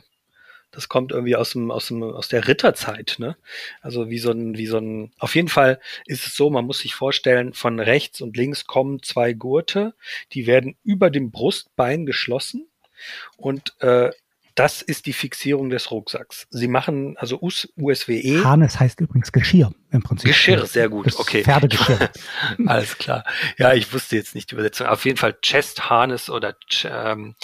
das 0.72 0.90
kommt 0.90 1.12
irgendwie 1.12 1.36
aus 1.36 1.52
dem, 1.52 1.72
aus 1.72 1.88
dem, 1.88 2.04
aus 2.04 2.28
der 2.28 2.48
Ritterzeit, 2.48 3.16
ne? 3.20 3.38
Also 3.82 4.10
wie 4.10 4.20
so 4.20 4.32
ein, 4.32 4.58
wie 4.58 4.68
so 4.68 4.78
ein, 4.78 5.12
auf 5.20 5.36
jeden 5.36 5.48
Fall 5.48 5.80
ist 6.06 6.28
es 6.28 6.36
so, 6.36 6.50
man 6.50 6.66
muss 6.66 6.80
sich 6.80 6.96
vorstellen, 6.96 7.54
von 7.54 7.80
rechts 7.80 8.22
und 8.22 8.36
links 8.38 8.66
kommen 8.66 9.02
zwei 9.02 9.34
Gurte, 9.34 9.94
die 10.34 10.48
werden 10.48 10.76
über 10.84 11.10
dem 11.10 11.32
Brustbein 11.32 12.06
geschlossen 12.06 12.68
und 13.38 13.74
äh, 13.82 14.12
das 14.60 14.82
ist 14.82 15.06
die 15.06 15.14
Fixierung 15.14 15.70
des 15.70 15.90
Rucksacks. 15.90 16.46
Sie 16.50 16.68
machen 16.68 17.16
also 17.18 17.40
US 17.42 17.70
USWE. 17.78 18.44
Harness 18.44 18.78
heißt 18.78 19.00
übrigens 19.00 19.32
Geschirr 19.32 19.72
im 19.92 20.04
Prinzip. 20.04 20.28
Geschirr, 20.28 20.66
sehr 20.66 20.90
gut. 20.90 21.08
Das 21.08 21.18
okay. 21.18 21.44
Pferdegeschirr. 21.44 22.10
Alles 22.66 22.98
klar. 22.98 23.24
Ja, 23.58 23.74
ich 23.74 23.94
wusste 23.94 24.18
jetzt 24.18 24.36
nicht 24.36 24.52
die 24.52 24.56
Übersetzung. 24.56 24.88
Auf 24.88 25.06
jeden 25.06 25.16
Fall 25.16 25.38
Chest 25.42 25.90
Harness 25.90 26.30
oder 26.30 26.58
ähm, 26.84 27.36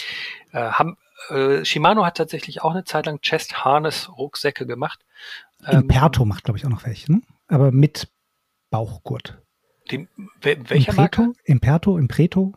äh, 0.51 0.57
haben, 0.59 0.97
äh, 1.29 1.63
Shimano 1.63 2.05
hat 2.05 2.17
tatsächlich 2.17 2.63
auch 2.63 2.71
eine 2.71 2.83
Zeit 2.83 3.05
lang 3.05 3.21
Chest 3.21 3.63
Harness 3.63 4.09
Rucksäcke 4.09 4.65
gemacht. 4.65 4.99
Ähm, 5.65 5.83
Imperto 5.83 6.25
macht, 6.25 6.43
glaube 6.43 6.57
ich, 6.57 6.65
auch 6.65 6.69
noch 6.69 6.85
welche, 6.85 7.13
ne? 7.13 7.21
aber 7.47 7.71
mit 7.71 8.09
Bauchgurt. 8.71 9.41
Die, 9.89 10.09
welcher 10.41 10.65
Impreto, 10.65 10.95
Marke? 10.97 11.31
Imperto, 11.45 11.97
Impreto, 11.97 12.53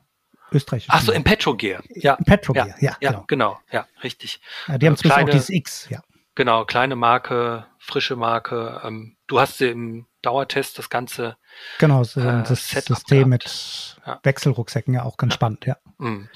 Österreich. 0.52 0.86
Ach 0.88 1.00
so, 1.00 1.12
Impetro 1.12 1.54
Gear. 1.54 1.82
Ja. 1.90 2.14
Impetro 2.14 2.52
Gear, 2.52 2.74
ja, 2.80 2.96
ja, 3.00 3.10
genau. 3.10 3.24
genau. 3.26 3.60
Ja, 3.70 3.86
richtig. 4.02 4.40
Ja, 4.66 4.78
die 4.78 4.86
haben 4.86 4.96
zwar 4.96 5.22
auch 5.22 5.28
dieses 5.28 5.50
X, 5.50 5.88
ja. 5.90 6.00
Genau, 6.34 6.64
kleine 6.64 6.94
Marke, 6.94 7.66
frische 7.78 8.14
Marke. 8.14 8.80
Ähm, 8.84 9.16
du 9.26 9.40
hast 9.40 9.60
im 9.60 10.06
Dauertest 10.22 10.78
das 10.78 10.88
ganze 10.88 11.36
Genau, 11.78 12.04
so 12.04 12.20
äh, 12.20 12.42
das 12.42 12.68
System 12.68 13.28
mit 13.28 13.98
ja. 14.06 14.20
Wechselrucksäcken 14.22 14.94
ja 14.94 15.04
auch 15.04 15.16
ganz 15.16 15.34
spannend, 15.34 15.66
ja. 15.66 15.76
Mhm. 15.98 16.28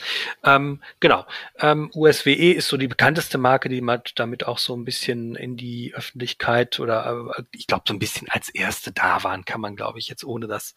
Ähm, 0.44 0.80
genau. 0.98 1.24
Ähm, 1.60 1.90
USWE 1.94 2.52
ist 2.52 2.66
so 2.66 2.76
die 2.76 2.88
bekannteste 2.88 3.38
Marke, 3.38 3.68
die 3.68 3.80
man 3.80 4.02
damit 4.16 4.44
auch 4.46 4.58
so 4.58 4.74
ein 4.74 4.84
bisschen 4.84 5.36
in 5.36 5.56
die 5.56 5.94
Öffentlichkeit 5.94 6.80
oder 6.80 7.32
äh, 7.38 7.42
ich 7.52 7.68
glaube 7.68 7.84
so 7.86 7.94
ein 7.94 8.00
bisschen 8.00 8.28
als 8.28 8.48
erste 8.48 8.90
da 8.90 9.22
waren, 9.22 9.44
kann 9.44 9.60
man 9.60 9.76
glaube 9.76 10.00
ich 10.00 10.08
jetzt 10.08 10.24
ohne 10.24 10.48
das 10.48 10.74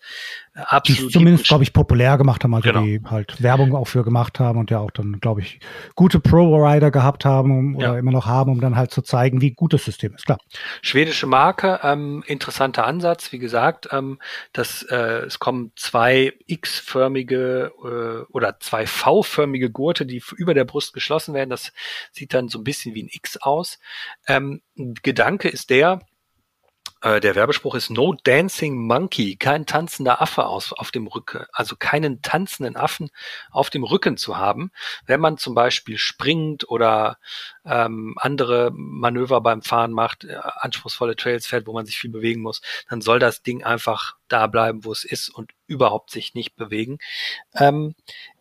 äh, 0.54 0.60
absolut. 0.60 1.10
Die 1.10 1.14
zumindest 1.14 1.48
glaube 1.48 1.64
ich 1.64 1.74
populär 1.74 2.18
gemacht 2.18 2.44
haben, 2.44 2.54
also 2.54 2.70
genau. 2.70 2.84
die 2.84 3.02
halt 3.04 3.42
Werbung 3.42 3.76
auch 3.76 3.88
für 3.88 4.04
gemacht 4.04 4.40
haben 4.40 4.60
und 4.60 4.70
ja 4.70 4.80
auch 4.80 4.92
dann 4.92 5.20
glaube 5.20 5.42
ich 5.42 5.60
gute 5.96 6.20
Pro-Rider 6.20 6.92
gehabt 6.92 7.26
haben 7.26 7.58
um, 7.58 7.76
oder 7.78 7.94
ja. 7.94 7.98
immer 7.98 8.12
noch 8.12 8.28
haben, 8.28 8.52
um 8.52 8.62
dann 8.62 8.76
halt 8.76 8.92
zu 8.92 9.02
zeigen, 9.02 9.42
wie 9.42 9.52
gut 9.52 9.74
das 9.74 9.84
System 9.84 10.14
ist. 10.14 10.26
Klar. 10.26 10.38
Schwedische 10.84 11.26
Marke, 11.26 11.80
ähm, 11.82 12.24
interessanter 12.28 12.86
Ansatz, 12.86 13.32
wie 13.32 13.40
gesagt, 13.40 13.90
ähm, 13.92 14.20
dass 14.54 14.84
äh, 14.84 15.26
es 15.26 15.40
kommen 15.40 15.72
zwei 15.76 16.34
X-förmige 16.48 17.72
äh, 17.84 18.32
oder 18.32 18.60
zwei 18.60 18.86
V-förmige 18.88 19.70
Gurte, 19.70 20.06
die 20.06 20.22
über 20.36 20.54
der 20.54 20.66
Brust 20.66 20.94
geschlossen 20.94 21.34
werden. 21.34 21.50
Das 21.50 21.72
sieht 22.12 22.34
dann 22.34 22.50
so 22.50 22.60
ein 22.60 22.64
bisschen 22.64 22.96
wie 22.96 23.04
ein 23.04 23.10
X 23.12 23.38
aus. 23.38 23.80
Ähm, 24.28 24.62
Gedanke 24.76 25.50
ist 25.50 25.70
der, 25.70 26.00
äh, 27.06 27.20
der 27.20 27.36
Werbespruch 27.36 27.76
ist 27.76 27.92
No 27.92 28.16
Dancing 28.24 28.88
Monkey, 28.88 29.36
kein 29.36 29.68
tanzender 29.68 30.24
Affe 30.24 30.48
aus, 30.48 30.74
auf 30.74 30.90
dem 30.90 31.06
Rücken, 31.06 31.46
also 31.54 31.76
keinen 31.76 32.24
tanzenden 32.24 32.76
Affen 32.76 33.12
auf 33.52 33.70
dem 33.70 33.84
Rücken 33.84 34.18
zu 34.18 34.38
haben, 34.38 34.72
wenn 35.06 35.20
man 35.20 35.38
zum 35.38 35.54
Beispiel 35.54 36.00
springt 36.00 36.68
oder 36.68 37.20
ähm, 37.64 38.16
andere 38.18 38.72
Manöver 38.74 39.40
beim 39.42 39.62
Fahren 39.62 39.92
macht, 39.92 40.24
äh, 40.24 40.36
anspruchsvolle 40.36 41.16
Trails 41.16 41.46
fährt, 41.46 41.68
wo 41.68 41.74
man 41.74 41.86
sich 41.86 41.98
viel 42.00 42.10
bewegen 42.10 42.42
muss, 42.42 42.62
dann 42.90 43.02
soll 43.02 43.20
das 43.20 43.44
Ding 43.44 43.64
einfach 43.64 44.16
da 44.28 44.48
bleiben, 44.48 44.84
wo 44.84 44.92
es 44.92 45.04
ist 45.04 45.30
und 45.30 45.52
überhaupt 45.68 46.10
sich 46.10 46.34
nicht 46.34 46.56
bewegen. 46.56 46.98
Ähm, 47.54 47.94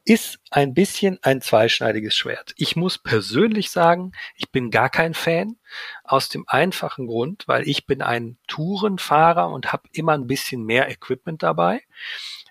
ist 0.05 0.38
ein 0.50 0.74
bisschen 0.74 1.18
ein 1.22 1.40
zweischneidiges 1.40 2.14
Schwert. 2.14 2.52
Ich 2.57 2.76
muss 2.76 2.98
persönlich 2.98 3.70
sagen, 3.70 4.12
ich 4.36 4.50
bin 4.50 4.70
gar 4.70 4.90
kein 4.90 5.14
Fan 5.14 5.57
aus 6.02 6.28
dem 6.28 6.44
einfachen 6.46 7.07
Grund, 7.07 7.48
weil 7.48 7.66
ich 7.66 7.86
bin 7.86 8.02
ein 8.02 8.36
Tourenfahrer 8.46 9.48
und 9.50 9.72
habe 9.72 9.88
immer 9.92 10.12
ein 10.12 10.26
bisschen 10.26 10.64
mehr 10.64 10.90
Equipment 10.90 11.42
dabei. 11.42 11.82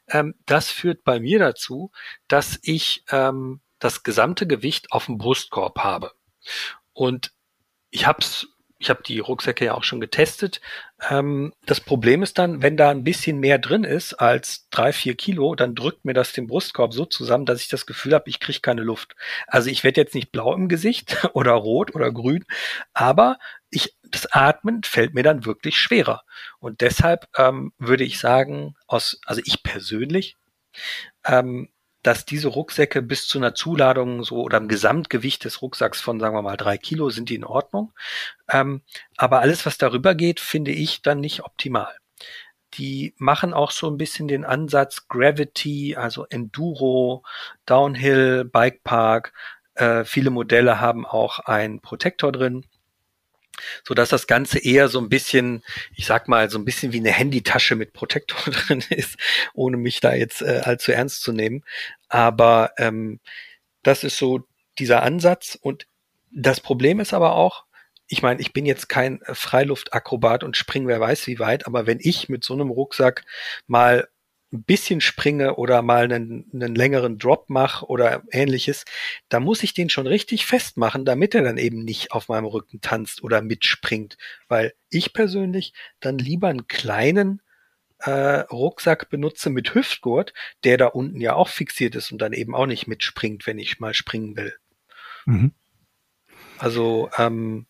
Ähm, 0.08 0.34
das 0.46 0.72
führt 0.72 1.04
bei 1.04 1.20
mir 1.20 1.40
dazu, 1.40 1.92
dass 2.28 2.60
ich 2.64 3.04
ähm, 3.12 3.62
das 3.78 4.04
gesamte 4.04 4.48
Gewicht 4.48 4.92
auf 4.92 5.06
dem 5.06 5.18
Brustkorb 5.18 5.80
habe. 5.80 6.12
Und 6.94 7.34
ich 7.92 8.08
habe 8.08 8.20
es 8.22 8.48
ich 8.84 8.90
habe 8.90 9.02
die 9.02 9.20
Rucksäcke 9.20 9.64
ja 9.66 9.76
auch 9.76 9.86
schon 9.86 10.02
getestet. 10.02 10.60
Ähm, 11.10 11.54
das 11.66 11.80
Problem 11.80 12.22
ist 12.22 12.38
dann, 12.38 12.62
wenn 12.62 12.76
da 12.76 12.90
ein 12.90 13.06
bisschen 13.06 13.40
mehr 13.40 13.58
drin 13.58 13.86
ist 13.86 14.14
als 14.14 14.68
drei, 14.72 14.92
vier 14.92 15.16
Kilo, 15.16 15.56
dann 15.56 15.74
drückt 15.74 16.04
mir 16.04 16.14
das 16.14 16.34
den 16.34 16.48
Brustkorb 16.48 16.94
so 16.94 17.06
zusammen, 17.06 17.46
dass 17.46 17.62
ich 17.62 17.70
das 17.70 17.86
Gefühl 17.86 18.14
habe, 18.14 18.30
ich 18.30 18.42
kriege 18.42 18.60
keine 18.60 18.82
Luft. 18.82 19.16
Also 19.48 19.70
ich 19.70 19.86
werde 19.86 20.02
jetzt 20.02 20.16
nicht 20.16 20.34
blau 20.34 20.54
im 20.54 20.68
Gesicht 20.68 21.18
oder 21.34 21.54
rot 21.54 21.96
oder 21.96 22.12
grün, 22.12 22.46
aber 22.94 23.40
ich, 23.70 23.96
das 24.04 24.28
Atmen 24.32 24.84
fällt 24.84 25.14
mir 25.14 25.24
dann 25.24 25.46
wirklich 25.46 25.78
schwerer. 25.78 26.24
Und 26.60 26.82
deshalb 26.82 27.28
ähm, 27.38 27.72
würde 27.78 28.04
ich 28.04 28.20
sagen, 28.20 28.76
aus, 28.86 29.20
also 29.26 29.42
ich 29.46 29.64
persönlich 29.64 30.36
ähm, 31.26 31.70
dass 32.04 32.26
diese 32.26 32.50
Rucksäcke 32.50 33.02
bis 33.02 33.28
zu 33.28 33.38
einer 33.40 33.56
Zuladung 33.56 34.24
so 34.24 34.42
oder 34.44 34.58
im 34.58 34.68
Gesamtgewicht 34.68 35.46
des 35.46 35.62
Rucksacks 35.62 36.02
von, 36.02 36.20
sagen 36.20 36.36
wir 36.36 36.42
mal, 36.42 36.58
drei 36.58 36.78
Kilo 36.78 37.10
sind 37.10 37.30
die 37.30 37.36
in 37.36 37.46
Ordnung. 37.46 37.94
Ähm, 38.50 38.82
aber 39.18 39.40
alles, 39.40 39.66
was 39.66 39.78
darüber 39.78 40.14
geht, 40.14 40.40
finde 40.40 40.72
ich 40.72 41.02
dann 41.02 41.22
nicht 41.22 41.44
optimal. 41.44 41.96
Die 42.76 43.14
machen 43.18 43.54
auch 43.54 43.72
so 43.72 43.90
ein 43.90 43.98
bisschen 43.98 44.28
den 44.28 44.46
Ansatz 44.46 45.08
Gravity, 45.08 45.96
also 45.96 46.26
Enduro, 46.30 47.24
Downhill, 47.66 48.46
Bikepark. 48.46 49.34
Äh, 49.76 50.04
viele 50.04 50.30
Modelle 50.30 50.82
haben 50.82 51.06
auch 51.06 51.40
einen 51.40 51.80
Protektor 51.82 52.32
drin 52.32 52.66
so 53.84 53.94
dass 53.94 54.10
das 54.10 54.28
Ganze 54.28 54.60
eher 54.60 54.88
so 54.88 55.00
ein 55.00 55.10
bisschen, 55.10 55.64
ich 55.96 56.06
sag 56.06 56.28
mal, 56.28 56.50
so 56.50 56.58
ein 56.58 56.66
bisschen 56.66 56.94
wie 56.94 57.00
eine 57.00 57.12
Handytasche 57.12 57.76
mit 57.76 57.94
Protektor 57.94 58.40
drin 58.52 58.84
ist, 58.90 59.18
ohne 59.54 59.78
mich 59.78 60.00
da 60.00 60.14
jetzt 60.14 60.42
äh, 60.42 60.62
allzu 60.64 60.92
ernst 60.92 61.22
zu 61.22 61.32
nehmen. 61.32 61.64
Aber 62.10 62.72
ähm, 62.78 63.20
das 63.84 64.04
ist 64.04 64.18
so 64.18 64.42
dieser 64.80 65.04
Ansatz 65.04 65.58
und 65.60 65.88
das 66.32 66.60
Problem 66.60 67.00
ist 67.00 67.14
aber 67.14 67.36
auch, 67.36 67.66
ich 68.08 68.22
meine, 68.22 68.42
ich 68.42 68.54
bin 68.54 68.66
jetzt 68.66 68.90
kein 68.90 69.20
Freiluftakrobat 69.24 70.44
und 70.44 70.58
springe 70.58 70.88
wer 70.88 71.00
weiß 71.00 71.28
wie 71.28 71.40
weit, 71.40 71.68
aber 71.68 71.88
wenn 71.88 72.00
ich 72.02 72.30
mit 72.30 72.44
so 72.44 72.54
einem 72.54 72.70
Rucksack 72.70 73.24
mal 73.68 74.08
ein 74.54 74.64
bisschen 74.64 75.02
springe 75.02 75.56
oder 75.56 75.82
mal 75.82 76.04
einen, 76.04 76.50
einen 76.54 76.76
längeren 76.76 77.18
Drop 77.18 77.50
mache 77.50 77.86
oder 77.88 78.24
ähnliches, 78.32 78.86
da 79.28 79.40
muss 79.40 79.64
ich 79.64 79.74
den 79.74 79.90
schon 79.90 80.08
richtig 80.08 80.46
festmachen, 80.46 81.06
damit 81.06 81.36
er 81.36 81.42
dann 81.42 81.58
eben 81.58 81.84
nicht 81.84 82.12
auf 82.12 82.30
meinem 82.30 82.46
Rücken 82.46 82.80
tanzt 82.80 83.24
oder 83.24 83.42
mitspringt. 83.42 84.18
Weil 84.48 84.74
ich 84.90 85.12
persönlich 85.14 85.74
dann 86.00 86.18
lieber 86.20 86.50
einen 86.50 86.68
kleinen 86.68 87.42
äh, 88.00 88.42
Rucksack 88.52 89.10
benutze 89.10 89.50
mit 89.50 89.74
Hüftgurt, 89.74 90.34
der 90.64 90.78
da 90.78 90.88
unten 90.88 91.20
ja 91.20 91.34
auch 91.34 91.50
fixiert 91.50 91.96
ist 91.96 92.12
und 92.12 92.20
dann 92.20 92.34
eben 92.34 92.54
auch 92.54 92.68
nicht 92.68 92.88
mitspringt, 92.88 93.48
wenn 93.48 93.58
ich 93.58 93.80
mal 93.80 93.94
springen 93.94 94.38
will. 94.38 94.56
Mhm. 95.26 95.52
Also 96.60 97.10
ähm, 97.18 97.66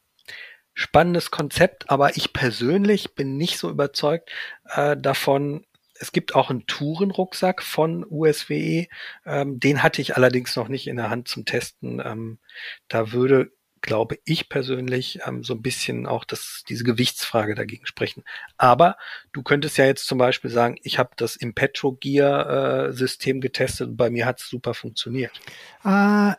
spannendes 0.73 1.31
Konzept, 1.31 1.89
aber 1.89 2.17
ich 2.17 2.33
persönlich 2.33 3.15
bin 3.15 3.37
nicht 3.37 3.57
so 3.57 3.69
überzeugt 3.69 4.31
äh, 4.69 4.97
davon, 4.97 5.65
es 5.99 6.11
gibt 6.11 6.35
auch 6.35 6.49
einen 6.49 6.65
Tourenrucksack 6.65 7.61
von 7.61 8.05
USWE. 8.09 8.87
Ähm, 9.25 9.59
den 9.59 9.83
hatte 9.83 10.01
ich 10.01 10.15
allerdings 10.15 10.55
noch 10.55 10.67
nicht 10.67 10.87
in 10.87 10.97
der 10.97 11.09
Hand 11.09 11.27
zum 11.27 11.45
Testen. 11.45 12.01
Ähm, 12.03 12.39
da 12.87 13.11
würde, 13.11 13.51
glaube 13.81 14.17
ich 14.25 14.49
persönlich, 14.49 15.19
ähm, 15.25 15.43
so 15.43 15.53
ein 15.53 15.61
bisschen 15.61 16.07
auch 16.07 16.23
das, 16.25 16.63
diese 16.67 16.83
Gewichtsfrage 16.83 17.55
dagegen 17.55 17.85
sprechen. 17.85 18.23
Aber 18.57 18.97
du 19.33 19.43
könntest 19.43 19.77
ja 19.77 19.85
jetzt 19.85 20.07
zum 20.07 20.17
Beispiel 20.17 20.49
sagen, 20.49 20.77
ich 20.83 20.97
habe 20.97 21.11
das 21.15 21.35
Impetro 21.35 21.93
Gear 21.93 22.87
äh, 22.87 22.93
System 22.93 23.41
getestet 23.41 23.89
und 23.89 23.97
bei 23.97 24.09
mir 24.09 24.25
hat 24.25 24.39
es 24.39 24.49
super 24.49 24.73
funktioniert. 24.73 25.39
Äh, 25.83 26.33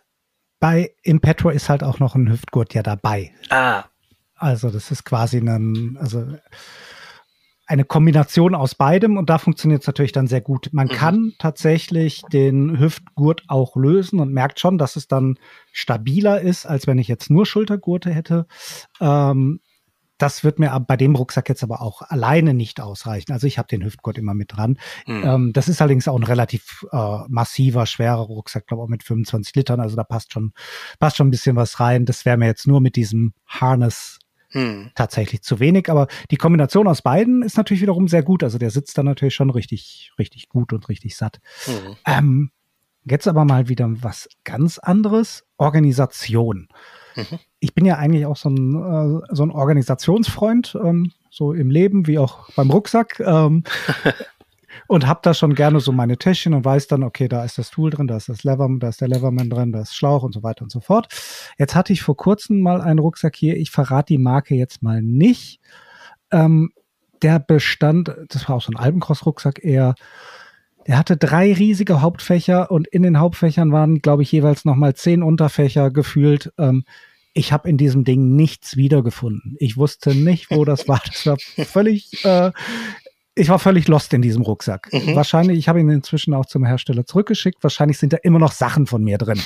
bei 0.58 0.94
Impetro 1.02 1.50
ist 1.50 1.68
halt 1.68 1.82
auch 1.82 1.98
noch 1.98 2.14
ein 2.14 2.30
Hüftgurt 2.30 2.74
ja 2.74 2.82
dabei. 2.82 3.34
Ah. 3.50 3.84
Also 4.36 4.70
das 4.70 4.90
ist 4.90 5.04
quasi 5.04 5.38
ein, 5.38 5.96
also 6.00 6.26
eine 7.66 7.84
Kombination 7.84 8.54
aus 8.54 8.74
beidem 8.74 9.16
und 9.16 9.30
da 9.30 9.38
funktioniert 9.38 9.82
es 9.82 9.86
natürlich 9.86 10.12
dann 10.12 10.26
sehr 10.26 10.40
gut. 10.40 10.68
Man 10.72 10.88
mhm. 10.88 10.92
kann 10.92 11.32
tatsächlich 11.38 12.22
den 12.32 12.78
Hüftgurt 12.78 13.44
auch 13.48 13.76
lösen 13.76 14.20
und 14.20 14.32
merkt 14.32 14.60
schon, 14.60 14.78
dass 14.78 14.96
es 14.96 15.08
dann 15.08 15.38
stabiler 15.72 16.40
ist, 16.40 16.66
als 16.66 16.86
wenn 16.86 16.98
ich 16.98 17.08
jetzt 17.08 17.30
nur 17.30 17.46
Schultergurte 17.46 18.10
hätte. 18.10 18.46
Ähm, 19.00 19.60
das 20.18 20.44
wird 20.44 20.58
mir 20.58 20.78
bei 20.86 20.96
dem 20.96 21.16
Rucksack 21.16 21.48
jetzt 21.48 21.62
aber 21.62 21.82
auch 21.82 22.02
alleine 22.02 22.54
nicht 22.54 22.80
ausreichen. 22.80 23.32
Also 23.32 23.46
ich 23.46 23.58
habe 23.58 23.68
den 23.68 23.84
Hüftgurt 23.84 24.16
immer 24.16 24.34
mit 24.34 24.56
dran. 24.56 24.78
Mhm. 25.06 25.22
Ähm, 25.24 25.52
das 25.52 25.68
ist 25.68 25.80
allerdings 25.80 26.06
auch 26.06 26.16
ein 26.16 26.22
relativ 26.22 26.86
äh, 26.92 27.18
massiver, 27.28 27.86
schwerer 27.86 28.20
Rucksack, 28.20 28.66
glaube 28.66 28.84
auch 28.84 28.88
mit 28.88 29.02
25 29.02 29.54
Litern. 29.56 29.80
Also 29.80 29.96
da 29.96 30.04
passt 30.04 30.32
schon, 30.32 30.52
passt 31.00 31.16
schon 31.16 31.28
ein 31.28 31.32
bisschen 31.32 31.56
was 31.56 31.80
rein. 31.80 32.04
Das 32.04 32.24
wäre 32.24 32.36
mir 32.36 32.46
jetzt 32.46 32.66
nur 32.66 32.80
mit 32.80 32.94
diesem 32.96 33.34
Harness 33.46 34.18
hm. 34.54 34.90
tatsächlich 34.94 35.42
zu 35.42 35.60
wenig. 35.60 35.90
Aber 35.90 36.06
die 36.30 36.36
Kombination 36.36 36.86
aus 36.88 37.02
beiden 37.02 37.42
ist 37.42 37.56
natürlich 37.56 37.82
wiederum 37.82 38.08
sehr 38.08 38.22
gut. 38.22 38.42
Also 38.42 38.56
der 38.58 38.70
sitzt 38.70 38.96
dann 38.96 39.06
natürlich 39.06 39.34
schon 39.34 39.50
richtig, 39.50 40.12
richtig 40.18 40.48
gut 40.48 40.72
und 40.72 40.88
richtig 40.88 41.16
satt. 41.16 41.40
Hm. 41.64 41.96
Ähm, 42.06 42.50
jetzt 43.04 43.28
aber 43.28 43.44
mal 43.44 43.68
wieder 43.68 43.88
was 44.02 44.28
ganz 44.44 44.78
anderes. 44.78 45.44
Organisation. 45.56 46.68
Mhm. 47.16 47.38
Ich 47.60 47.74
bin 47.74 47.84
ja 47.84 47.96
eigentlich 47.96 48.26
auch 48.26 48.36
so 48.36 48.48
ein, 48.48 48.74
äh, 48.74 49.34
so 49.34 49.44
ein 49.44 49.50
Organisationsfreund, 49.50 50.76
ähm, 50.82 51.12
so 51.30 51.52
im 51.52 51.70
Leben 51.70 52.06
wie 52.06 52.18
auch 52.18 52.50
beim 52.54 52.70
Rucksack. 52.70 53.20
Ähm, 53.20 53.64
und 54.86 55.06
habe 55.06 55.20
da 55.22 55.34
schon 55.34 55.54
gerne 55.54 55.80
so 55.80 55.92
meine 55.92 56.16
Täschchen 56.16 56.54
und 56.54 56.64
weiß 56.64 56.86
dann, 56.88 57.02
okay, 57.02 57.28
da 57.28 57.44
ist 57.44 57.58
das 57.58 57.70
Tool 57.70 57.90
drin, 57.90 58.06
da 58.06 58.16
ist 58.16 58.28
das 58.28 58.44
Lever, 58.44 58.68
da 58.78 58.88
ist 58.88 59.00
der 59.00 59.08
Leverman 59.08 59.50
drin, 59.50 59.72
da 59.72 59.80
ist 59.80 59.94
Schlauch 59.94 60.22
und 60.22 60.32
so 60.32 60.42
weiter 60.42 60.62
und 60.62 60.70
so 60.70 60.80
fort. 60.80 61.08
Jetzt 61.58 61.74
hatte 61.74 61.92
ich 61.92 62.02
vor 62.02 62.16
kurzem 62.16 62.60
mal 62.60 62.80
einen 62.80 62.98
Rucksack 62.98 63.36
hier, 63.36 63.56
ich 63.56 63.70
verrate 63.70 64.14
die 64.14 64.18
Marke 64.18 64.54
jetzt 64.54 64.82
mal 64.82 65.02
nicht. 65.02 65.60
Ähm, 66.30 66.72
der 67.22 67.38
bestand, 67.38 68.14
das 68.28 68.48
war 68.48 68.56
auch 68.56 68.62
so 68.62 68.72
ein 68.72 68.76
Albencross-Rucksack 68.76 69.64
eher, 69.64 69.94
der 70.86 70.98
hatte 70.98 71.16
drei 71.16 71.52
riesige 71.52 72.02
Hauptfächer 72.02 72.70
und 72.70 72.86
in 72.88 73.02
den 73.02 73.18
Hauptfächern 73.18 73.72
waren, 73.72 74.00
glaube 74.00 74.22
ich, 74.22 74.32
jeweils 74.32 74.64
nochmal 74.64 74.94
zehn 74.94 75.22
Unterfächer 75.22 75.90
gefühlt. 75.90 76.52
Ähm, 76.58 76.84
ich 77.32 77.52
habe 77.52 77.68
in 77.68 77.76
diesem 77.76 78.04
Ding 78.04 78.36
nichts 78.36 78.76
wiedergefunden. 78.76 79.56
Ich 79.58 79.76
wusste 79.76 80.14
nicht, 80.14 80.50
wo 80.50 80.64
das 80.64 80.86
war. 80.88 81.02
Das 81.06 81.26
war 81.26 81.36
völlig 81.64 82.24
äh, 82.24 82.52
ich 83.36 83.48
war 83.48 83.58
völlig 83.58 83.88
lost 83.88 84.12
in 84.14 84.22
diesem 84.22 84.42
Rucksack. 84.42 84.88
Mhm. 84.92 85.16
Wahrscheinlich, 85.16 85.58
ich 85.58 85.68
habe 85.68 85.80
ihn 85.80 85.88
inzwischen 85.88 86.34
auch 86.34 86.46
zum 86.46 86.64
Hersteller 86.64 87.04
zurückgeschickt. 87.04 87.62
Wahrscheinlich 87.62 87.98
sind 87.98 88.12
da 88.12 88.18
immer 88.22 88.38
noch 88.38 88.52
Sachen 88.52 88.86
von 88.86 89.02
mir 89.02 89.18
drin. 89.18 89.40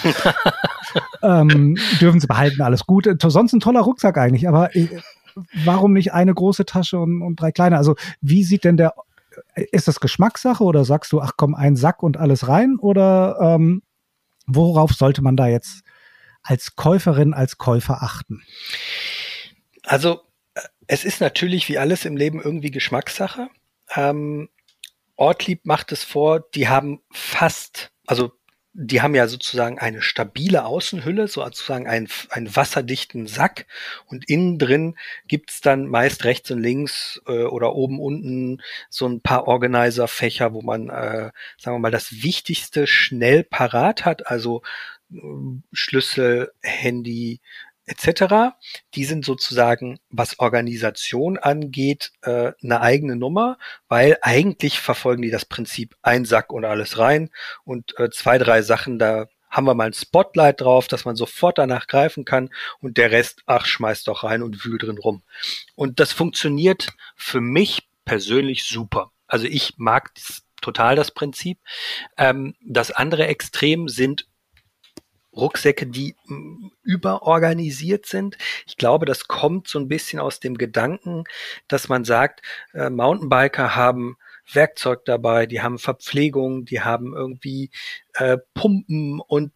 ähm, 1.22 1.76
dürfen 2.00 2.20
sie 2.20 2.26
behalten, 2.26 2.60
alles 2.60 2.84
gut. 2.84 3.08
Sonst 3.22 3.52
ein 3.54 3.60
toller 3.60 3.80
Rucksack 3.80 4.18
eigentlich, 4.18 4.46
aber 4.46 4.74
äh, 4.76 4.88
warum 5.64 5.94
nicht 5.94 6.12
eine 6.12 6.34
große 6.34 6.66
Tasche 6.66 6.98
und, 6.98 7.22
und 7.22 7.40
drei 7.40 7.50
kleine? 7.50 7.78
Also 7.78 7.94
wie 8.20 8.44
sieht 8.44 8.64
denn 8.64 8.76
der, 8.76 8.94
ist 9.54 9.88
das 9.88 10.00
Geschmackssache 10.00 10.62
oder 10.62 10.84
sagst 10.84 11.12
du, 11.12 11.20
ach 11.20 11.32
komm, 11.36 11.54
ein 11.54 11.76
Sack 11.76 12.02
und 12.02 12.18
alles 12.18 12.46
rein? 12.46 12.76
Oder 12.78 13.38
ähm, 13.40 13.82
worauf 14.46 14.92
sollte 14.92 15.22
man 15.22 15.36
da 15.36 15.46
jetzt 15.46 15.82
als 16.42 16.76
Käuferin, 16.76 17.32
als 17.32 17.56
Käufer 17.56 18.02
achten? 18.02 18.42
Also 19.84 20.20
äh, 20.54 20.60
es 20.86 21.04
ist 21.04 21.22
natürlich 21.22 21.70
wie 21.70 21.78
alles 21.78 22.04
im 22.04 22.18
Leben 22.18 22.42
irgendwie 22.42 22.70
Geschmackssache. 22.70 23.48
Ähm, 23.94 24.48
Ortlieb 25.16 25.66
macht 25.66 25.92
es 25.92 26.04
vor, 26.04 26.40
die 26.54 26.68
haben 26.68 27.00
fast, 27.10 27.90
also 28.06 28.32
die 28.80 29.02
haben 29.02 29.16
ja 29.16 29.26
sozusagen 29.26 29.80
eine 29.80 30.02
stabile 30.02 30.64
Außenhülle, 30.64 31.26
so 31.26 31.42
sozusagen 31.42 31.88
einen, 31.88 32.08
einen 32.30 32.54
wasserdichten 32.54 33.26
Sack. 33.26 33.66
Und 34.06 34.28
innen 34.28 34.58
drin 34.58 34.96
gibt's 35.26 35.60
dann 35.60 35.88
meist 35.88 36.24
rechts 36.24 36.52
und 36.52 36.60
links 36.60 37.20
äh, 37.26 37.42
oder 37.42 37.74
oben 37.74 37.98
unten 37.98 38.62
so 38.88 39.08
ein 39.08 39.20
paar 39.20 39.48
Organizer-Fächer, 39.48 40.52
wo 40.52 40.62
man, 40.62 40.90
äh, 40.90 41.32
sagen 41.58 41.76
wir 41.76 41.80
mal, 41.80 41.90
das 41.90 42.22
Wichtigste 42.22 42.86
schnell 42.86 43.42
parat 43.42 44.04
hat, 44.04 44.28
also 44.28 44.62
äh, 45.12 45.18
Schlüssel, 45.72 46.52
Handy, 46.62 47.40
etc. 47.88 48.54
Die 48.94 49.04
sind 49.04 49.24
sozusagen, 49.24 49.98
was 50.10 50.38
Organisation 50.38 51.38
angeht, 51.38 52.12
äh, 52.22 52.52
eine 52.62 52.80
eigene 52.80 53.16
Nummer, 53.16 53.58
weil 53.88 54.18
eigentlich 54.22 54.80
verfolgen 54.80 55.22
die 55.22 55.30
das 55.30 55.44
Prinzip 55.44 55.96
ein 56.02 56.24
Sack 56.24 56.52
und 56.52 56.64
alles 56.64 56.98
rein 56.98 57.30
und 57.64 57.98
äh, 57.98 58.10
zwei, 58.10 58.38
drei 58.38 58.62
Sachen, 58.62 58.98
da 58.98 59.26
haben 59.50 59.66
wir 59.66 59.74
mal 59.74 59.86
ein 59.86 59.94
Spotlight 59.94 60.60
drauf, 60.60 60.88
dass 60.88 61.04
man 61.04 61.16
sofort 61.16 61.58
danach 61.58 61.86
greifen 61.86 62.24
kann 62.24 62.50
und 62.80 62.96
der 62.98 63.10
Rest, 63.10 63.42
ach, 63.46 63.64
schmeißt 63.64 64.06
doch 64.06 64.24
rein 64.24 64.42
und 64.42 64.64
wühl 64.64 64.78
drin 64.78 64.98
rum. 64.98 65.22
Und 65.74 66.00
das 66.00 66.12
funktioniert 66.12 66.92
für 67.16 67.40
mich 67.40 67.88
persönlich 68.04 68.64
super. 68.64 69.10
Also 69.26 69.46
ich 69.46 69.74
mag 69.78 70.12
total 70.60 70.96
das 70.96 71.10
Prinzip. 71.10 71.58
Ähm, 72.16 72.54
das 72.60 72.90
andere 72.90 73.26
Extrem 73.26 73.88
sind 73.88 74.26
Rucksäcke, 75.38 75.86
die 75.86 76.16
mm, 76.26 76.68
überorganisiert 76.82 78.06
sind. 78.06 78.36
Ich 78.66 78.76
glaube, 78.76 79.06
das 79.06 79.28
kommt 79.28 79.68
so 79.68 79.78
ein 79.78 79.88
bisschen 79.88 80.18
aus 80.18 80.40
dem 80.40 80.58
Gedanken, 80.58 81.24
dass 81.68 81.88
man 81.88 82.04
sagt, 82.04 82.42
äh, 82.74 82.90
Mountainbiker 82.90 83.76
haben 83.76 84.16
Werkzeug 84.52 85.04
dabei, 85.04 85.46
die 85.46 85.60
haben 85.60 85.78
Verpflegung, 85.78 86.64
die 86.64 86.80
haben 86.80 87.14
irgendwie 87.14 87.70
äh, 88.14 88.38
Pumpen 88.54 89.20
und 89.20 89.52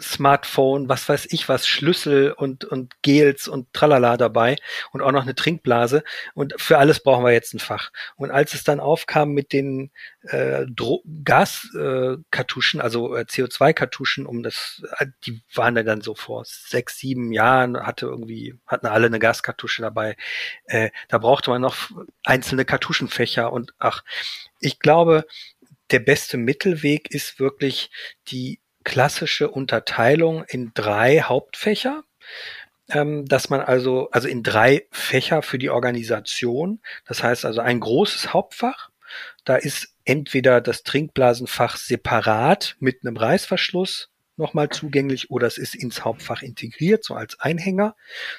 Smartphone, 0.00 0.88
was 0.88 1.08
weiß 1.08 1.26
ich 1.30 1.48
was, 1.48 1.66
Schlüssel 1.66 2.32
und, 2.32 2.64
und 2.64 3.02
Gels 3.02 3.48
und 3.48 3.72
Tralala 3.72 4.16
dabei 4.16 4.56
und 4.92 5.02
auch 5.02 5.10
noch 5.10 5.22
eine 5.22 5.34
Trinkblase. 5.34 6.04
Und 6.34 6.54
für 6.58 6.78
alles 6.78 7.02
brauchen 7.02 7.24
wir 7.24 7.32
jetzt 7.32 7.52
ein 7.52 7.58
Fach. 7.58 7.90
Und 8.16 8.30
als 8.30 8.54
es 8.54 8.62
dann 8.62 8.78
aufkam 8.78 9.30
mit 9.32 9.52
den 9.52 9.90
äh, 10.22 10.64
Gaskartuschen, 11.24 12.80
äh, 12.80 12.82
also 12.82 13.16
äh, 13.16 13.22
CO2-Kartuschen, 13.22 14.26
um 14.26 14.44
das, 14.44 14.82
äh, 14.98 15.06
die 15.26 15.42
waren 15.54 15.74
dann 15.74 16.02
so 16.02 16.14
vor 16.14 16.44
sechs, 16.46 16.98
sieben 16.98 17.32
Jahren, 17.32 17.84
hatte 17.84 18.06
irgendwie, 18.06 18.54
hatten 18.66 18.86
alle 18.86 19.06
eine 19.06 19.18
Gaskartusche 19.18 19.82
dabei. 19.82 20.16
Äh, 20.66 20.90
da 21.08 21.18
brauchte 21.18 21.50
man 21.50 21.62
noch 21.62 21.90
einzelne 22.24 22.64
Kartuschenfächer 22.64 23.52
und 23.52 23.74
ach, 23.78 24.04
ich 24.60 24.78
glaube, 24.78 25.26
der 25.90 26.00
beste 26.00 26.38
Mittelweg 26.38 27.10
ist 27.10 27.38
wirklich 27.38 27.90
die 28.28 28.61
klassische 28.84 29.50
Unterteilung 29.50 30.44
in 30.44 30.72
drei 30.74 31.20
Hauptfächer, 31.20 32.04
ähm, 32.90 33.26
dass 33.26 33.50
man 33.50 33.60
also, 33.60 34.10
also 34.10 34.28
in 34.28 34.42
drei 34.42 34.86
Fächer 34.90 35.42
für 35.42 35.58
die 35.58 35.70
Organisation, 35.70 36.80
das 37.06 37.22
heißt 37.22 37.44
also 37.44 37.60
ein 37.60 37.80
großes 37.80 38.32
Hauptfach, 38.32 38.90
da 39.44 39.56
ist 39.56 39.94
entweder 40.04 40.60
das 40.60 40.82
Trinkblasenfach 40.82 41.76
separat 41.76 42.76
mit 42.80 43.04
einem 43.04 43.16
Reißverschluss 43.16 44.10
nochmal 44.36 44.70
zugänglich 44.70 45.30
oder 45.30 45.46
es 45.46 45.58
ist 45.58 45.74
ins 45.74 46.04
Hauptfach 46.04 46.42
integriert, 46.42 47.04
so 47.04 47.14
als 47.14 47.38
Einhänger. 47.38 47.94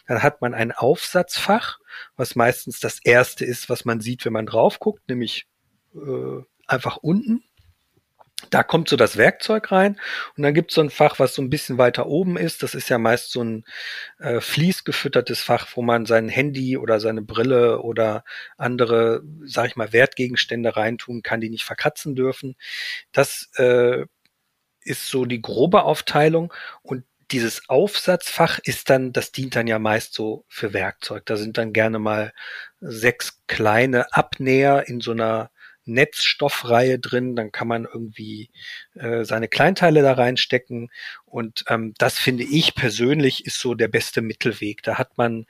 Dann 0.08 0.24
hat 0.24 0.42
man 0.42 0.54
ein 0.54 0.72
Aufsatzfach, 0.72 1.80
was 2.16 2.36
meistens 2.36 2.80
das 2.80 3.00
erste 3.04 3.46
ist, 3.46 3.70
was 3.70 3.86
man 3.86 4.02
sieht, 4.02 4.26
wenn 4.26 4.34
man 4.34 4.46
drauf 4.46 4.80
guckt, 4.80 5.08
nämlich 5.08 5.48
äh, 5.96 6.42
einfach 6.68 6.98
unten 6.98 7.44
da 8.50 8.64
kommt 8.64 8.90
so 8.90 8.96
das 8.96 9.18
Werkzeug 9.18 9.72
rein 9.72 10.00
und 10.38 10.44
dann 10.44 10.54
gibt 10.54 10.72
es 10.72 10.76
so 10.76 10.82
ein 10.82 10.90
Fach, 10.90 11.20
was 11.20 11.36
so 11.36 11.42
ein 11.42 11.50
bisschen 11.50 11.78
weiter 11.78 12.08
oben 12.08 12.38
ist. 12.38 12.64
Das 12.64 12.76
ist 12.76 12.90
ja 12.90 12.98
meist 12.98 13.32
so 13.32 13.44
ein 13.44 13.66
äh, 14.20 14.42
fließgefüttertes 14.42 15.42
Fach, 15.42 15.68
wo 15.76 15.82
man 15.82 16.06
sein 16.06 16.30
Handy 16.30 16.78
oder 16.78 17.00
seine 17.00 17.22
Brille 17.22 17.82
oder 17.82 18.24
andere, 18.58 19.24
sag 19.46 19.68
ich 19.68 19.76
mal, 19.76 19.94
Wertgegenstände 19.94 20.76
reintun 20.76 21.22
kann, 21.22 21.42
die 21.42 21.50
nicht 21.50 21.66
verkratzen 21.66 22.16
dürfen. 22.16 22.56
Das 23.12 23.50
äh, 23.56 24.06
ist 24.82 25.08
so 25.08 25.26
die 25.26 25.42
grobe 25.42 25.84
Aufteilung 25.84 26.54
und 26.82 27.04
dieses 27.32 27.68
Aufsatzfach 27.70 28.60
ist 28.60 28.90
dann, 28.90 29.12
das 29.12 29.32
dient 29.32 29.56
dann 29.56 29.66
ja 29.66 29.80
meist 29.80 30.14
so 30.14 30.46
für 30.48 30.74
Werkzeug. 30.74 31.26
Da 31.26 31.36
sind 31.36 31.58
dann 31.58 31.74
gerne 31.74 31.98
mal 31.98 32.34
sechs 32.80 33.42
kleine 33.48 34.14
Abnäher 34.14 34.88
in 34.88 35.02
so 35.02 35.12
einer 35.12 35.50
Netzstoffreihe 35.86 37.00
drin, 37.00 37.36
dann 37.36 37.52
kann 37.52 37.68
man 37.68 37.86
irgendwie 37.86 38.50
äh, 38.96 39.24
seine 39.26 39.48
Kleinteile 39.48 40.02
da 40.02 40.14
reinstecken 40.14 40.90
und 41.26 41.66
ähm, 41.68 41.94
das 41.98 42.18
finde 42.18 42.44
ich 42.44 42.76
persönlich 42.76 43.46
ist 43.46 43.60
so 43.60 43.74
der 43.74 43.88
beste 43.88 44.22
Mittelweg. 44.22 44.84
Da 44.84 44.98
hat 44.98 45.18
man 45.18 45.46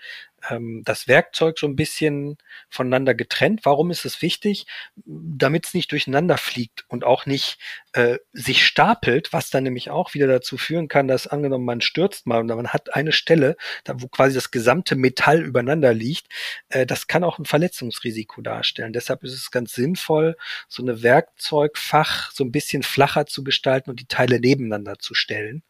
ähm, 0.50 0.82
das 0.86 1.08
Werkzeug 1.08 1.60
so 1.60 1.68
ein 1.68 1.76
bisschen 1.76 2.38
voneinander 2.70 3.14
getrennt. 3.14 3.62
Warum 3.64 3.92
ist 3.92 4.06
es 4.06 4.22
wichtig? 4.22 4.66
Damit 5.06 5.68
es 5.68 5.74
nicht 5.74 5.92
durcheinander 5.92 6.38
fliegt 6.38 6.86
und 6.88 7.04
auch 7.04 7.26
nicht 7.26 7.60
äh, 7.94 8.18
sich 8.32 8.66
stapelt, 8.66 9.34
was 9.34 9.50
dann 9.50 9.64
nämlich 9.64 9.90
auch 9.90 10.14
wieder 10.14 10.28
dazu 10.28 10.58
führen 10.58 10.88
kann, 10.88 11.08
dass 11.08 11.28
angenommen 11.28 11.66
man 11.66 11.82
stürzt 11.82 12.28
mal 12.28 12.40
und 12.40 12.48
man 12.48 12.70
hat 12.70 12.94
eine 12.94 13.12
Stelle, 13.12 13.56
da 13.84 14.02
wo 14.02 14.08
quasi 14.08 14.36
das 14.36 14.52
gesamte 14.52 14.96
Metall 14.96 15.42
übereinander 15.42 15.94
liegt, 15.94 16.28
äh, 16.70 16.86
das 16.86 17.08
kann 17.08 17.24
auch 17.24 17.40
ein 17.40 17.46
Verletzungsrisiko 17.46 18.42
darstellen. 18.42 18.94
Deshalb 18.94 19.24
ist 19.24 19.34
es 19.34 19.52
ganz 19.52 19.74
sinnvoll, 19.74 20.36
so 20.68 20.84
eine 20.84 21.04
Werkzeugfach 21.04 22.32
so 22.32 22.44
ein 22.44 22.52
bisschen 22.52 22.84
flacher 22.84 23.26
zu 23.26 23.44
gestalten 23.44 23.90
und 23.90 24.00
die 24.00 24.08
Teile 24.08 24.40
nebeneinander 24.40 25.00
zu 25.00 25.14
stellen. 25.14 25.64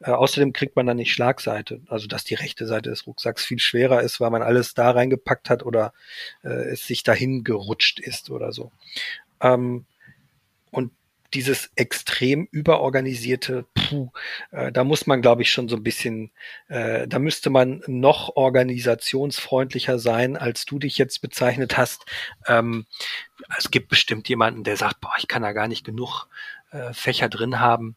Äh, 0.00 0.10
außerdem 0.10 0.52
kriegt 0.52 0.76
man 0.76 0.86
dann 0.86 0.96
nicht 0.96 1.12
Schlagseite, 1.12 1.80
also 1.88 2.06
dass 2.06 2.24
die 2.24 2.34
rechte 2.34 2.66
Seite 2.66 2.90
des 2.90 3.06
Rucksacks 3.06 3.44
viel 3.44 3.58
schwerer 3.58 4.02
ist, 4.02 4.20
weil 4.20 4.30
man 4.30 4.42
alles 4.42 4.74
da 4.74 4.90
reingepackt 4.90 5.50
hat 5.50 5.64
oder 5.64 5.92
äh, 6.42 6.48
es 6.48 6.86
sich 6.86 7.02
dahin 7.02 7.44
gerutscht 7.44 8.00
ist 8.00 8.30
oder 8.30 8.52
so. 8.52 8.72
Ähm, 9.40 9.86
und 10.70 10.92
dieses 11.34 11.70
extrem 11.76 12.48
überorganisierte, 12.50 13.64
puh, 13.74 14.10
äh, 14.50 14.72
da 14.72 14.84
muss 14.84 15.06
man, 15.06 15.22
glaube 15.22 15.42
ich, 15.42 15.52
schon 15.52 15.68
so 15.68 15.76
ein 15.76 15.82
bisschen, 15.82 16.32
äh, 16.68 17.06
da 17.06 17.18
müsste 17.18 17.50
man 17.50 17.82
noch 17.86 18.36
organisationsfreundlicher 18.36 19.98
sein, 19.98 20.36
als 20.36 20.64
du 20.64 20.78
dich 20.78 20.98
jetzt 20.98 21.20
bezeichnet 21.20 21.76
hast. 21.76 22.04
Ähm, 22.46 22.86
es 23.56 23.70
gibt 23.70 23.88
bestimmt 23.88 24.28
jemanden, 24.28 24.64
der 24.64 24.76
sagt, 24.76 25.00
boah, 25.00 25.14
ich 25.18 25.28
kann 25.28 25.42
da 25.42 25.52
gar 25.52 25.68
nicht 25.68 25.84
genug 25.84 26.28
äh, 26.72 26.92
Fächer 26.92 27.28
drin 27.28 27.60
haben. 27.60 27.96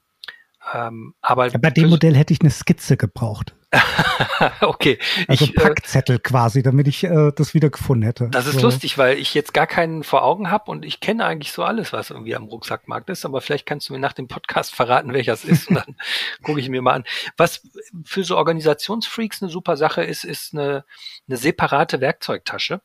Ähm, 0.72 1.14
aber 1.22 1.47
ja, 1.47 1.57
bei 1.57 1.70
dem 1.70 1.89
Modell 1.89 2.16
hätte 2.16 2.34
ich 2.34 2.41
eine 2.41 2.51
Skizze 2.51 2.97
gebraucht. 2.97 3.55
okay. 4.61 4.99
Also 5.28 5.45
ich, 5.45 5.57
äh, 5.57 5.59
Packzettel 5.59 6.18
äh, 6.18 6.20
quasi, 6.20 6.61
damit 6.61 6.88
ich 6.88 7.03
äh, 7.03 7.32
das 7.36 7.53
wieder 7.53 7.70
gefunden 7.70 8.03
hätte. 8.03 8.30
Das 8.30 8.45
ist 8.45 8.59
so. 8.59 8.61
lustig, 8.61 8.97
weil 8.97 9.18
ich 9.18 9.34
jetzt 9.34 9.53
gar 9.53 9.68
keinen 9.68 10.03
vor 10.03 10.24
Augen 10.24 10.51
habe 10.51 10.70
und 10.70 10.86
ich 10.86 10.99
kenne 10.99 11.26
eigentlich 11.26 11.51
so 11.51 11.64
alles, 11.64 11.91
was 11.91 12.11
irgendwie 12.11 12.36
am 12.36 12.45
Rucksackmarkt 12.45 13.09
ist, 13.09 13.26
aber 13.26 13.41
vielleicht 13.41 13.66
kannst 13.66 13.89
du 13.89 13.93
mir 13.93 13.99
nach 13.99 14.14
dem 14.14 14.28
Podcast 14.28 14.76
verraten, 14.76 15.14
welcher 15.14 15.34
es 15.34 15.43
ist 15.43 15.70
und 15.70 15.76
dann 15.76 15.95
gucke 16.43 16.59
ich 16.59 16.70
mir 16.70 16.82
mal 16.82 16.93
an. 16.93 17.03
Was 17.38 17.68
für 18.05 18.24
so 18.24 18.38
Organisationsfreaks 18.38 19.41
eine 19.41 19.51
super 19.51 19.76
Sache 19.76 20.03
ist, 20.03 20.24
ist 20.24 20.53
eine, 20.53 20.86
eine 21.28 21.38
separate 21.38 21.99
Werkzeugtasche. 21.99 22.82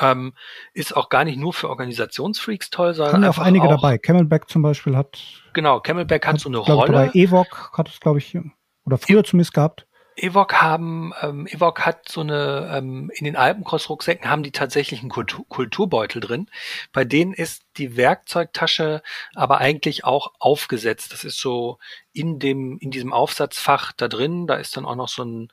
Ähm, 0.00 0.34
ist 0.72 0.96
auch 0.96 1.08
gar 1.08 1.24
nicht 1.24 1.38
nur 1.38 1.52
für 1.52 1.68
Organisationsfreaks 1.68 2.70
toll, 2.70 2.94
sondern. 2.94 3.14
Haben 3.14 3.22
ja 3.24 3.30
auch 3.30 3.38
einige 3.38 3.66
auch, 3.66 3.70
dabei. 3.70 3.98
Camelback 3.98 4.48
zum 4.48 4.62
Beispiel 4.62 4.96
hat. 4.96 5.20
Genau, 5.52 5.80
Camelback 5.80 6.26
hat, 6.26 6.34
hat 6.34 6.40
so 6.40 6.48
eine 6.48 6.58
Rolle. 6.58 6.92
Dabei. 6.92 7.10
Evok 7.14 7.72
hat 7.76 7.88
es, 7.88 8.00
glaube 8.00 8.18
ich, 8.18 8.36
oder 8.84 8.98
früher 8.98 9.20
e 9.20 9.24
zumindest 9.24 9.54
gehabt. 9.54 9.86
Evok 10.16 10.54
haben, 10.54 11.12
ähm, 11.22 11.46
Evok 11.46 11.86
hat 11.86 12.08
so 12.08 12.20
eine, 12.20 12.70
ähm, 12.74 13.10
in 13.14 13.24
den 13.24 13.36
Alpencross-Rucksäcken 13.36 14.28
haben 14.28 14.42
die 14.42 14.52
tatsächlich 14.52 15.00
einen 15.00 15.08
Kultur 15.08 15.46
Kulturbeutel 15.48 16.20
drin. 16.20 16.46
Bei 16.92 17.04
denen 17.04 17.32
ist 17.32 17.62
die 17.76 17.96
Werkzeugtasche 17.96 19.02
aber 19.34 19.58
eigentlich 19.58 20.04
auch 20.04 20.32
aufgesetzt. 20.38 21.12
Das 21.12 21.24
ist 21.24 21.38
so 21.38 21.78
in 22.12 22.38
dem, 22.38 22.78
in 22.78 22.90
diesem 22.90 23.12
Aufsatzfach 23.12 23.92
da 23.92 24.08
drin. 24.08 24.46
Da 24.46 24.56
ist 24.56 24.76
dann 24.76 24.84
auch 24.84 24.96
noch 24.96 25.08
so 25.08 25.24
ein 25.24 25.48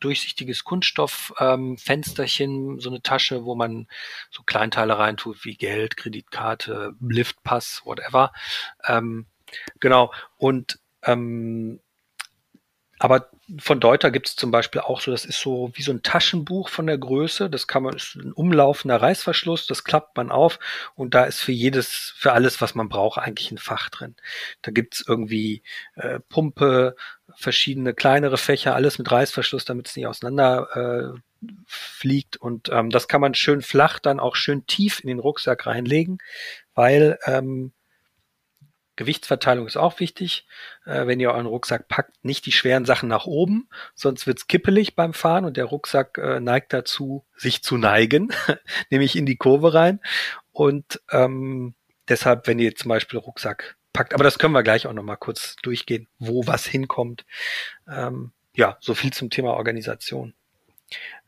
durchsichtiges 0.00 0.64
Kunststofffensterchen, 0.64 2.70
ähm, 2.70 2.80
so 2.80 2.90
eine 2.90 3.02
Tasche, 3.02 3.44
wo 3.44 3.54
man 3.54 3.86
so 4.30 4.42
Kleinteile 4.42 4.98
reintut 4.98 5.44
wie 5.44 5.56
Geld, 5.56 5.96
Kreditkarte, 5.96 6.94
Liftpass, 7.00 7.82
whatever. 7.84 8.32
Ähm, 8.86 9.26
genau. 9.80 10.12
Und 10.36 10.78
ähm, 11.02 11.80
aber 12.98 13.30
von 13.60 13.80
Deuter 13.80 14.10
gibt 14.10 14.28
es 14.28 14.36
zum 14.36 14.50
Beispiel 14.50 14.80
auch 14.80 15.00
so, 15.00 15.10
das 15.10 15.24
ist 15.24 15.40
so 15.40 15.70
wie 15.74 15.82
so 15.82 15.92
ein 15.92 16.02
Taschenbuch 16.02 16.68
von 16.68 16.86
der 16.86 16.98
Größe. 16.98 17.48
Das 17.48 17.66
kann 17.66 17.84
man, 17.84 17.94
ist 17.94 18.16
ein 18.16 18.32
umlaufender 18.32 19.00
Reißverschluss, 19.00 19.66
das 19.66 19.84
klappt 19.84 20.16
man 20.16 20.30
auf 20.30 20.58
und 20.96 21.14
da 21.14 21.24
ist 21.24 21.40
für 21.40 21.52
jedes, 21.52 22.12
für 22.16 22.32
alles, 22.32 22.60
was 22.60 22.74
man 22.74 22.88
braucht, 22.88 23.18
eigentlich 23.18 23.52
ein 23.52 23.58
Fach 23.58 23.88
drin. 23.88 24.16
Da 24.62 24.72
gibt's 24.72 25.04
irgendwie 25.06 25.62
äh, 25.94 26.18
Pumpe, 26.28 26.96
verschiedene 27.38 27.94
kleinere 27.94 28.36
Fächer, 28.36 28.74
alles 28.74 28.98
mit 28.98 29.10
Reißverschluss, 29.10 29.64
damit 29.64 29.86
es 29.86 29.96
nicht 29.96 30.08
auseinander 30.08 31.14
äh, 31.14 31.46
fliegt. 31.66 32.36
Und 32.36 32.68
ähm, 32.72 32.90
das 32.90 33.06
kann 33.06 33.20
man 33.20 33.34
schön 33.34 33.62
flach 33.62 34.00
dann 34.00 34.18
auch 34.18 34.34
schön 34.34 34.66
tief 34.66 34.98
in 34.98 35.06
den 35.06 35.20
Rucksack 35.20 35.66
reinlegen, 35.66 36.18
weil 36.74 37.16
ähm, 37.26 37.72
Gewichtsverteilung 38.96 39.68
ist 39.68 39.76
auch 39.76 40.00
wichtig. 40.00 40.48
Äh, 40.84 41.06
wenn 41.06 41.20
ihr 41.20 41.30
euren 41.30 41.46
Rucksack 41.46 41.86
packt, 41.86 42.12
nicht 42.24 42.44
die 42.44 42.52
schweren 42.52 42.84
Sachen 42.84 43.08
nach 43.08 43.26
oben, 43.26 43.68
sonst 43.94 44.26
wird's 44.26 44.48
kippelig 44.48 44.96
beim 44.96 45.14
Fahren 45.14 45.44
und 45.44 45.56
der 45.56 45.66
Rucksack 45.66 46.18
äh, 46.18 46.40
neigt 46.40 46.72
dazu, 46.72 47.24
sich 47.36 47.62
zu 47.62 47.76
neigen, 47.76 48.32
nämlich 48.90 49.14
in 49.14 49.26
die 49.26 49.36
Kurve 49.36 49.74
rein. 49.74 50.00
Und 50.50 51.00
ähm, 51.12 51.76
deshalb, 52.08 52.48
wenn 52.48 52.58
ihr 52.58 52.74
zum 52.74 52.88
Beispiel 52.88 53.20
Rucksack 53.20 53.77
packt, 53.98 54.14
aber 54.14 54.22
das 54.22 54.38
können 54.38 54.54
wir 54.54 54.62
gleich 54.62 54.86
auch 54.86 54.92
nochmal 54.92 55.16
kurz 55.16 55.56
durchgehen, 55.62 56.06
wo 56.20 56.46
was 56.46 56.64
hinkommt. 56.64 57.26
Ähm, 57.90 58.30
ja, 58.54 58.76
so 58.80 58.94
viel 58.94 59.12
zum 59.12 59.28
Thema 59.28 59.54
Organisation. 59.54 60.34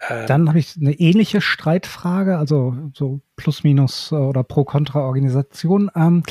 Ähm, 0.08 0.26
Dann 0.28 0.48
habe 0.48 0.60
ich 0.60 0.76
eine 0.76 0.92
ähnliche 0.92 1.40
Streitfrage, 1.40 2.38
also 2.38 2.76
so 2.94 3.20
plus 3.34 3.64
minus 3.64 4.12
äh, 4.12 4.14
oder 4.14 4.44
pro 4.44 4.62
kontra 4.62 5.00
Organisation. 5.00 5.90
Ähm, 5.96 6.22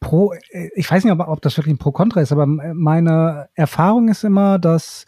Pro, 0.00 0.32
äh, 0.50 0.68
ich 0.74 0.90
weiß 0.90 1.04
nicht, 1.04 1.12
ob, 1.12 1.20
ob 1.20 1.40
das 1.42 1.56
wirklich 1.56 1.74
ein 1.74 1.78
Pro-Kontra 1.78 2.20
ist, 2.20 2.32
aber 2.32 2.46
meine 2.46 3.48
Erfahrung 3.54 4.08
ist 4.08 4.24
immer, 4.24 4.58
dass 4.58 5.06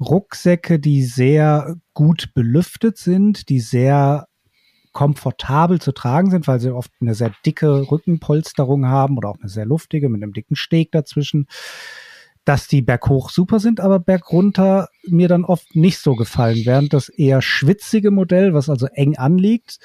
Rucksäcke, 0.00 0.80
die 0.80 1.04
sehr 1.04 1.76
gut 1.92 2.32
belüftet 2.34 2.96
sind, 2.96 3.50
die 3.50 3.60
sehr 3.60 4.26
komfortabel 4.94 5.80
zu 5.80 5.92
tragen 5.92 6.30
sind, 6.30 6.48
weil 6.48 6.60
sie 6.60 6.74
oft 6.74 6.90
eine 7.02 7.14
sehr 7.14 7.32
dicke 7.44 7.90
Rückenpolsterung 7.90 8.86
haben 8.86 9.18
oder 9.18 9.28
auch 9.28 9.38
eine 9.38 9.50
sehr 9.50 9.66
luftige 9.66 10.08
mit 10.08 10.22
einem 10.22 10.32
dicken 10.32 10.56
Steg 10.56 10.92
dazwischen, 10.92 11.46
dass 12.46 12.68
die 12.68 12.80
berghoch 12.80 13.30
super 13.30 13.58
sind, 13.58 13.80
aber 13.80 13.98
bergunter 13.98 14.88
mir 15.06 15.28
dann 15.28 15.44
oft 15.44 15.76
nicht 15.76 15.98
so 15.98 16.14
gefallen, 16.14 16.62
während 16.64 16.92
das 16.92 17.08
eher 17.08 17.42
schwitzige 17.42 18.10
Modell, 18.10 18.54
was 18.54 18.70
also 18.70 18.86
eng 18.86 19.16
anliegt, 19.16 19.78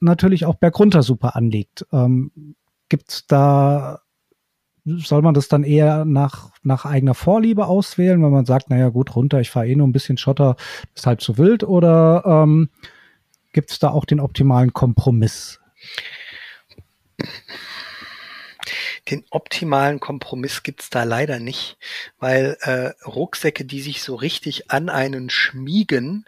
natürlich 0.00 0.46
auch 0.46 0.56
bergunter 0.56 1.02
super 1.02 1.34
anliegt. 1.34 1.86
Ähm, 1.92 2.54
Gibt's 2.88 3.26
da, 3.26 4.00
soll 4.84 5.22
man 5.22 5.32
das 5.32 5.48
dann 5.48 5.64
eher 5.64 6.04
nach, 6.04 6.50
nach 6.62 6.84
eigener 6.84 7.14
Vorliebe 7.14 7.66
auswählen, 7.66 8.22
wenn 8.22 8.32
man 8.32 8.44
sagt, 8.44 8.68
naja 8.68 8.90
gut, 8.90 9.16
runter, 9.16 9.40
ich 9.40 9.50
fahre 9.50 9.68
eh 9.68 9.76
nur 9.76 9.88
ein 9.88 9.92
bisschen 9.92 10.18
Schotter, 10.18 10.56
ist 10.94 11.06
halb 11.06 11.22
so 11.22 11.38
wild, 11.38 11.64
oder 11.64 12.22
ähm, 12.26 12.68
gibt 13.52 13.70
es 13.70 13.78
da 13.78 13.90
auch 13.90 14.04
den 14.04 14.20
optimalen 14.20 14.72
Kompromiss? 14.72 15.60
Den 19.10 19.24
optimalen 19.30 19.98
Kompromiss 19.98 20.62
gibt's 20.62 20.88
da 20.88 21.02
leider 21.02 21.40
nicht, 21.40 21.76
weil 22.18 22.56
äh, 22.60 22.92
Rucksäcke, 23.04 23.64
die 23.64 23.80
sich 23.80 24.02
so 24.02 24.14
richtig 24.14 24.70
an 24.70 24.88
einen 24.88 25.28
schmiegen, 25.28 26.26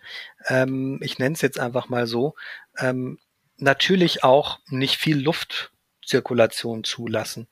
ähm, 0.49 0.99
ich 1.01 1.19
nenne 1.19 1.35
es 1.35 1.41
jetzt 1.41 1.61
einfach 1.61 1.89
mal 1.89 2.07
so, 2.07 2.35
ähm, 2.79 3.19
natürlich 3.59 4.25
auch 4.25 4.59
nicht 4.69 4.97
viel 4.97 5.19
Luft 5.19 5.71
Zirkulation 6.07 6.85
zulassen. 6.85 7.49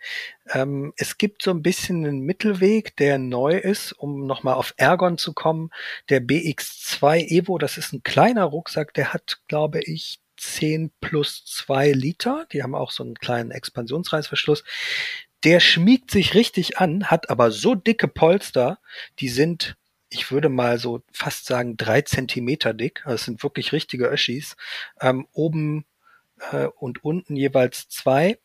Ähm, 0.50 0.92
es 0.96 1.18
gibt 1.18 1.42
so 1.42 1.50
ein 1.50 1.62
bisschen 1.62 2.04
einen 2.06 2.20
Mittelweg, 2.20 2.96
der 2.96 3.18
neu 3.18 3.56
ist, 3.56 3.92
um 3.92 4.26
nochmal 4.26 4.54
auf 4.54 4.74
Ergon 4.76 5.18
zu 5.18 5.32
kommen. 5.32 5.70
Der 6.08 6.20
BX2 6.22 7.28
Evo, 7.28 7.58
das 7.58 7.78
ist 7.78 7.92
ein 7.92 8.02
kleiner 8.02 8.44
Rucksack, 8.44 8.94
der 8.94 9.12
hat, 9.12 9.40
glaube 9.48 9.80
ich, 9.80 10.20
10 10.36 10.90
plus 11.00 11.44
2 11.44 11.92
Liter. 11.92 12.46
Die 12.52 12.62
haben 12.62 12.74
auch 12.74 12.90
so 12.90 13.04
einen 13.04 13.14
kleinen 13.14 13.50
Expansionsreißverschluss. 13.50 14.64
Der 15.44 15.60
schmiegt 15.60 16.10
sich 16.10 16.34
richtig 16.34 16.78
an, 16.78 17.10
hat 17.10 17.30
aber 17.30 17.50
so 17.50 17.74
dicke 17.74 18.08
Polster, 18.08 18.78
die 19.18 19.28
sind 19.28 19.76
ich 20.12 20.30
würde 20.30 20.48
mal 20.48 20.78
so 20.78 21.02
fast 21.10 21.46
sagen, 21.46 21.76
drei 21.76 22.02
Zentimeter 22.02 22.74
dick. 22.74 23.02
Das 23.06 23.24
sind 23.24 23.42
wirklich 23.42 23.72
richtige 23.72 24.08
Öschis. 24.08 24.56
Ähm, 25.00 25.26
oben 25.32 25.86
äh, 26.50 26.66
und 26.66 27.04
unten 27.04 27.36
jeweils 27.36 27.88
zwei. 27.88 28.38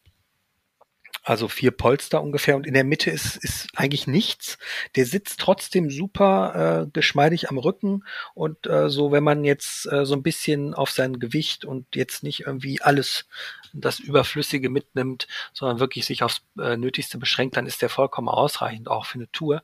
Also 1.23 1.49
vier 1.49 1.71
Polster 1.71 2.21
ungefähr 2.21 2.55
und 2.55 2.65
in 2.65 2.73
der 2.73 2.85
Mitte 2.85 3.11
ist, 3.11 3.35
ist 3.35 3.67
eigentlich 3.75 4.07
nichts. 4.07 4.57
Der 4.95 5.05
sitzt 5.05 5.41
trotzdem 5.41 5.89
super 5.89 6.85
äh, 6.85 6.89
geschmeidig 6.93 7.49
am 7.49 7.57
Rücken 7.57 8.05
und 8.33 8.65
äh, 8.65 8.89
so, 8.89 9.11
wenn 9.11 9.25
man 9.25 9.43
jetzt 9.43 9.91
äh, 9.91 10.05
so 10.05 10.15
ein 10.15 10.23
bisschen 10.23 10.73
auf 10.73 10.89
sein 10.89 11.19
Gewicht 11.19 11.65
und 11.65 11.85
jetzt 11.95 12.23
nicht 12.23 12.41
irgendwie 12.45 12.81
alles 12.81 13.25
das 13.73 13.99
Überflüssige 13.99 14.69
mitnimmt, 14.69 15.27
sondern 15.51 15.81
wirklich 15.81 16.05
sich 16.05 16.23
aufs 16.23 16.43
äh, 16.59 16.77
Nötigste 16.77 17.17
beschränkt, 17.17 17.57
dann 17.57 17.65
ist 17.65 17.81
der 17.81 17.89
vollkommen 17.89 18.29
ausreichend 18.29 18.87
auch 18.87 19.05
für 19.05 19.15
eine 19.15 19.29
Tour. 19.31 19.63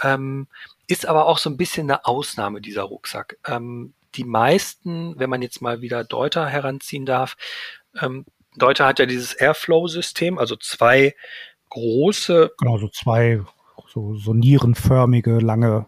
Ähm, 0.00 0.48
ist 0.86 1.04
aber 1.04 1.26
auch 1.26 1.36
so 1.36 1.50
ein 1.50 1.58
bisschen 1.58 1.90
eine 1.90 2.06
Ausnahme 2.06 2.62
dieser 2.62 2.84
Rucksack. 2.84 3.36
Ähm, 3.46 3.92
die 4.16 4.24
meisten, 4.24 5.18
wenn 5.18 5.30
man 5.30 5.42
jetzt 5.42 5.60
mal 5.62 5.80
wieder 5.80 6.04
Deuter 6.04 6.46
heranziehen 6.46 7.06
darf, 7.06 7.36
ähm, 8.00 8.24
Deuter 8.56 8.86
hat 8.86 8.98
ja 8.98 9.06
dieses 9.06 9.34
Airflow-System, 9.34 10.38
also 10.38 10.56
zwei 10.56 11.14
große. 11.70 12.52
Genau, 12.58 12.78
so 12.78 12.88
zwei 12.88 13.40
so, 13.88 14.14
so 14.16 14.34
nierenförmige, 14.34 15.38
lange. 15.38 15.86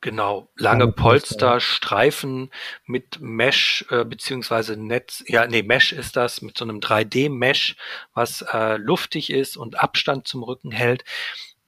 Genau, 0.00 0.48
lange, 0.56 0.84
lange 0.84 0.92
Polster, 0.92 1.60
Streifen 1.60 2.50
mit 2.86 3.20
Mesh 3.20 3.84
äh, 3.90 4.04
beziehungsweise 4.04 4.76
Netz, 4.76 5.22
ja, 5.28 5.46
nee, 5.46 5.62
Mesh 5.62 5.92
ist 5.92 6.16
das, 6.16 6.42
mit 6.42 6.58
so 6.58 6.64
einem 6.64 6.80
3D-Mesh, 6.80 7.76
was 8.14 8.42
äh, 8.52 8.78
luftig 8.78 9.30
ist 9.30 9.56
und 9.56 9.78
Abstand 9.78 10.26
zum 10.26 10.42
Rücken 10.42 10.72
hält. 10.72 11.04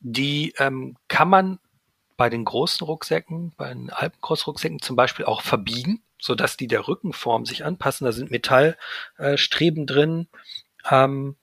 Die 0.01 0.53
ähm, 0.59 0.97
kann 1.07 1.29
man 1.29 1.59
bei 2.17 2.31
den 2.31 2.45
großen 2.45 2.87
Rucksäcken, 2.87 3.53
bei 3.57 3.69
den 3.69 3.91
Alpencross-Rucksäcken 3.91 4.81
zum 4.81 4.97
Beispiel 4.97 5.25
auch 5.25 5.43
verbiegen, 5.43 6.03
so 6.21 6.35
dass 6.35 6.57
die 6.57 6.69
der 6.69 6.87
Rückenform 6.87 7.47
sich 7.47 7.65
anpassen. 7.65 8.05
Da 8.05 8.13
sind 8.13 8.31
Metallstreben 8.31 9.83
äh, 9.83 9.87
drin. 9.87 10.29
Ähm, 10.91 11.37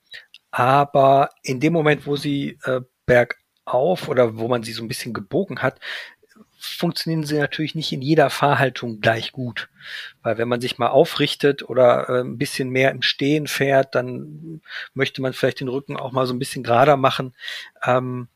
aber 0.51 1.29
in 1.43 1.59
dem 1.59 1.73
Moment, 1.73 2.05
wo 2.05 2.15
sie 2.15 2.57
äh, 2.63 2.81
bergauf 3.05 4.07
oder 4.07 4.37
wo 4.37 4.47
man 4.47 4.63
sie 4.63 4.73
so 4.73 4.83
ein 4.83 4.87
bisschen 4.87 5.13
gebogen 5.13 5.61
hat, 5.61 5.79
funktionieren 6.61 7.23
sie 7.23 7.37
natürlich 7.37 7.75
nicht 7.75 7.91
in 7.91 8.01
jeder 8.01 8.29
Fahrhaltung 8.29 9.01
gleich 9.01 9.31
gut. 9.31 9.69
Weil 10.21 10.37
wenn 10.37 10.47
man 10.47 10.61
sich 10.61 10.77
mal 10.77 10.89
aufrichtet 10.89 11.67
oder 11.67 12.07
äh, 12.09 12.21
ein 12.21 12.37
bisschen 12.37 12.69
mehr 12.69 12.91
im 12.91 13.01
Stehen 13.01 13.47
fährt, 13.47 13.95
dann 13.95 14.61
möchte 14.93 15.21
man 15.21 15.33
vielleicht 15.33 15.59
den 15.59 15.69
Rücken 15.69 15.97
auch 15.97 16.11
mal 16.11 16.27
so 16.27 16.33
ein 16.33 16.39
bisschen 16.39 16.63
gerader 16.63 16.97
machen. 16.97 17.33
Ähm, 17.83 18.27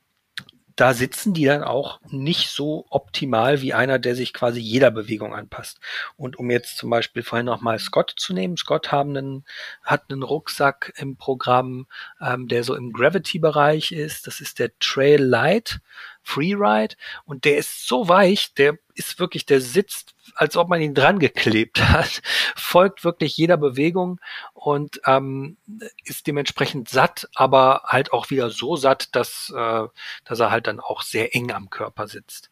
da 0.75 0.93
sitzen 0.93 1.33
die 1.33 1.45
dann 1.45 1.63
auch 1.63 2.01
nicht 2.09 2.49
so 2.49 2.85
optimal 2.89 3.61
wie 3.61 3.73
einer, 3.73 3.97
der 3.97 4.15
sich 4.15 4.33
quasi 4.33 4.59
jeder 4.59 4.91
Bewegung 4.91 5.33
anpasst. 5.33 5.79
Und 6.17 6.37
um 6.37 6.51
jetzt 6.51 6.77
zum 6.77 6.89
Beispiel 6.89 7.23
vorhin 7.23 7.45
noch 7.45 7.61
mal 7.61 7.79
Scott 7.79 8.13
zu 8.17 8.33
nehmen, 8.33 8.57
Scott 8.57 8.91
haben 8.91 9.15
einen, 9.15 9.45
hat 9.83 10.11
einen 10.11 10.23
Rucksack 10.23 10.93
im 10.97 11.15
Programm, 11.15 11.87
ähm, 12.19 12.47
der 12.47 12.63
so 12.63 12.75
im 12.75 12.91
Gravity-Bereich 12.91 13.93
ist. 13.93 14.27
Das 14.27 14.41
ist 14.41 14.59
der 14.59 14.77
Trail 14.79 15.23
Light 15.23 15.79
Freeride 16.21 16.95
und 17.25 17.45
der 17.45 17.57
ist 17.57 17.87
so 17.87 18.09
weich, 18.09 18.53
der 18.55 18.77
ist 18.95 19.19
wirklich, 19.19 19.45
der 19.45 19.61
sitzt, 19.61 20.14
als 20.35 20.57
ob 20.57 20.69
man 20.69 20.81
ihn 20.81 20.93
dran 20.93 21.19
geklebt 21.19 21.81
hat, 21.89 22.21
folgt 22.55 23.03
wirklich 23.03 23.35
jeder 23.37 23.57
Bewegung 23.57 24.19
und 24.53 25.01
ähm, 25.05 25.57
ist 26.03 26.27
dementsprechend 26.27 26.89
satt, 26.89 27.27
aber 27.35 27.83
halt 27.85 28.13
auch 28.13 28.29
wieder 28.29 28.49
so 28.49 28.75
satt, 28.75 29.15
dass, 29.15 29.51
äh, 29.55 29.83
dass 30.25 30.39
er 30.39 30.51
halt 30.51 30.67
dann 30.67 30.79
auch 30.79 31.01
sehr 31.01 31.35
eng 31.35 31.51
am 31.51 31.69
Körper 31.69 32.07
sitzt. 32.07 32.51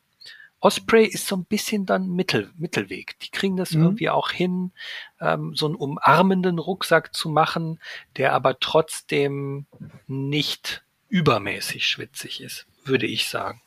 Osprey 0.63 1.05
ist 1.05 1.27
so 1.27 1.35
ein 1.35 1.43
bisschen 1.43 1.85
dann 1.85 2.07
Mittel, 2.07 2.49
Mittelweg. 2.55 3.19
Die 3.19 3.31
kriegen 3.31 3.57
das 3.57 3.71
mhm. 3.71 3.83
irgendwie 3.83 4.09
auch 4.09 4.31
hin, 4.31 4.71
ähm, 5.19 5.53
so 5.55 5.65
einen 5.65 5.75
umarmenden 5.75 6.57
Rucksack 6.57 7.13
zu 7.13 7.27
machen, 7.27 7.81
der 8.15 8.31
aber 8.31 8.57
trotzdem 8.61 9.65
nicht 10.07 10.85
übermäßig 11.09 11.85
schwitzig 11.85 12.39
ist, 12.39 12.65
würde 12.85 13.07
ich 13.07 13.27
sagen. 13.27 13.61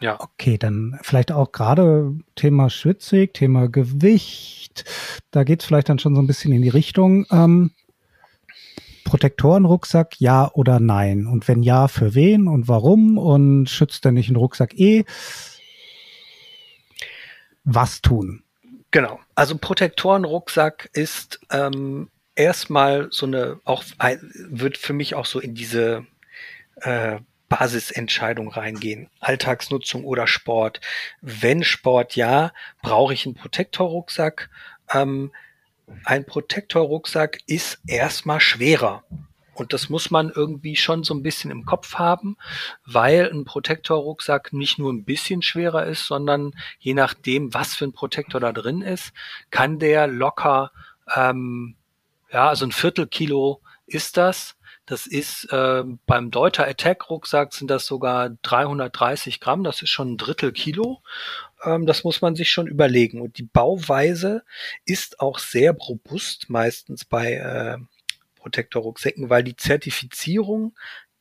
Ja. 0.00 0.18
Okay, 0.20 0.56
dann 0.58 0.98
vielleicht 1.02 1.30
auch 1.30 1.52
gerade 1.52 2.14
Thema 2.34 2.70
schwitzig, 2.70 3.34
Thema 3.34 3.68
Gewicht. 3.68 4.84
Da 5.30 5.44
geht 5.44 5.60
es 5.60 5.66
vielleicht 5.66 5.88
dann 5.88 5.98
schon 5.98 6.14
so 6.14 6.22
ein 6.22 6.26
bisschen 6.26 6.52
in 6.52 6.62
die 6.62 6.68
Richtung. 6.68 7.26
Ähm, 7.30 7.72
Protektorenrucksack, 9.04 10.20
ja 10.20 10.50
oder 10.52 10.80
nein? 10.80 11.26
Und 11.26 11.48
wenn 11.48 11.62
ja, 11.62 11.88
für 11.88 12.14
wen 12.14 12.48
und 12.48 12.68
warum? 12.68 13.18
Und 13.18 13.68
schützt 13.68 14.04
er 14.04 14.12
nicht 14.12 14.28
einen 14.28 14.36
Rucksack 14.36 14.78
eh? 14.78 15.04
was 17.64 18.02
tun? 18.02 18.42
Genau. 18.90 19.20
Also 19.34 19.56
Protektorenrucksack 19.56 20.90
ist 20.92 21.40
ähm, 21.50 22.10
erstmal 22.34 23.08
so 23.10 23.26
eine, 23.26 23.60
auch 23.64 23.84
wird 24.34 24.76
für 24.76 24.92
mich 24.92 25.14
auch 25.14 25.26
so 25.26 25.38
in 25.38 25.54
diese 25.54 26.06
äh, 26.76 27.18
Basisentscheidung 27.50 28.48
reingehen. 28.48 29.10
Alltagsnutzung 29.18 30.04
oder 30.04 30.26
Sport. 30.26 30.80
Wenn 31.20 31.62
Sport 31.64 32.16
ja, 32.16 32.52
brauche 32.80 33.12
ich 33.12 33.26
einen 33.26 33.34
Protektorrucksack. 33.34 34.48
Ähm, 34.90 35.32
ein 36.04 36.24
Protektorrucksack 36.24 37.40
ist 37.46 37.80
erstmal 37.86 38.40
schwerer. 38.40 39.02
Und 39.52 39.74
das 39.74 39.90
muss 39.90 40.10
man 40.10 40.30
irgendwie 40.34 40.76
schon 40.76 41.02
so 41.04 41.12
ein 41.12 41.22
bisschen 41.22 41.50
im 41.50 41.66
Kopf 41.66 41.96
haben, 41.96 42.38
weil 42.86 43.28
ein 43.30 43.44
Protektorrucksack 43.44 44.54
nicht 44.54 44.78
nur 44.78 44.92
ein 44.92 45.04
bisschen 45.04 45.42
schwerer 45.42 45.84
ist, 45.84 46.06
sondern 46.06 46.54
je 46.78 46.94
nachdem, 46.94 47.52
was 47.52 47.74
für 47.74 47.84
ein 47.84 47.92
Protektor 47.92 48.40
da 48.40 48.52
drin 48.52 48.80
ist, 48.80 49.12
kann 49.50 49.78
der 49.78 50.06
locker, 50.06 50.70
ähm, 51.14 51.74
ja, 52.32 52.48
also 52.48 52.64
ein 52.64 52.72
Viertelkilo 52.72 53.60
ist 53.86 54.16
das. 54.16 54.56
Das 54.86 55.06
ist 55.06 55.44
äh, 55.52 55.84
beim 56.06 56.30
Deuter 56.30 56.66
Attack 56.66 57.10
Rucksack 57.10 57.54
sind 57.54 57.70
das 57.70 57.86
sogar 57.86 58.30
330 58.42 59.38
Gramm. 59.38 59.62
Das 59.62 59.82
ist 59.82 59.90
schon 59.90 60.12
ein 60.12 60.16
Drittel 60.16 60.52
Kilo. 60.52 61.02
Ähm, 61.64 61.86
das 61.86 62.02
muss 62.02 62.20
man 62.22 62.34
sich 62.34 62.50
schon 62.50 62.66
überlegen. 62.66 63.20
Und 63.20 63.38
die 63.38 63.44
Bauweise 63.44 64.42
ist 64.84 65.20
auch 65.20 65.38
sehr 65.38 65.72
robust, 65.72 66.50
meistens 66.50 67.04
bei 67.04 67.34
äh, 67.34 67.78
Protektor-Rucksäcken, 68.36 69.30
weil 69.30 69.44
die 69.44 69.56
Zertifizierung 69.56 70.74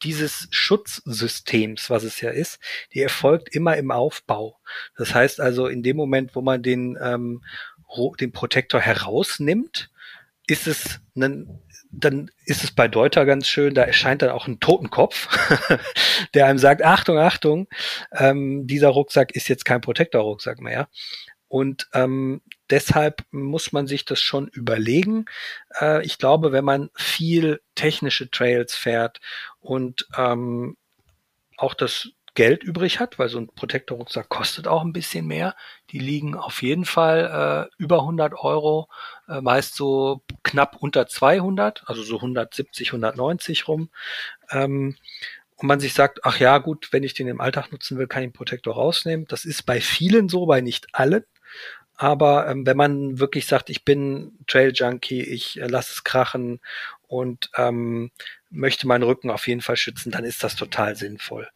dieses 0.04 0.48
Schutzsystems, 0.52 1.90
was 1.90 2.04
es 2.04 2.22
ja 2.22 2.30
ist, 2.30 2.60
die 2.94 3.02
erfolgt 3.02 3.54
immer 3.54 3.78
im 3.78 3.92
Aufbau. 3.92 4.58
Das 4.96 5.14
heißt 5.14 5.42
also, 5.42 5.68
in 5.68 5.84
dem 5.84 5.98
Moment, 5.98 6.36
wo 6.36 6.42
man 6.42 6.64
den, 6.64 6.98
ähm, 7.02 7.44
den 8.20 8.32
Protektor 8.32 8.80
herausnimmt, 8.80 9.90
ist 10.48 10.68
es 10.68 11.02
ein, 11.16 11.62
dann 11.92 12.30
ist 12.46 12.64
es 12.64 12.72
bei 12.72 12.88
Deuter 12.88 13.26
ganz 13.26 13.48
schön, 13.48 13.74
da 13.74 13.84
erscheint 13.84 14.22
dann 14.22 14.30
auch 14.30 14.48
ein 14.48 14.60
Totenkopf, 14.60 15.28
der 16.34 16.46
einem 16.46 16.60
sagt, 16.60 16.84
Achtung, 16.84 17.18
Achtung, 17.18 17.68
ähm, 18.12 18.68
dieser 18.68 18.90
Rucksack 18.90 19.32
ist 19.32 19.48
jetzt 19.48 19.66
kein 19.66 19.82
Protektor-Rucksack 19.82 20.62
mehr. 20.62 20.88
Und 21.48 21.88
ähm, 21.94 22.42
deshalb 22.70 23.24
muss 23.32 23.72
man 23.72 23.88
sich 23.88 24.06
das 24.06 24.22
schon 24.22 24.50
überlegen. 24.50 25.26
Äh, 25.82 26.06
ich 26.06 26.20
glaube, 26.20 26.52
wenn 26.52 26.64
man 26.64 26.92
viel 26.94 27.60
technische 27.74 28.30
Trails 28.30 28.76
fährt 28.76 29.20
und 29.60 30.08
ähm, 30.16 30.78
auch 31.58 31.74
das 31.74 32.10
Geld 32.40 32.64
übrig 32.64 33.02
hat, 33.02 33.20
weil 33.20 33.28
so 33.28 33.38
ein 33.38 33.50
Protektor-Rucksack 33.54 34.30
kostet 34.30 34.66
auch 34.66 34.86
ein 34.86 34.94
bisschen 34.94 35.28
mehr. 35.28 35.58
Die 35.90 36.00
liegen 36.00 36.36
auf 36.36 36.62
jeden 36.62 36.86
Fall 36.86 37.68
äh, 37.70 37.84
über 37.84 38.00
100 38.00 38.34
Euro, 38.34 38.88
äh, 39.28 39.42
meist 39.42 39.76
so 39.76 40.22
knapp 40.42 40.78
unter 40.80 41.06
200, 41.06 41.84
also 41.88 42.02
so 42.02 42.16
170, 42.16 42.94
190 42.94 43.68
rum. 43.68 43.90
Ähm, 44.52 44.96
und 45.58 45.68
man 45.68 45.82
sich 45.82 45.94
sagt, 45.94 46.22
ach 46.24 46.40
ja, 46.40 46.60
gut, 46.60 46.94
wenn 46.94 47.04
ich 47.04 47.14
den 47.14 47.28
im 47.28 47.42
Alltag 47.42 47.74
nutzen 47.74 47.98
will, 47.98 48.08
kann 48.08 48.24
ich 48.24 48.30
den 48.30 48.38
Protektor 48.38 48.74
rausnehmen. 48.74 49.26
Das 49.28 49.44
ist 49.44 49.66
bei 49.66 49.82
vielen 49.82 50.30
so, 50.30 50.46
bei 50.46 50.62
nicht 50.62 50.88
allen. 50.94 51.26
Aber 51.98 52.48
ähm, 52.48 52.66
wenn 52.66 52.78
man 52.78 53.20
wirklich 53.20 53.48
sagt, 53.48 53.70
ich 53.70 53.84
bin 53.84 54.40
Trail 54.48 54.72
Junkie, 54.74 55.24
ich 55.24 55.60
äh, 55.60 55.68
lasse 55.68 55.92
es 55.92 56.06
krachen 56.06 56.62
und 57.06 57.50
ähm, 57.58 58.12
möchte 58.50 58.88
meinen 58.88 59.04
Rücken 59.04 59.30
auf 59.30 59.46
jeden 59.46 59.60
Fall 59.60 59.76
schützen, 59.76 60.10
dann 60.10 60.24
ist 60.24 60.42
das 60.42 60.56
total 60.56 60.96
sinnvoll. 60.96 61.50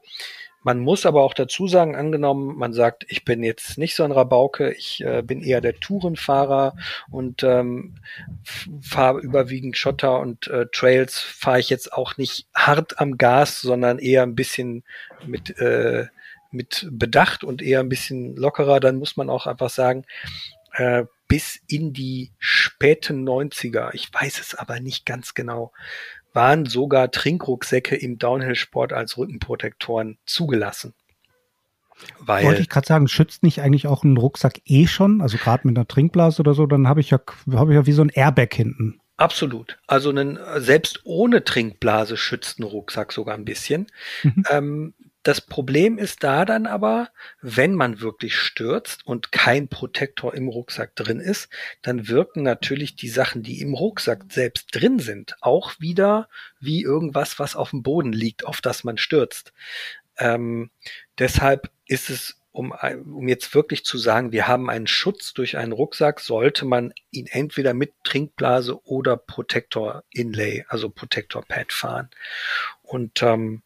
Man 0.64 0.80
muss 0.80 1.06
aber 1.06 1.22
auch 1.22 1.34
dazu 1.34 1.68
sagen, 1.68 1.96
angenommen, 1.96 2.58
man 2.58 2.74
sagt, 2.74 3.06
ich 3.10 3.26
bin 3.26 3.44
jetzt 3.44 3.78
nicht 3.78 3.96
so 3.96 4.04
ein 4.04 4.12
Rabauke, 4.12 4.72
ich 4.72 5.04
äh, 5.04 5.22
bin 5.22 5.42
eher 5.42 5.62
der 5.62 5.80
Tourenfahrer 5.80 6.76
und 7.12 7.44
ähm, 7.44 7.96
fahre 8.82 9.20
überwiegend 9.20 9.78
Schotter 9.78 10.20
und 10.20 10.48
äh, 10.48 10.68
Trails 10.72 11.20
fahre 11.20 11.60
ich 11.60 11.70
jetzt 11.70 11.94
auch 11.94 12.18
nicht 12.18 12.48
hart 12.56 13.00
am 13.00 13.18
Gas, 13.18 13.62
sondern 13.62 14.00
eher 14.00 14.24
ein 14.24 14.36
bisschen 14.36 14.84
mit 15.26 15.58
äh, 15.60 16.08
mit 16.54 16.88
Bedacht 16.92 17.44
und 17.44 17.62
eher 17.62 17.80
ein 17.80 17.90
bisschen 17.90 18.36
lockerer, 18.36 18.80
dann 18.80 18.98
muss 18.98 19.18
man 19.18 19.30
auch 19.30 19.48
einfach 19.48 19.72
sagen, 19.72 20.06
äh, 20.74 21.06
bis 21.28 21.60
in 21.68 21.94
die 21.94 22.32
späten 22.38 23.28
90er, 23.28 23.90
ich 23.94 24.14
weiß 24.14 24.40
es 24.40 24.54
aber 24.54 24.80
nicht 24.80 25.06
ganz 25.06 25.34
genau, 25.34 25.74
waren 26.34 26.66
sogar 26.66 27.12
Trinkrucksäcke 27.12 27.96
im 27.96 28.18
Downhill-Sport 28.18 28.94
als 28.94 29.18
Rückenprotektoren 29.18 30.18
zugelassen. 30.26 30.94
Weil, 32.20 32.44
Wollte 32.46 32.62
ich 32.62 32.70
gerade 32.70 32.88
sagen, 32.88 33.08
schützt 33.08 33.44
nicht 33.44 33.62
eigentlich 33.62 33.88
auch 33.88 34.04
ein 34.04 34.18
Rucksack 34.18 34.62
eh 34.66 34.88
schon? 34.88 35.22
Also 35.22 35.38
gerade 35.38 35.68
mit 35.68 35.78
einer 35.78 35.88
Trinkblase 35.88 36.42
oder 36.42 36.54
so, 36.54 36.66
dann 36.66 36.88
habe 36.88 37.00
ich 37.00 37.12
ja, 37.12 37.20
habe 37.54 37.72
ich 37.72 37.76
ja 37.76 37.86
wie 37.86 37.92
so 37.92 38.02
ein 38.02 38.10
Airbag 38.10 38.54
hinten. 38.54 39.00
Absolut. 39.16 39.78
Also 39.88 40.10
einen, 40.10 40.40
selbst 40.58 41.02
ohne 41.04 41.44
Trinkblase 41.44 42.18
schützt 42.18 42.60
ein 42.60 42.64
Rucksack 42.64 43.14
sogar 43.14 43.36
ein 43.36 43.46
bisschen. 43.46 43.88
Mhm. 44.24 44.44
Ähm, 44.50 44.94
das 45.24 45.40
Problem 45.40 45.98
ist 45.98 46.24
da 46.24 46.44
dann 46.44 46.68
aber, 46.68 47.10
wenn 47.42 47.76
man 47.76 48.02
wirklich 48.02 48.36
stürzt 48.36 49.06
und 49.06 49.32
kein 49.32 49.70
Protektor 49.70 50.34
im 50.34 50.50
Rucksack 50.50 50.96
drin 50.96 51.22
ist, 51.22 51.50
dann 51.82 52.10
wirken 52.10 52.44
natürlich 52.44 52.98
die 52.98 53.08
Sachen, 53.08 53.42
die 53.42 53.62
im 53.62 53.74
Rucksack 53.74 54.26
selbst 54.30 54.68
drin 54.76 55.00
sind, 55.00 55.36
auch 55.40 55.80
wieder 55.80 56.28
wie 56.60 56.84
irgendwas, 56.84 57.40
was 57.40 57.56
auf 57.56 57.70
dem 57.70 57.84
Boden 57.84 58.12
liegt, 58.12 58.46
auf 58.46 58.60
das 58.60 58.84
man 58.84 58.98
stürzt. 58.98 59.54
Ähm, 60.18 60.70
deshalb 61.18 61.72
ist 61.88 62.10
es, 62.10 62.36
um, 62.52 62.72
um 62.72 63.28
jetzt 63.30 63.56
wirklich 63.56 63.86
zu 63.86 63.98
sagen, 63.98 64.34
wir 64.34 64.48
haben 64.48 64.70
einen 64.70 64.88
Schutz 64.88 65.34
durch 65.34 65.58
einen 65.58 65.72
Rucksack, 65.72 66.20
sollte 66.20 66.66
man 66.66 66.94
ihn 67.12 67.28
entweder 67.28 67.74
mit 67.74 67.94
Trinkblase 68.04 68.86
oder 68.86 69.16
Protektor 69.16 70.04
Inlay, 70.12 70.66
also 70.68 70.90
Protektor 70.90 71.44
Pad 71.46 71.72
fahren. 71.72 72.10
Und 72.82 73.24
ähm, 73.24 73.64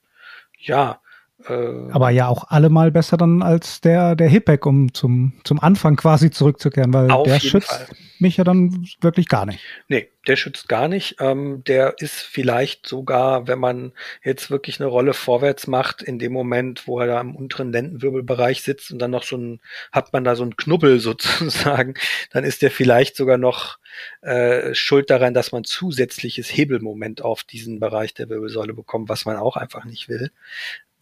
ja, 0.60 1.02
äh, 1.46 1.92
Aber 1.92 2.10
ja 2.10 2.28
auch 2.28 2.46
allemal 2.46 2.92
besser 2.92 3.16
dann 3.16 3.44
als 3.44 3.80
der, 3.82 4.16
der 4.16 4.28
Hipback, 4.28 4.66
um 4.66 4.94
zum, 4.94 5.34
zum 5.44 5.60
Anfang 5.60 5.96
quasi 5.96 6.32
zurückzukehren, 6.32 6.94
weil 6.94 7.08
der 7.26 7.40
schützt 7.40 7.70
Fall. 7.70 7.88
mich 8.18 8.38
ja 8.38 8.44
dann 8.44 8.88
wirklich 9.02 9.28
gar 9.28 9.46
nicht. 9.46 9.60
Nee, 9.88 10.10
der 10.26 10.36
schützt 10.36 10.68
gar 10.68 10.88
nicht. 10.88 11.18
Ähm, 11.20 11.64
der 11.66 11.96
ist 12.00 12.22
vielleicht 12.22 12.88
sogar, 12.88 13.48
wenn 13.48 13.60
man 13.60 13.94
jetzt 14.24 14.50
wirklich 14.50 14.80
eine 14.80 14.90
Rolle 14.90 15.14
vorwärts 15.14 15.68
macht, 15.68 16.02
in 16.02 16.18
dem 16.18 16.34
Moment, 16.34 16.88
wo 16.88 17.00
er 17.00 17.06
da 17.06 17.22
im 17.22 17.36
unteren 17.36 17.72
Lendenwirbelbereich 17.72 18.64
sitzt 18.64 18.92
und 18.92 18.98
dann 18.98 19.12
noch 19.12 19.24
so 19.24 19.38
ein, 19.38 19.62
hat 19.92 20.14
man 20.14 20.24
da 20.24 20.36
so 20.36 20.42
einen 20.42 20.58
Knubbel 20.58 21.00
sozusagen, 21.00 21.94
dann 22.32 22.46
ist 22.46 22.64
der 22.64 22.72
vielleicht 22.72 23.16
sogar 23.16 23.38
noch 23.38 23.78
äh, 24.22 24.74
schuld 24.74 25.12
daran, 25.12 25.36
dass 25.36 25.52
man 25.52 25.64
zusätzliches 25.64 26.50
Hebelmoment 26.50 27.22
auf 27.22 27.44
diesen 27.44 27.80
Bereich 27.80 28.16
der 28.16 28.28
Wirbelsäule 28.28 28.74
bekommt, 28.74 29.08
was 29.08 29.26
man 29.26 29.38
auch 29.38 29.56
einfach 29.56 29.86
nicht 29.86 30.10
will. 30.10 30.32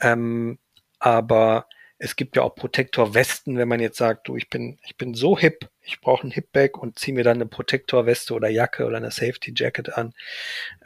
Ähm, 0.02 0.60
aber 1.00 1.68
es 1.98 2.16
gibt 2.16 2.36
ja 2.36 2.43
auch 2.43 2.56
Protektorwesten, 2.56 3.58
wenn 3.58 3.68
man 3.68 3.80
jetzt 3.80 3.98
sagt, 3.98 4.28
du, 4.28 4.36
ich 4.36 4.50
bin, 4.50 4.78
ich 4.86 4.98
bin 4.98 5.14
so 5.14 5.38
hip, 5.38 5.70
ich 5.82 6.02
brauche 6.02 6.28
ein 6.28 6.32
Hipback 6.32 6.78
und 6.78 7.00
ziehe 7.00 7.16
mir 7.16 7.24
dann 7.24 7.38
eine 7.38 7.46
Protektorweste 7.46 8.34
oder 8.34 8.50
Jacke 8.50 8.86
oder 8.86 8.98
eine 8.98 9.12
Safety 9.12 9.54
Jacket 9.56 9.98
an. 9.98 10.14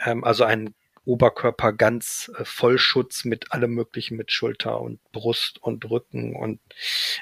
Ähm, 0.05 0.23
also 0.23 0.43
ein 0.43 0.75
Oberkörper 1.05 1.73
ganz 1.73 2.31
äh, 2.37 2.45
Vollschutz 2.45 3.25
mit 3.25 3.51
allem 3.51 3.73
möglichen, 3.73 4.17
mit 4.17 4.31
Schulter 4.31 4.79
und 4.79 4.99
Brust 5.11 5.61
und 5.61 5.89
Rücken 5.89 6.35
und 6.35 6.59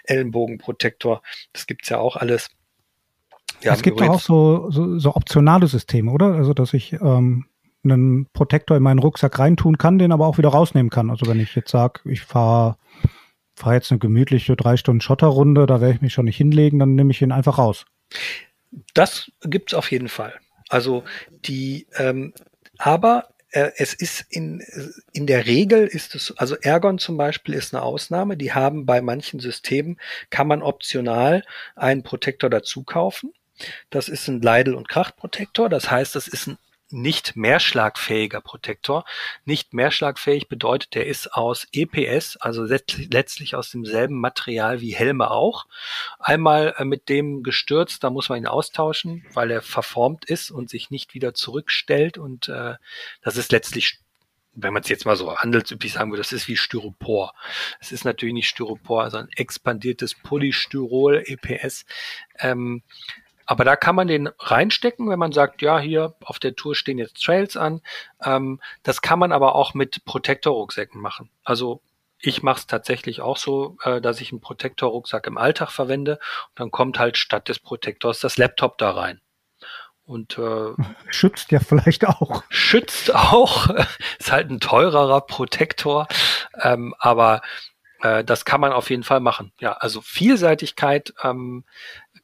Ellenbogenprotektor. 0.04 1.22
Das 1.54 1.68
gibt's 1.68 1.90
ja 1.90 1.98
auch 1.98 2.18
alles. 2.18 2.50
Wir 3.62 3.72
es 3.72 3.82
gibt 3.82 4.02
auch 4.02 4.20
so, 4.20 4.70
so, 4.70 5.00
so 5.00 5.16
optionale 5.16 5.68
Systeme, 5.68 6.12
oder? 6.12 6.34
Also, 6.34 6.54
dass 6.54 6.74
ich 6.74 6.94
ähm, 6.94 7.46
einen 7.92 8.28
Protektor 8.34 8.78
in 8.78 8.84
meinen 8.84 9.00
Rucksack 9.00 9.40
reintun 9.40 9.78
kann, 9.78 10.00
den 10.00 10.12
aber 10.12 10.28
auch 10.28 10.38
wieder 10.38 10.50
rausnehmen 10.50 10.90
kann. 10.90 11.10
Also 11.10 11.28
wenn 11.28 11.40
ich 11.40 11.56
jetzt 11.56 11.72
sage, 11.72 12.02
ich 12.06 12.22
fahre 12.22 12.78
fahr 13.56 13.74
jetzt 13.74 13.92
eine 13.92 14.00
gemütliche 14.00 14.56
drei 14.56 14.78
Stunden 14.78 15.02
Schotterrunde, 15.02 15.66
da 15.66 15.82
werde 15.82 15.96
ich 15.96 16.02
mich 16.02 16.14
schon 16.14 16.26
nicht 16.26 16.38
hinlegen, 16.38 16.78
dann 16.78 16.94
nehme 16.94 17.12
ich 17.12 17.22
ihn 17.22 17.32
einfach 17.32 17.58
raus. 17.58 17.86
Das 18.94 19.32
gibt's 19.42 19.74
auf 19.74 19.92
jeden 19.92 20.10
Fall. 20.10 20.34
Also 20.70 21.04
die, 21.30 21.88
ähm, 21.98 22.34
aber 22.78 23.30
äh, 23.52 23.72
es 23.78 23.94
ist 23.94 24.26
in, 24.30 24.62
in 25.14 25.26
der 25.26 25.48
Regel 25.48 25.88
ist 25.88 26.14
es, 26.14 26.36
also 26.38 26.56
Ergon 26.56 27.00
zum 27.00 27.18
Beispiel 27.18 27.56
ist 27.56 27.74
eine 27.74 27.84
Ausnahme. 27.84 28.38
Die 28.38 28.54
haben 28.54 28.86
bei 28.86 29.02
manchen 29.02 29.40
Systemen, 29.40 29.98
kann 30.30 30.48
man 30.48 30.62
optional 30.62 31.44
einen 31.76 32.04
Protektor 32.04 32.50
dazu 32.50 32.84
kaufen. 32.84 33.34
Das 33.90 34.08
ist 34.10 34.28
ein 34.28 34.42
Leidel- 34.42 34.76
und 34.76 34.88
Krachtprotektor. 34.90 35.70
Das 35.70 35.90
heißt, 35.90 36.16
das 36.16 36.28
ist 36.28 36.48
ein 36.48 36.58
nicht 36.90 37.36
mehrschlagfähiger 37.36 38.42
Protektor. 38.42 39.06
Nicht 39.46 39.74
mehrschlagfähig 39.74 40.48
bedeutet, 40.48 40.96
der 40.96 41.08
ist 41.08 41.34
aus 41.34 41.68
EPS, 41.72 42.38
also 42.38 42.64
letztlich 42.64 43.56
aus 43.56 43.72
demselben 43.72 44.20
Material 44.20 44.82
wie 44.82 44.96
Helme 44.96 45.32
auch. 45.32 45.66
Einmal 46.20 46.74
äh, 46.78 46.86
mit 46.86 47.10
dem 47.10 47.44
gestürzt, 47.44 48.04
da 48.04 48.10
muss 48.10 48.30
man 48.30 48.40
ihn 48.40 48.48
austauschen, 48.48 49.26
weil 49.34 49.52
er 49.52 49.62
verformt 49.62 50.26
ist 50.26 50.52
und 50.52 50.70
sich 50.70 50.90
nicht 50.90 51.14
wieder 51.14 51.34
zurückstellt 51.34 52.18
und 52.18 52.48
äh, 52.50 52.76
das 53.22 53.38
ist 53.38 53.52
letztlich 53.52 54.00
wenn 54.60 54.74
man 54.74 54.82
es 54.82 54.90
jetzt 54.90 55.06
mal 55.06 55.16
so 55.16 55.38
handelsüblich 55.38 55.94
sagen 55.94 56.12
würde, 56.12 56.24
das 56.24 56.34
ist 56.34 56.48
wie 56.48 56.58
Styropor. 56.58 57.34
Es 57.80 57.92
ist 57.92 58.06
natürlich 58.06 58.34
nicht 58.34 58.50
Styropor, 58.50 59.12
sondern 59.12 59.30
expandiertes 59.36 60.16
Polystyrol, 60.16 61.24
EPS. 61.28 61.86
Ähm, 62.40 62.82
aber 63.48 63.64
da 63.64 63.76
kann 63.76 63.96
man 63.96 64.08
den 64.08 64.30
reinstecken, 64.40 65.10
wenn 65.10 65.18
man 65.18 65.32
sagt, 65.32 65.62
ja, 65.62 65.80
hier 65.80 66.14
auf 66.24 66.38
der 66.38 66.56
Tour 66.56 66.76
stehen 66.76 67.00
jetzt 67.00 67.24
Trails 67.24 67.56
an. 67.58 67.82
Ähm, 68.24 68.60
das 68.84 69.02
kann 69.02 69.18
man 69.18 69.32
aber 69.32 69.56
auch 69.56 69.74
mit 69.74 70.04
Protektor-Rucksäcken 70.06 71.02
machen. 71.02 71.32
Also 71.44 71.82
ich 72.20 72.44
mache 72.44 72.60
es 72.60 72.68
tatsächlich 72.68 73.22
auch 73.22 73.38
so, 73.38 73.78
äh, 73.84 74.02
dass 74.02 74.20
ich 74.20 74.32
einen 74.32 74.42
Protektor-Rucksack 74.42 75.28
im 75.28 75.38
Alltag 75.38 75.72
verwende 75.72 76.14
und 76.50 76.60
dann 76.60 76.72
kommt 76.72 77.00
halt 77.00 77.18
statt 77.18 77.48
des 77.48 77.60
Protektors 77.60 78.20
das 78.20 78.38
Laptop 78.38 78.78
da 78.78 78.92
rein. 78.92 79.22
Und 80.04 80.38
äh, 80.38 80.74
schützt 81.10 81.52
ja 81.52 81.60
vielleicht 81.60 82.06
auch. 82.06 82.44
Schützt 82.50 83.16
auch. 83.16 83.70
ist 84.20 84.32
halt 84.32 84.50
ein 84.50 84.60
teurerer 84.60 85.22
Protektor, 85.22 86.08
ähm, 86.62 86.94
aber 87.00 87.42
äh, 88.02 88.24
das 88.24 88.46
kann 88.46 88.62
man 88.62 88.74
auf 88.74 88.90
jeden 88.90 89.04
Fall 89.04 89.20
machen. 89.20 89.52
Ja, 89.60 89.74
also 89.74 90.02
Vielseitigkeit 90.02 91.14
ähm, 91.24 91.64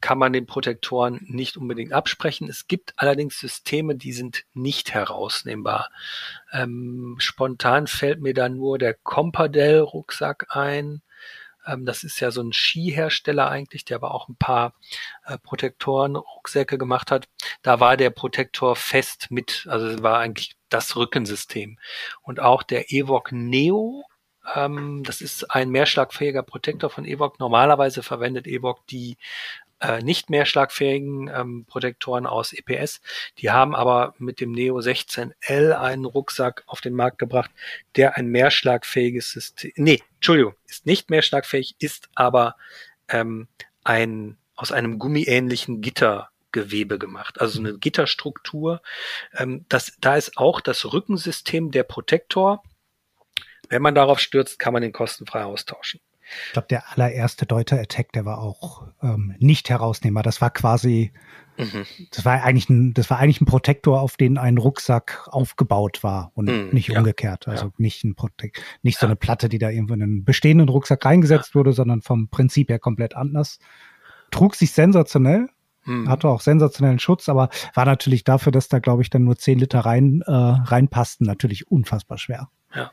kann 0.00 0.18
man 0.18 0.32
den 0.32 0.46
Protektoren 0.46 1.20
nicht 1.26 1.56
unbedingt 1.56 1.92
absprechen. 1.92 2.48
Es 2.48 2.66
gibt 2.66 2.94
allerdings 2.96 3.38
Systeme, 3.38 3.94
die 3.94 4.12
sind 4.12 4.44
nicht 4.54 4.94
herausnehmbar. 4.94 5.90
Ähm, 6.52 7.16
spontan 7.18 7.86
fällt 7.86 8.20
mir 8.20 8.34
da 8.34 8.48
nur 8.48 8.78
der 8.78 8.94
Compadel-Rucksack 8.94 10.46
ein. 10.50 11.02
Ähm, 11.66 11.84
das 11.86 12.04
ist 12.04 12.20
ja 12.20 12.30
so 12.30 12.42
ein 12.42 12.52
Skihersteller 12.52 13.50
eigentlich, 13.50 13.84
der 13.84 13.96
aber 13.96 14.14
auch 14.14 14.28
ein 14.28 14.36
paar 14.36 14.74
äh, 15.24 15.38
Protektoren-Rucksäcke 15.38 16.78
gemacht 16.78 17.10
hat. 17.10 17.28
Da 17.62 17.80
war 17.80 17.96
der 17.96 18.10
Protektor 18.10 18.76
fest 18.76 19.28
mit, 19.30 19.66
also 19.68 20.02
war 20.02 20.18
eigentlich 20.18 20.56
das 20.68 20.96
Rückensystem. 20.96 21.78
Und 22.22 22.40
auch 22.40 22.62
der 22.62 22.92
Evoc 22.92 23.32
Neo, 23.32 24.04
ähm, 24.54 25.02
das 25.04 25.20
ist 25.20 25.50
ein 25.50 25.70
mehrschlagfähiger 25.70 26.42
Protektor 26.42 26.90
von 26.90 27.04
Evoc. 27.04 27.38
Normalerweise 27.40 28.02
verwendet 28.02 28.46
Evoc 28.46 28.86
die 28.88 29.16
äh, 29.84 30.02
nicht 30.02 30.30
mehr 30.30 30.46
schlagfähigen 30.46 31.28
ähm, 31.28 31.64
Protektoren 31.66 32.26
aus 32.26 32.52
EPS. 32.52 33.02
Die 33.38 33.50
haben 33.50 33.74
aber 33.74 34.14
mit 34.18 34.40
dem 34.40 34.52
Neo 34.52 34.78
16L 34.78 35.72
einen 35.72 36.06
Rucksack 36.06 36.62
auf 36.66 36.80
den 36.80 36.94
Markt 36.94 37.18
gebracht, 37.18 37.50
der 37.96 38.16
ein 38.16 38.28
mehrschlagfähiges 38.28 39.30
System, 39.30 39.72
nee, 39.76 40.02
Entschuldigung, 40.14 40.54
ist 40.66 40.86
nicht 40.86 41.10
mehrschlagfähig, 41.10 41.76
ist 41.78 42.08
aber 42.14 42.56
ähm, 43.08 43.48
ein 43.82 44.38
aus 44.56 44.72
einem 44.72 44.98
gummiähnlichen 44.98 45.82
Gittergewebe 45.82 46.98
gemacht, 46.98 47.40
also 47.40 47.58
eine 47.58 47.76
Gitterstruktur. 47.76 48.80
Ähm, 49.36 49.66
das, 49.68 49.96
da 50.00 50.16
ist 50.16 50.38
auch 50.38 50.60
das 50.60 50.92
Rückensystem 50.92 51.72
der 51.72 51.82
Protektor. 51.82 52.62
Wenn 53.68 53.82
man 53.82 53.94
darauf 53.94 54.20
stürzt, 54.20 54.58
kann 54.58 54.72
man 54.72 54.82
den 54.82 54.92
kostenfrei 54.92 55.44
austauschen. 55.44 56.00
Ich 56.46 56.52
glaube, 56.52 56.68
der 56.68 56.90
allererste 56.92 57.46
Deuter 57.46 57.80
Attack, 57.80 58.12
der 58.12 58.24
war 58.24 58.38
auch 58.38 58.86
ähm, 59.02 59.34
nicht 59.38 59.70
herausnehmbar. 59.70 60.22
Das 60.22 60.40
war 60.40 60.50
quasi, 60.50 61.12
mhm. 61.58 61.84
das 62.10 62.24
war 62.24 62.42
eigentlich 62.42 62.68
ein, 62.68 62.94
das 62.94 63.10
war 63.10 63.18
eigentlich 63.18 63.40
ein 63.40 63.46
Protektor, 63.46 64.00
auf 64.00 64.16
den 64.16 64.38
ein 64.38 64.58
Rucksack 64.58 65.28
aufgebaut 65.30 66.02
war 66.02 66.32
und 66.34 66.48
mhm, 66.48 66.70
nicht 66.72 66.88
ja. 66.88 66.98
umgekehrt. 66.98 67.48
Also 67.48 67.66
ja. 67.66 67.72
nicht 67.76 68.04
ein 68.04 68.14
Protek 68.14 68.62
nicht 68.82 68.96
ja. 68.96 69.00
so 69.00 69.06
eine 69.06 69.16
Platte, 69.16 69.48
die 69.48 69.58
da 69.58 69.70
irgendwo 69.70 69.94
in 69.94 70.02
einen 70.02 70.24
bestehenden 70.24 70.68
Rucksack 70.68 71.04
reingesetzt 71.04 71.54
wurde, 71.54 71.72
sondern 71.72 72.02
vom 72.02 72.28
Prinzip 72.28 72.70
her 72.70 72.78
komplett 72.78 73.14
anders. 73.16 73.58
Trug 74.30 74.54
sich 74.54 74.72
sensationell, 74.72 75.48
mhm. 75.84 76.08
hatte 76.08 76.28
auch 76.28 76.40
sensationellen 76.40 76.98
Schutz, 76.98 77.28
aber 77.28 77.50
war 77.74 77.84
natürlich 77.84 78.24
dafür, 78.24 78.52
dass 78.52 78.68
da, 78.68 78.78
glaube 78.78 79.02
ich, 79.02 79.10
dann 79.10 79.24
nur 79.24 79.36
zehn 79.36 79.58
Liter 79.58 79.80
rein, 79.80 80.22
äh, 80.26 80.32
reinpassten, 80.32 81.26
natürlich 81.26 81.70
unfassbar 81.70 82.18
schwer. 82.18 82.48
Ja. 82.74 82.90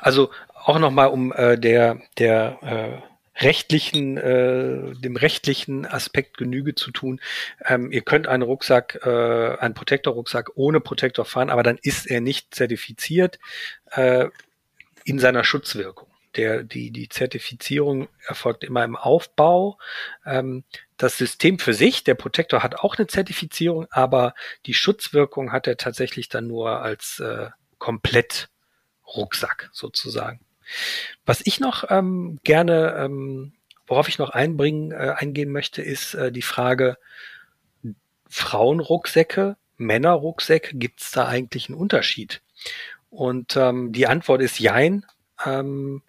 Also 0.00 0.30
auch 0.54 0.78
nochmal, 0.78 1.08
um 1.08 1.32
äh, 1.32 1.58
der, 1.58 2.00
der 2.18 2.58
äh, 2.62 3.10
rechtlichen, 3.42 4.16
äh, 4.18 4.94
dem 4.94 5.16
rechtlichen 5.16 5.86
Aspekt 5.86 6.36
Genüge 6.36 6.74
zu 6.74 6.90
tun. 6.90 7.20
Ähm, 7.64 7.90
ihr 7.90 8.02
könnt 8.02 8.26
einen 8.26 8.42
Rucksack, 8.42 9.00
äh, 9.04 9.56
einen 9.58 9.74
Protektor-Rucksack 9.74 10.52
ohne 10.54 10.80
Protektor 10.80 11.24
fahren, 11.24 11.50
aber 11.50 11.62
dann 11.62 11.78
ist 11.80 12.06
er 12.06 12.20
nicht 12.20 12.54
zertifiziert 12.54 13.38
äh, 13.92 14.26
in 15.04 15.18
seiner 15.18 15.44
Schutzwirkung. 15.44 16.08
Der, 16.36 16.62
die, 16.62 16.92
die 16.92 17.08
Zertifizierung 17.08 18.08
erfolgt 18.24 18.62
immer 18.62 18.84
im 18.84 18.94
Aufbau. 18.94 19.78
Ähm, 20.24 20.64
das 20.96 21.18
System 21.18 21.58
für 21.58 21.74
sich, 21.74 22.04
der 22.04 22.14
Protektor 22.14 22.62
hat 22.62 22.76
auch 22.76 22.96
eine 22.96 23.08
Zertifizierung, 23.08 23.86
aber 23.90 24.34
die 24.66 24.74
Schutzwirkung 24.74 25.50
hat 25.50 25.66
er 25.66 25.76
tatsächlich 25.76 26.28
dann 26.28 26.46
nur 26.46 26.82
als 26.82 27.18
äh, 27.20 27.48
komplett 27.78 28.48
Rucksack 29.16 29.70
sozusagen. 29.72 30.40
Was 31.26 31.40
ich 31.44 31.60
noch 31.60 31.90
ähm, 31.90 32.38
gerne, 32.44 32.94
ähm, 32.98 33.52
worauf 33.86 34.08
ich 34.08 34.18
noch 34.18 34.30
einbringen, 34.30 34.92
äh, 34.92 35.14
eingehen 35.16 35.50
möchte, 35.50 35.82
ist 35.82 36.14
äh, 36.14 36.30
die 36.30 36.42
Frage 36.42 36.96
Frauenrucksäcke, 38.28 39.56
Männerrucksäcke, 39.76 40.76
gibt 40.76 41.00
es 41.00 41.10
da 41.10 41.26
eigentlich 41.26 41.68
einen 41.68 41.78
Unterschied? 41.78 42.42
Und 43.10 43.56
ähm, 43.56 43.92
die 43.92 44.06
Antwort 44.06 44.40
ist 44.40 44.60
Jein. 44.60 45.04
Ähm, 45.44 46.02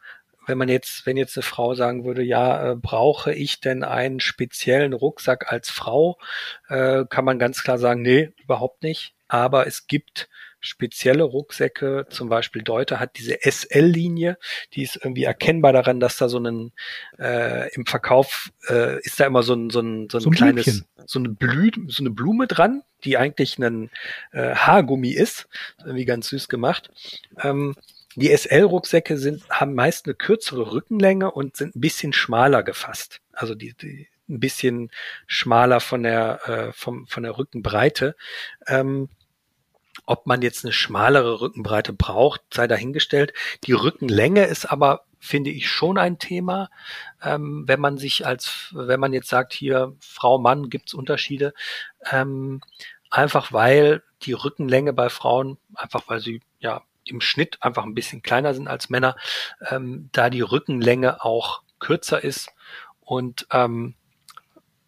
wenn 0.47 0.58
man 0.58 0.70
jetzt, 0.70 1.06
wenn 1.06 1.18
jetzt 1.18 1.38
eine 1.38 1.43
Frau 1.43 1.74
sagen 1.74 2.04
würde, 2.04 2.24
ja, 2.24 2.72
äh, 2.72 2.76
brauche 2.76 3.34
ich 3.34 3.60
denn 3.60 3.84
einen 3.84 4.20
speziellen 4.20 4.93
Rucksack 4.93 5.52
als 5.52 5.70
Frau, 5.70 6.18
äh, 6.68 7.06
kann 7.10 7.26
man 7.26 7.39
ganz 7.39 7.64
klar 7.64 7.78
sagen, 7.78 8.02
nee, 8.02 8.32
überhaupt 8.43 8.84
nicht. 8.84 9.16
Aber 9.28 9.66
es 9.66 9.88
gibt 9.88 10.30
spezielle 10.62 11.24
Rucksäcke, 11.24 12.05
zum 12.09 12.30
Beispiel 12.30 12.62
Deuter 12.62 12.99
hat 12.99 13.18
diese 13.18 13.39
SL-Linie, 13.41 14.38
die 14.74 14.84
ist 14.84 14.95
irgendwie 14.95 15.24
erkennbar 15.24 15.74
daran, 15.74 15.99
dass 15.99 16.18
da 16.18 16.30
so 16.30 16.39
ein 16.39 16.72
äh, 17.20 17.74
im 17.74 17.86
Verkauf 17.86 18.51
äh, 18.70 19.01
ist 19.01 19.20
da 19.20 19.26
immer 19.26 19.43
so 19.43 19.53
ein 19.53 19.70
so 19.70 19.82
ein, 19.82 20.07
so 20.09 20.20
ein, 20.20 20.22
so 20.22 20.30
ein 20.30 20.34
kleines 20.34 20.64
Blümchen. 20.66 20.86
so 21.05 21.20
eine 21.20 21.30
Blü 21.30 21.72
so 21.88 22.03
eine 22.03 22.12
Blume 22.12 22.47
dran, 22.47 22.84
die 23.03 23.18
eigentlich 23.18 23.57
ein 23.57 23.89
äh, 24.32 24.55
Haargummi 24.55 25.09
ist, 25.09 25.47
irgendwie 25.80 26.05
ganz 26.05 26.30
süß 26.30 26.47
gemacht. 26.47 26.91
Ähm, 27.41 27.76
die 28.16 28.36
SL-Rucksäcke 28.36 29.18
sind 29.18 29.49
haben 29.49 29.74
meist 29.74 30.05
eine 30.05 30.16
kürzere 30.16 30.72
Rückenlänge 30.72 31.32
und 31.32 31.57
sind 31.57 31.76
ein 31.76 31.82
bisschen 31.82 32.14
schmaler 32.14 32.62
gefasst. 32.62 33.22
Also 33.32 33.55
die, 33.55 33.74
die 33.74 34.07
ein 34.30 34.39
bisschen 34.39 34.91
schmaler 35.28 35.80
von 35.80 36.03
der 36.03 36.39
äh, 36.47 36.74
vom, 36.74 37.07
von 37.07 37.24
der 37.24 37.38
Rückenbreite. 37.38 38.16
Ähm, 38.68 39.09
ob 40.06 40.28
man 40.28 40.41
jetzt 40.41 40.64
eine 40.64 40.74
schmalere 40.74 41.41
Rückenbreite 41.41 41.93
braucht, 41.93 42.41
sei 42.54 42.68
dahingestellt. 42.68 43.34
Die 43.64 43.74
Rückenlänge 43.74 44.45
ist 44.45 44.66
aber, 44.66 45.06
finde 45.20 45.52
ich, 45.52 45.70
schon 45.70 45.97
ein 45.97 46.20
Thema. 46.20 46.70
Ähm, 47.22 47.64
wenn 47.68 47.80
man 47.80 47.97
sich 47.97 48.26
als, 48.26 48.70
wenn 48.72 48.99
man 48.99 49.14
jetzt 49.14 49.30
sagt, 49.30 49.54
hier 49.54 49.95
Frau, 49.99 50.38
Mann, 50.38 50.70
gibt's 50.70 50.93
Unterschiede. 50.93 51.54
Ähm, 52.12 52.62
einfach 53.10 53.52
weil 53.52 54.04
die 54.24 54.34
Rückenlänge 54.34 54.93
bei 54.93 55.10
Frauen, 55.10 55.58
einfach 55.76 56.04
weil 56.08 56.20
sie 56.20 56.41
ja 56.60 56.82
im 57.06 57.22
Schnitt 57.22 57.58
einfach 57.62 57.84
ein 57.84 57.95
bisschen 57.95 58.22
kleiner 58.22 58.54
sind 58.54 58.68
als 58.68 58.89
Männer, 58.89 59.16
ähm, 59.70 60.10
da 60.12 60.30
die 60.30 60.41
Rückenlänge 60.41 61.24
auch 61.24 61.62
kürzer 61.80 62.24
ist 62.24 62.49
und 63.02 63.47
ähm, 63.52 63.95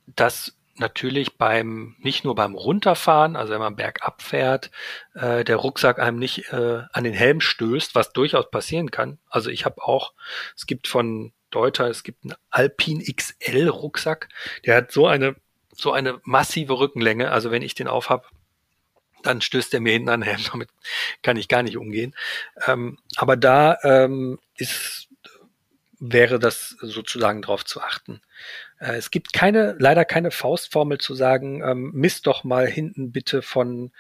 das 0.06 0.56
natürlich 0.76 1.38
beim, 1.38 1.96
nicht 2.00 2.24
nur 2.24 2.36
beim 2.36 2.56
Runterfahren, 2.56 3.36
also 3.36 3.54
wenn 3.54 3.60
man 3.60 3.76
bergab 3.76 4.22
fährt, 4.22 4.72
äh, 5.14 5.44
der 5.44 5.58
Rucksack 5.58 6.00
einem 6.00 6.18
nicht 6.18 6.52
äh, 6.52 6.82
an 6.92 7.04
den 7.04 7.14
Helm 7.14 7.42
stößt, 7.42 7.96
was 7.96 8.14
durchaus 8.14 8.50
passieren 8.50 8.92
kann. 8.92 9.20
Also 9.30 9.50
ich 9.50 9.66
habe 9.66 9.84
auch, 9.84 10.14
es 10.56 10.66
gibt 10.66 10.88
von 10.88 11.32
Deuter, 11.52 11.88
es 11.88 12.04
gibt 12.04 12.24
einen 12.24 12.36
Alpine 12.50 13.04
XL 13.04 13.70
Rucksack, 13.70 14.30
der 14.66 14.76
hat 14.78 14.92
so 14.92 15.08
eine, 15.08 15.36
so 15.72 15.92
eine 15.92 16.20
massive 16.24 16.80
Rückenlänge. 16.80 17.32
Also 17.32 17.52
wenn 17.52 17.62
ich 17.62 17.76
den 17.76 17.88
aufhab, 17.88 18.30
dann 19.22 19.42
stößt 19.42 19.74
er 19.74 19.80
mir 19.80 19.94
hinten 19.94 20.10
an 20.10 20.22
den 20.22 20.30
Helm. 20.30 20.42
Damit 20.52 20.70
kann 21.22 21.38
ich 21.38 21.48
gar 21.48 21.64
nicht 21.64 21.78
umgehen. 21.78 22.16
Ähm, 22.68 22.98
aber 23.16 23.38
da 23.38 23.78
ähm, 23.84 24.40
ist, 24.58 25.08
wäre 26.06 26.38
das 26.38 26.76
sozusagen 26.82 27.42
drauf 27.42 27.64
zu 27.64 27.82
achten. 27.82 28.22
Äh, 28.80 28.98
es 28.98 29.10
gibt 29.10 29.32
keine, 29.32 29.76
leider 29.80 30.04
keine 30.04 30.32
Faustformel 30.32 30.98
zu 30.98 31.16
sagen, 31.16 31.64
ähm, 31.64 31.92
misst 31.94 32.28
doch 32.28 32.44
mal 32.44 32.68
hinten 32.68 33.14
bitte 33.14 33.42
von, 33.42 33.92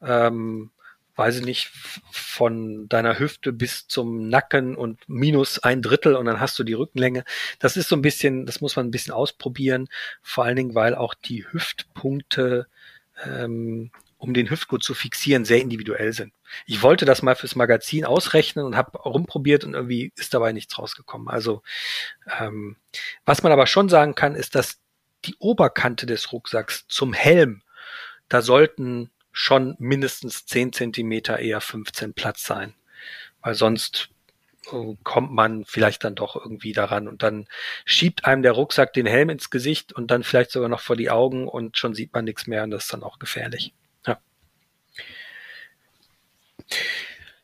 ähm, 0.00 0.70
weiß 1.16 1.40
ich 1.40 1.44
nicht, 1.44 1.72
von 2.12 2.88
deiner 2.88 3.18
Hüfte 3.18 3.52
bis 3.52 3.88
zum 3.88 4.28
Nacken 4.28 4.76
und 4.76 5.00
minus 5.08 5.58
ein 5.58 5.82
Drittel 5.82 6.14
und 6.14 6.26
dann 6.26 6.38
hast 6.38 6.56
du 6.60 6.64
die 6.64 6.74
Rückenlänge. 6.74 7.24
Das 7.58 7.76
ist 7.76 7.88
so 7.88 7.96
ein 7.96 8.02
bisschen, 8.02 8.46
das 8.46 8.60
muss 8.60 8.76
man 8.76 8.86
ein 8.86 8.92
bisschen 8.92 9.12
ausprobieren, 9.12 9.88
vor 10.22 10.44
allen 10.44 10.56
Dingen, 10.56 10.74
weil 10.76 10.94
auch 10.94 11.14
die 11.14 11.44
Hüftpunkte 11.50 12.68
ähm, 13.24 13.90
um 14.18 14.34
den 14.34 14.50
Hüftgurt 14.50 14.82
zu 14.82 14.94
fixieren, 14.94 15.44
sehr 15.44 15.60
individuell 15.60 16.12
sind. 16.12 16.34
Ich 16.66 16.82
wollte 16.82 17.04
das 17.04 17.22
mal 17.22 17.36
fürs 17.36 17.54
Magazin 17.54 18.04
ausrechnen 18.04 18.64
und 18.64 18.76
habe 18.76 18.98
rumprobiert 18.98 19.64
und 19.64 19.74
irgendwie 19.74 20.12
ist 20.16 20.34
dabei 20.34 20.52
nichts 20.52 20.78
rausgekommen. 20.78 21.28
Also 21.28 21.62
ähm, 22.38 22.76
was 23.24 23.42
man 23.42 23.52
aber 23.52 23.66
schon 23.66 23.88
sagen 23.88 24.14
kann, 24.14 24.34
ist, 24.34 24.54
dass 24.54 24.80
die 25.24 25.36
Oberkante 25.38 26.06
des 26.06 26.32
Rucksacks 26.32 26.86
zum 26.88 27.12
Helm, 27.12 27.62
da 28.28 28.42
sollten 28.42 29.10
schon 29.32 29.76
mindestens 29.78 30.46
10 30.46 30.72
Zentimeter, 30.72 31.38
eher 31.38 31.60
15 31.60 32.14
Platz 32.14 32.44
sein. 32.44 32.74
weil 33.40 33.54
sonst 33.54 34.10
äh, 34.72 34.96
kommt 35.04 35.32
man 35.32 35.64
vielleicht 35.64 36.02
dann 36.04 36.16
doch 36.16 36.36
irgendwie 36.36 36.72
daran 36.72 37.06
und 37.08 37.22
dann 37.22 37.46
schiebt 37.84 38.24
einem 38.24 38.42
der 38.42 38.52
Rucksack 38.52 38.92
den 38.92 39.06
Helm 39.06 39.30
ins 39.30 39.50
Gesicht 39.50 39.92
und 39.92 40.10
dann 40.10 40.24
vielleicht 40.24 40.50
sogar 40.50 40.68
noch 40.68 40.80
vor 40.80 40.96
die 40.96 41.10
Augen 41.10 41.46
und 41.48 41.78
schon 41.78 41.94
sieht 41.94 42.12
man 42.12 42.24
nichts 42.24 42.46
mehr 42.48 42.64
und 42.64 42.72
das 42.72 42.84
ist 42.84 42.92
dann 42.92 43.04
auch 43.04 43.18
gefährlich. 43.20 43.72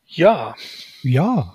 Ja. 0.07 0.55
Ja. 1.03 1.55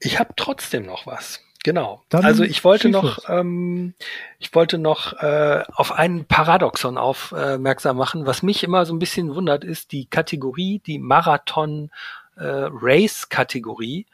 Ich 0.00 0.18
habe 0.18 0.32
trotzdem 0.36 0.86
noch 0.86 1.06
was. 1.06 1.40
Genau. 1.64 2.02
Dann 2.08 2.24
also 2.24 2.44
ich 2.44 2.64
wollte 2.64 2.88
noch, 2.88 3.28
ähm, 3.28 3.94
ich 4.38 4.54
wollte 4.54 4.78
noch 4.78 5.12
äh, 5.14 5.64
auf 5.74 5.92
einen 5.92 6.24
Paradoxon 6.24 6.96
aufmerksam 6.96 7.96
machen. 7.96 8.26
Was 8.26 8.42
mich 8.42 8.62
immer 8.62 8.86
so 8.86 8.94
ein 8.94 8.98
bisschen 9.00 9.34
wundert, 9.34 9.64
ist 9.64 9.92
die 9.92 10.06
Kategorie, 10.06 10.80
die 10.86 10.98
Marathon 10.98 11.90
äh, 12.36 12.44
Race 12.46 13.28
Kategorie. 13.28 14.06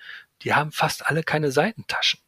Die 0.43 0.55
haben 0.55 0.73
fast 0.73 1.07
alle 1.07 1.23
keine 1.23 1.53
Seitentaschen. 1.53 2.21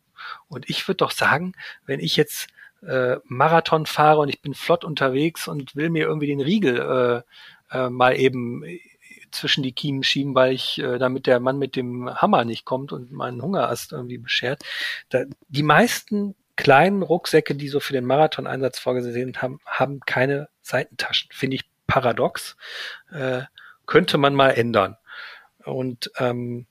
Und 0.49 0.69
ich 0.69 0.87
würde 0.87 0.99
doch 0.99 1.11
sagen, 1.11 1.55
wenn 1.87 2.01
ich 2.01 2.17
jetzt 2.17 2.49
äh, 2.87 3.17
Marathon 3.25 3.87
fahre 3.87 4.21
und 4.21 4.29
ich 4.29 4.43
bin 4.43 4.55
flott 4.55 4.85
unterwegs 4.85 5.49
und 5.49 5.75
will 5.75 5.91
mir 5.91 6.05
irgendwie 6.05 6.27
den 6.27 6.41
Riegel 6.41 7.25
äh, 7.73 7.77
äh, 7.77 7.91
mal 7.91 8.17
eben 8.17 8.63
zwischen 9.31 9.63
die 9.63 9.73
Kiemen 9.73 10.03
schieben, 10.03 10.35
weil 10.35 10.53
ich, 10.53 10.79
äh, 10.79 10.99
damit 10.99 11.27
der 11.27 11.41
Mann 11.41 11.59
mit 11.59 11.77
dem 11.77 12.13
Hammer 12.15 12.45
nicht 12.45 12.65
kommt 12.65 12.93
und 12.93 13.13
meinen 13.13 13.43
Hungerast 13.43 13.93
irgendwie 13.93 14.19
beschert. 14.19 14.63
Da, 15.09 15.25
die 15.49 15.63
meisten 15.63 16.35
kleinen 16.57 17.03
Rucksäcke, 17.03 17.55
die 17.55 17.69
so 17.69 17.81
für 17.81 17.93
den 17.93 18.07
Marathon-Einsatz 18.07 18.79
vorgesehen 18.79 19.41
haben, 19.43 19.61
haben 19.67 20.01
keine 20.01 20.49
Seitentaschen. 20.63 21.29
Finde 21.33 21.57
ich 21.57 21.65
paradox. 21.87 22.57
Äh, 23.13 23.43
könnte 23.87 24.19
man 24.19 24.35
mal 24.35 24.51
ändern. 24.51 24.97
Und 25.65 26.11
ähm, 26.19 26.67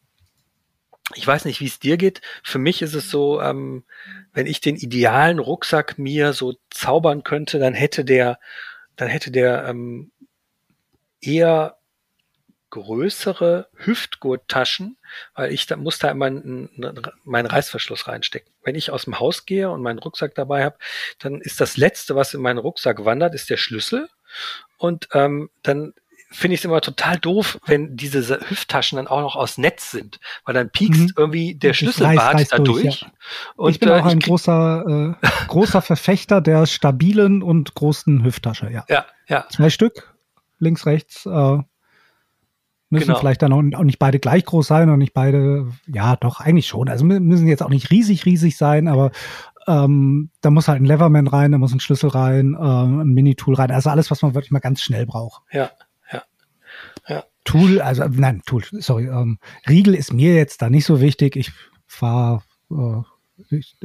ich 1.14 1.26
weiß 1.26 1.46
nicht, 1.46 1.60
wie 1.60 1.68
es 1.68 1.80
dir 1.80 1.98
geht. 1.98 2.22
Für 2.44 2.58
mich 2.58 2.82
ist 2.82 2.96
es 2.96 3.10
so, 3.10 3.40
ähm, 3.42 3.84
wenn 4.34 4.48
ich 4.48 4.60
den 4.60 4.76
idealen 4.76 5.40
Rucksack 5.40 6.00
mir 6.00 6.34
so 6.34 6.56
zaubern 6.72 7.24
könnte, 7.24 7.60
dann 7.60 7.74
hätte 7.74 8.04
der, 8.04 8.40
dann 8.96 9.08
hätte 9.08 9.32
der 9.32 9.66
ähm, 9.68 10.12
eher 11.22 11.78
größere 12.76 13.68
Hüftgurttaschen, 13.78 14.98
weil 15.34 15.52
ich 15.54 15.66
da 15.66 15.76
muss 15.78 15.98
da 16.00 16.10
immer 16.12 16.26
einen, 16.26 16.70
meinen 17.24 17.46
Reißverschluss 17.48 18.08
reinstecken. 18.08 18.52
Wenn 18.64 18.76
ich 18.76 18.92
aus 18.92 19.06
dem 19.06 19.20
Haus 19.20 19.46
gehe 19.46 19.70
und 19.70 19.82
meinen 19.82 20.00
Rucksack 20.00 20.36
dabei 20.36 20.64
habe, 20.66 20.78
dann 21.20 21.42
ist 21.42 21.62
das 21.62 21.78
Letzte, 21.78 22.16
was 22.16 22.34
in 22.34 22.42
meinen 22.42 22.60
Rucksack 22.60 23.06
wandert, 23.06 23.34
ist 23.34 23.50
der 23.50 23.58
Schlüssel. 23.58 24.10
Und 24.78 25.08
ähm, 25.14 25.50
dann 25.64 25.94
finde 26.32 26.56
ich 26.56 26.62
es 26.62 26.66
immer 26.66 26.82
total 26.82 27.18
doof, 27.18 27.60
wenn 27.66 27.96
diese 27.96 28.40
Hüfttaschen 28.50 28.98
dann 28.98 29.08
auch 29.08 29.22
noch 29.22 29.36
aus 29.38 29.58
Netz 29.58 29.92
sind, 29.92 30.20
weil 30.44 30.54
dann 30.54 30.70
piekst 30.70 31.02
Mhm. 31.02 31.14
irgendwie 31.16 31.56
der 31.56 31.74
Schlüsselbart 31.74 32.18
reißt- 32.18 32.40
reißt 32.40 32.54
da 32.54 32.58
durch, 32.60 33.02
ja. 33.02 33.08
Und 33.56 33.72
ich 33.72 33.80
bin 33.80 33.90
äh, 33.90 33.94
auch 33.94 34.06
ein 34.06 34.20
großer, 34.20 35.16
äh, 35.22 35.28
großer 35.48 35.82
Verfechter 35.82 36.42
der 36.42 36.66
stabilen 36.66 37.42
und 37.42 37.74
großen 37.76 38.26
Hüfttasche, 38.26 38.70
ja. 38.70 38.84
ja, 38.90 39.06
ja, 39.30 39.48
Zwei 39.50 39.70
Stück, 39.70 40.14
links, 40.60 40.86
rechts, 40.86 41.26
äh, 41.26 41.60
müssen 42.96 43.08
Genau. 43.08 43.20
vielleicht 43.20 43.42
dann 43.42 43.54
auch, 43.54 43.62
nicht 43.84 44.00
beide 44.00 44.20
gleich 44.20 44.44
groß 44.46 44.66
sein 44.68 44.90
und 44.90 44.98
nicht 45.00 45.14
beide, 45.14 45.68
ja, 45.88 46.16
doch, 46.16 46.40
eigentlich 46.40 46.68
schon. 46.68 46.90
Also 46.90 47.06
mü- 47.06 47.20
müssen 47.20 47.48
jetzt 47.48 47.62
auch 47.64 47.70
nicht 47.70 47.92
riesig, 47.92 48.26
riesig 48.26 48.58
sein, 48.58 48.88
aber 48.88 49.12
ähm, 49.68 50.30
da 50.42 50.50
muss 50.52 50.68
halt 50.68 50.82
ein 50.82 50.86
Leverman 50.86 51.28
rein, 51.28 51.52
da 51.52 51.58
muss 51.58 51.74
ein 51.74 51.80
Schlüssel 51.80 52.10
rein, 52.10 52.56
ähm, 52.60 53.00
ein 53.00 53.14
Mini-Tool 53.14 53.56
rein. 53.56 53.72
Also 53.72 53.90
alles, 53.90 54.10
was 54.12 54.22
man 54.22 54.34
wirklich 54.36 54.52
mal 54.52 54.60
ganz 54.60 54.82
schnell 54.82 55.06
braucht. 55.06 55.42
ja, 55.52 55.70
ja, 56.12 56.24
ja, 57.08 57.24
Tool, 57.44 57.82
also 57.82 58.06
nein, 58.10 58.42
Tool, 58.46 58.64
sorry, 58.72 59.08
ähm, 59.08 59.38
Riegel 59.70 59.94
ist 59.96 60.14
mir 60.14 60.34
jetzt 60.36 60.62
da 60.62 60.70
nicht 60.70 60.86
so 60.86 61.00
wichtig. 61.02 61.36
Ich 61.36 61.52
fahre, 61.88 62.42
äh, 62.72 63.02
ich 63.50 63.76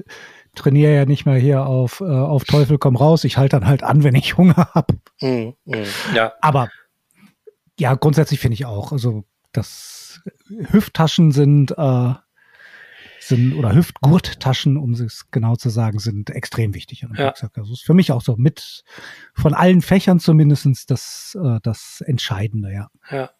trainiere 0.54 0.94
ja 0.94 1.04
nicht 1.06 1.26
mehr 1.26 1.36
hier 1.36 1.66
auf, 1.66 2.00
äh, 2.00 2.04
auf 2.04 2.44
Teufel 2.44 2.78
komm 2.78 2.96
raus. 2.96 3.24
Ich 3.24 3.36
halte 3.36 3.58
dann 3.58 3.68
halt 3.68 3.82
an, 3.82 4.04
wenn 4.04 4.14
ich 4.14 4.36
Hunger 4.36 4.68
habe. 4.74 4.94
mm, 5.20 5.52
mm, 5.64 5.84
ja, 6.14 6.32
Aber 6.40 6.68
ja, 7.80 7.94
grundsätzlich 7.94 8.40
finde 8.40 8.54
ich 8.54 8.66
auch, 8.66 8.92
also 8.92 9.24
das 9.52 10.20
Hüfttaschen 10.70 11.32
sind, 11.32 11.72
äh, 11.76 12.14
sind 13.20 13.54
oder 13.54 13.74
Hüftgurttaschen, 13.74 14.76
um 14.76 14.92
es 14.92 15.30
genau 15.30 15.56
zu 15.56 15.70
sagen, 15.70 15.98
sind 15.98 16.30
extrem 16.30 16.74
wichtig. 16.74 17.04
an 17.04 17.10
einem 17.10 17.20
Ja. 17.20 17.26
Rucksack. 17.28 17.56
Also 17.56 17.72
ist 17.72 17.82
für 17.84 17.94
mich 17.94 18.12
auch 18.12 18.22
so 18.22 18.36
mit 18.36 18.84
von 19.34 19.54
allen 19.54 19.82
Fächern 19.82 20.20
zumindestens 20.20 20.86
das, 20.86 21.36
äh, 21.42 21.58
das 21.62 22.02
Entscheidende, 22.06 22.72
ja. 22.72 22.90
Ja, 23.10 23.30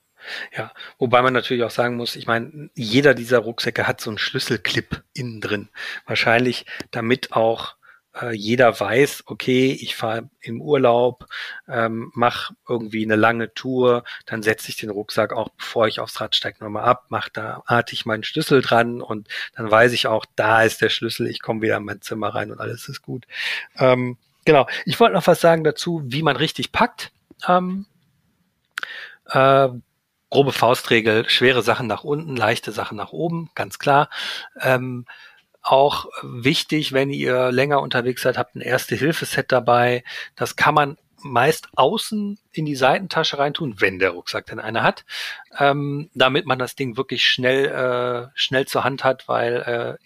ja. 0.57 0.72
Wobei 0.99 1.22
man 1.22 1.32
natürlich 1.32 1.62
auch 1.64 1.70
sagen 1.70 1.97
muss, 1.97 2.16
ich 2.16 2.26
meine, 2.26 2.70
jeder 2.74 3.14
dieser 3.14 3.38
Rucksäcke 3.38 3.86
hat 3.86 4.01
so 4.01 4.11
einen 4.11 4.18
Schlüsselclip 4.18 5.05
innen 5.12 5.41
drin. 5.41 5.68
Wahrscheinlich, 6.07 6.66
damit 6.91 7.32
auch 7.32 7.76
äh, 8.20 8.34
jeder 8.34 8.78
weiß, 8.78 9.24
okay, 9.26 9.72
ich 9.72 9.96
fahre 9.96 10.28
im 10.40 10.61
Urlaub, 10.61 11.26
ähm, 11.68 12.11
mache 12.14 12.54
irgendwie 12.68 13.04
eine 13.04 13.16
lange 13.16 13.54
Tour, 13.54 14.04
dann 14.26 14.42
setze 14.42 14.68
ich 14.68 14.76
den 14.76 14.90
Rucksack 14.90 15.32
auch, 15.32 15.50
bevor 15.50 15.86
ich 15.86 16.00
aufs 16.00 16.20
Rad 16.20 16.34
steige, 16.34 16.62
nochmal 16.64 16.84
ab, 16.84 17.06
mache 17.08 17.30
da 17.32 17.62
artig 17.66 18.06
meinen 18.06 18.24
Schlüssel 18.24 18.62
dran 18.62 19.00
und 19.00 19.28
dann 19.54 19.70
weiß 19.70 19.92
ich 19.92 20.06
auch, 20.06 20.24
da 20.36 20.62
ist 20.62 20.80
der 20.80 20.90
Schlüssel, 20.90 21.26
ich 21.26 21.40
komme 21.40 21.62
wieder 21.62 21.76
in 21.76 21.84
mein 21.84 22.02
Zimmer 22.02 22.34
rein 22.34 22.50
und 22.50 22.61
alles 22.61 22.88
ist 22.88 23.02
gut. 23.02 23.26
Ähm, 23.76 24.16
genau. 24.44 24.66
Ich 24.84 24.98
wollte 24.98 25.14
noch 25.14 25.26
was 25.26 25.40
sagen 25.40 25.64
dazu, 25.64 26.02
wie 26.04 26.22
man 26.22 26.36
richtig 26.36 26.72
packt. 26.72 27.12
Ähm, 27.46 27.86
äh, 29.26 29.68
grobe 30.30 30.52
Faustregel, 30.52 31.28
schwere 31.28 31.62
Sachen 31.62 31.86
nach 31.86 32.04
unten, 32.04 32.36
leichte 32.36 32.72
Sachen 32.72 32.96
nach 32.96 33.12
oben, 33.12 33.50
ganz 33.54 33.78
klar. 33.78 34.08
Ähm, 34.61 35.04
auch 35.62 36.06
wichtig, 36.22 36.92
wenn 36.92 37.11
ihr 37.11 37.52
länger 37.52 37.80
unterwegs 37.82 38.22
seid, 38.22 38.38
habt 38.38 38.54
ein 38.56 38.61
Erste-Hilfe-Set 38.61 39.52
dabei. 39.52 40.04
Das 40.36 40.56
kann 40.56 40.74
man 40.74 40.96
meist 41.22 41.68
außen 41.76 42.38
in 42.52 42.64
die 42.64 42.76
Seitentasche 42.76 43.38
reintun, 43.38 43.80
wenn 43.80 43.98
der 43.98 44.11
Rucksack 44.11 44.46
denn 44.46 44.58
eine 44.58 44.82
hat, 44.82 45.04
ähm, 45.58 46.11
damit 46.14 46.46
man 46.46 46.58
das 46.58 46.76
Ding 46.76 46.96
wirklich 46.96 47.26
schnell, 47.26 47.66
äh, 47.66 48.30
schnell 48.34 48.66
zur 48.66 48.84
Hand 48.84 49.04
hat, 49.04 49.28
weil 49.28 49.98
äh, 49.98 50.04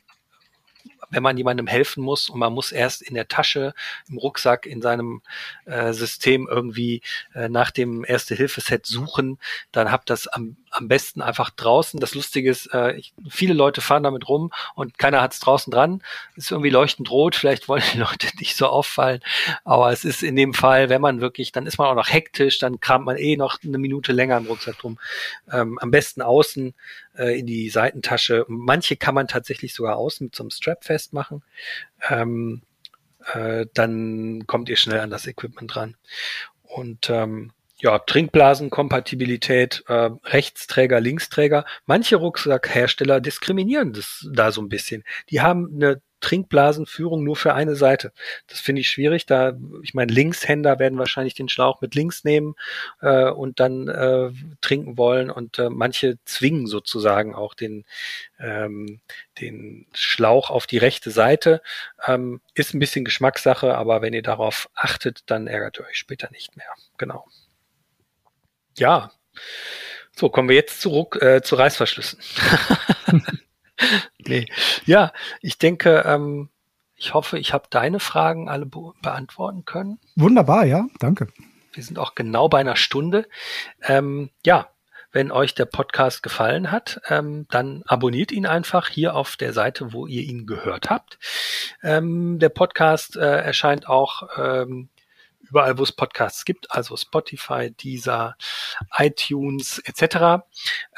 wenn 1.11 1.23
man 1.23 1.37
jemandem 1.37 1.67
helfen 1.67 2.03
muss 2.03 2.29
und 2.29 2.39
man 2.39 2.53
muss 2.53 2.73
erst 2.73 3.03
in 3.03 3.15
der 3.15 3.29
Tasche, 3.29 3.75
im 4.09 4.19
Rucksack, 4.19 4.67
in 4.67 4.83
seinem 4.83 5.23
äh, 5.65 5.93
System 5.93 6.49
irgendwie 6.51 7.03
äh, 7.35 7.49
nach 7.49 7.71
dem 7.71 8.05
Erste-Hilfe-Set 8.05 8.87
suchen, 8.87 9.39
dann 9.71 9.91
habt 9.91 10.11
das 10.11 10.27
am, 10.27 10.57
am 10.75 10.89
besten 10.89 11.23
einfach 11.23 11.51
draußen. 11.51 12.01
Das 12.01 12.15
Lustige 12.15 12.51
ist, 12.51 12.67
äh, 12.75 12.93
ich, 12.93 13.15
viele 13.29 13.55
Leute 13.55 13.81
fahren 13.81 14.03
damit 14.03 14.29
rum 14.29 14.53
und 14.75 14.99
keiner 14.99 15.23
hat 15.23 15.33
es 15.33 15.41
draußen 15.41 15.71
dran. 15.71 16.03
Ist 16.37 16.51
irgendwie 16.51 16.71
leuchtend 16.71 17.11
rot, 17.11 17.37
vielleicht 17.37 17.69
wollen 17.69 17.83
die 17.93 17.99
Leute 17.99 18.29
nicht 18.39 18.57
so 18.57 18.67
auffallen, 18.67 19.21
aber 19.65 19.93
es 19.93 20.05
ist 20.05 20.23
in 20.23 20.37
dem 20.37 20.53
Fall, 20.53 20.89
wenn 20.89 21.01
man 21.01 21.21
wirklich, 21.21 21.53
dann 21.53 21.67
ist 21.67 21.79
man 21.79 21.89
auch 21.89 21.95
noch 21.95 22.13
hektisch, 22.13 22.59
dann 22.59 22.81
kramt 22.81 23.07
man 23.07 23.17
eh 23.17 23.37
noch 23.37 23.59
eine 23.63 23.79
Minute 23.79 24.13
länger 24.13 24.37
im 24.37 24.47
Rucksack 24.47 24.83
rum. 24.83 24.99
Ähm, 25.51 25.79
am 25.79 25.91
besten 25.91 26.23
außen 26.23 26.75
äh, 27.17 27.39
in 27.39 27.47
die 27.47 27.71
Seitentasche. 27.71 28.45
Manche 28.49 28.97
kann 28.97 29.15
man 29.15 29.29
tatsächlich 29.29 29.75
sogar 29.75 29.97
außen 29.97 30.27
mit 30.27 30.35
so 30.35 30.43
einem 30.43 30.51
Strap 30.51 30.85
festmachen. 30.85 31.43
Ähm, 32.09 32.63
äh, 33.33 33.67
dann 33.75 34.47
kommt 34.47 34.69
ihr 34.69 34.77
schnell 34.77 35.01
an 35.01 35.11
das 35.11 35.27
Equipment 35.27 35.75
dran. 35.75 35.97
Und 36.63 37.09
ähm, 37.11 37.53
ja, 37.85 37.99
Trinkblasenkompatibilität, 37.99 39.85
äh, 39.89 40.09
Rechtsträger, 40.25 41.01
Linksträger. 41.01 41.67
Manche 41.85 42.17
Rucksackhersteller 42.17 43.21
diskriminieren 43.21 43.93
das 43.93 44.27
da 44.33 44.53
so 44.53 44.63
ein 44.63 44.71
bisschen. 44.71 45.05
Die 45.29 45.43
haben 45.43 45.71
eine 45.75 46.01
Trinkblasenführung 46.21 47.23
nur 47.23 47.37
für 47.37 47.53
eine 47.53 47.77
Seite. 47.77 48.15
Das 48.47 48.59
finde 48.59 48.81
ich 48.81 48.89
schwierig. 48.89 49.27
Da, 49.27 49.53
ich 49.83 49.93
meine, 49.93 50.11
Linkshänder 50.11 50.79
werden 50.79 50.99
wahrscheinlich 50.99 51.35
den 51.35 51.51
Schlauch 51.51 51.83
mit 51.83 51.95
links 51.95 52.25
nehmen 52.25 52.55
äh, 53.03 53.29
und 53.29 53.61
dann 53.61 53.89
äh, 53.89 54.31
trinken 54.63 54.97
wollen 54.97 55.31
und 55.31 55.59
äh, 55.59 55.69
manche 55.69 56.17
zwingen 56.25 56.67
sozusagen 56.67 57.35
auch 57.35 57.53
den 57.53 57.85
ähm, 58.39 59.03
den 59.39 59.87
Schlauch 59.93 60.49
auf 60.49 60.67
die 60.67 60.79
rechte 60.79 61.11
Seite. 61.11 61.61
Ähm, 62.07 62.41
ist 62.55 62.73
ein 62.73 62.79
bisschen 62.79 63.05
Geschmackssache, 63.05 63.77
aber 63.77 64.01
wenn 64.01 64.15
ihr 64.15 64.23
darauf 64.23 64.71
achtet, 64.75 65.21
dann 65.27 65.47
ärgert 65.47 65.79
ihr 65.79 65.85
euch 65.85 65.99
später 65.99 66.31
nicht 66.31 66.57
mehr. 66.57 66.73
Genau. 66.97 67.27
Ja. 68.77 69.11
So, 70.17 70.29
kommen 70.29 70.49
wir 70.49 70.57
jetzt 70.57 70.81
zurück 70.81 71.21
äh, 71.21 71.43
zu 71.43 71.57
Reißverschlüssen. 71.57 72.21
nee. 74.27 74.47
Ja, 74.87 75.13
ich 75.41 75.59
denke, 75.59 76.05
ähm, 76.07 76.51
ich 76.95 77.15
hoffe, 77.15 77.39
ich 77.39 77.53
habe 77.53 77.67
deine 77.71 78.01
Fragen 78.01 78.49
alle 78.49 78.67
be 78.67 78.93
beantworten 79.03 79.65
können. 79.65 79.99
Wunderbar, 80.15 80.65
ja, 80.65 80.87
danke. 81.01 81.29
Wir 81.73 81.83
sind 81.83 81.99
auch 81.99 82.15
genau 82.15 82.49
bei 82.49 82.61
einer 82.61 82.77
Stunde. 82.77 83.27
Ähm, 83.83 84.31
ja, 84.47 84.69
wenn 85.15 85.31
euch 85.31 85.55
der 85.55 85.65
Podcast 85.65 86.23
gefallen 86.23 86.71
hat, 86.73 87.01
ähm, 87.09 87.47
dann 87.51 87.83
abonniert 87.87 88.33
ihn 88.33 88.47
einfach 88.47 88.89
hier 88.89 89.15
auf 89.15 89.37
der 89.37 89.53
Seite, 89.53 89.93
wo 89.93 90.07
ihr 90.07 90.23
ihn 90.23 90.47
gehört 90.47 90.91
habt. 90.91 91.19
Ähm, 91.83 92.39
der 92.39 92.49
Podcast 92.49 93.17
äh, 93.17 93.21
erscheint 93.21 93.89
auch 93.89 94.29
ähm, 94.37 94.89
überall, 95.55 95.79
wo 95.79 95.85
es 95.85 95.93
Podcasts 95.93 96.45
gibt, 96.45 96.73
also 96.73 96.97
Spotify, 96.97 97.71
Deezer, 97.71 98.37
iTunes 98.99 99.79
etc. 99.85 100.43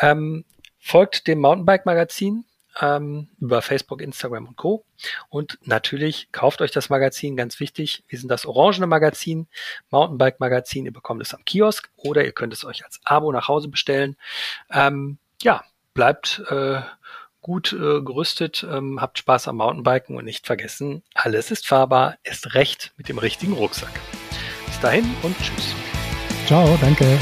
Ähm, 0.01 0.47
Folgt 0.79 1.27
dem 1.27 1.41
Mountainbike 1.41 1.85
Magazin 1.85 2.47
ähm, 2.81 3.29
über 3.39 3.61
Facebook, 3.61 4.01
Instagram 4.01 4.47
und 4.47 4.57
Co. 4.57 4.87
Und 5.29 5.59
natürlich 5.63 6.33
kauft 6.33 6.63
euch 6.63 6.71
das 6.71 6.89
Magazin, 6.89 7.37
ganz 7.37 7.61
wichtig. 7.61 8.05
Wir 8.09 8.19
sind 8.19 8.31
das 8.31 8.47
orangene 8.47 8.87
Magazin, 8.87 9.47
Mountainbike 9.91 10.41
Magazin. 10.41 10.87
Ihr 10.87 10.93
bekommt 10.93 11.21
es 11.21 11.35
am 11.35 11.45
Kiosk 11.45 11.91
oder 11.97 12.25
ihr 12.25 12.33
könnt 12.33 12.55
es 12.55 12.65
euch 12.65 12.83
als 12.83 13.01
Abo 13.05 13.33
nach 13.33 13.49
Hause 13.49 13.69
bestellen. 13.69 14.17
Ähm, 14.71 15.19
ja, 15.43 15.65
bleibt 15.93 16.43
äh, 16.49 16.81
gut 17.43 17.75
äh, 17.75 18.01
gerüstet, 18.01 18.67
ähm, 18.71 19.03
habt 19.03 19.19
Spaß 19.19 19.49
am 19.49 19.57
Mountainbiken 19.57 20.17
und 20.17 20.25
nicht 20.25 20.47
vergessen, 20.47 21.03
alles 21.15 21.51
ist 21.51 21.67
fahrbar, 21.67 22.17
ist 22.23 22.55
recht 22.55 22.93
mit 22.97 23.09
dem 23.09 23.19
richtigen 23.19 23.53
Rucksack. 23.53 23.93
Dahin 24.87 25.17
und 25.25 25.37
tschüss. 25.43 25.75
Ciao, 26.47 26.79
danke. 26.81 27.19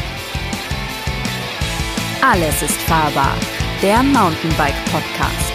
Alles 2.20 2.60
ist 2.60 2.78
fahrbar. 2.82 3.34
Der 3.80 4.02
Mountainbike 4.02 4.74
Podcast. 4.92 5.53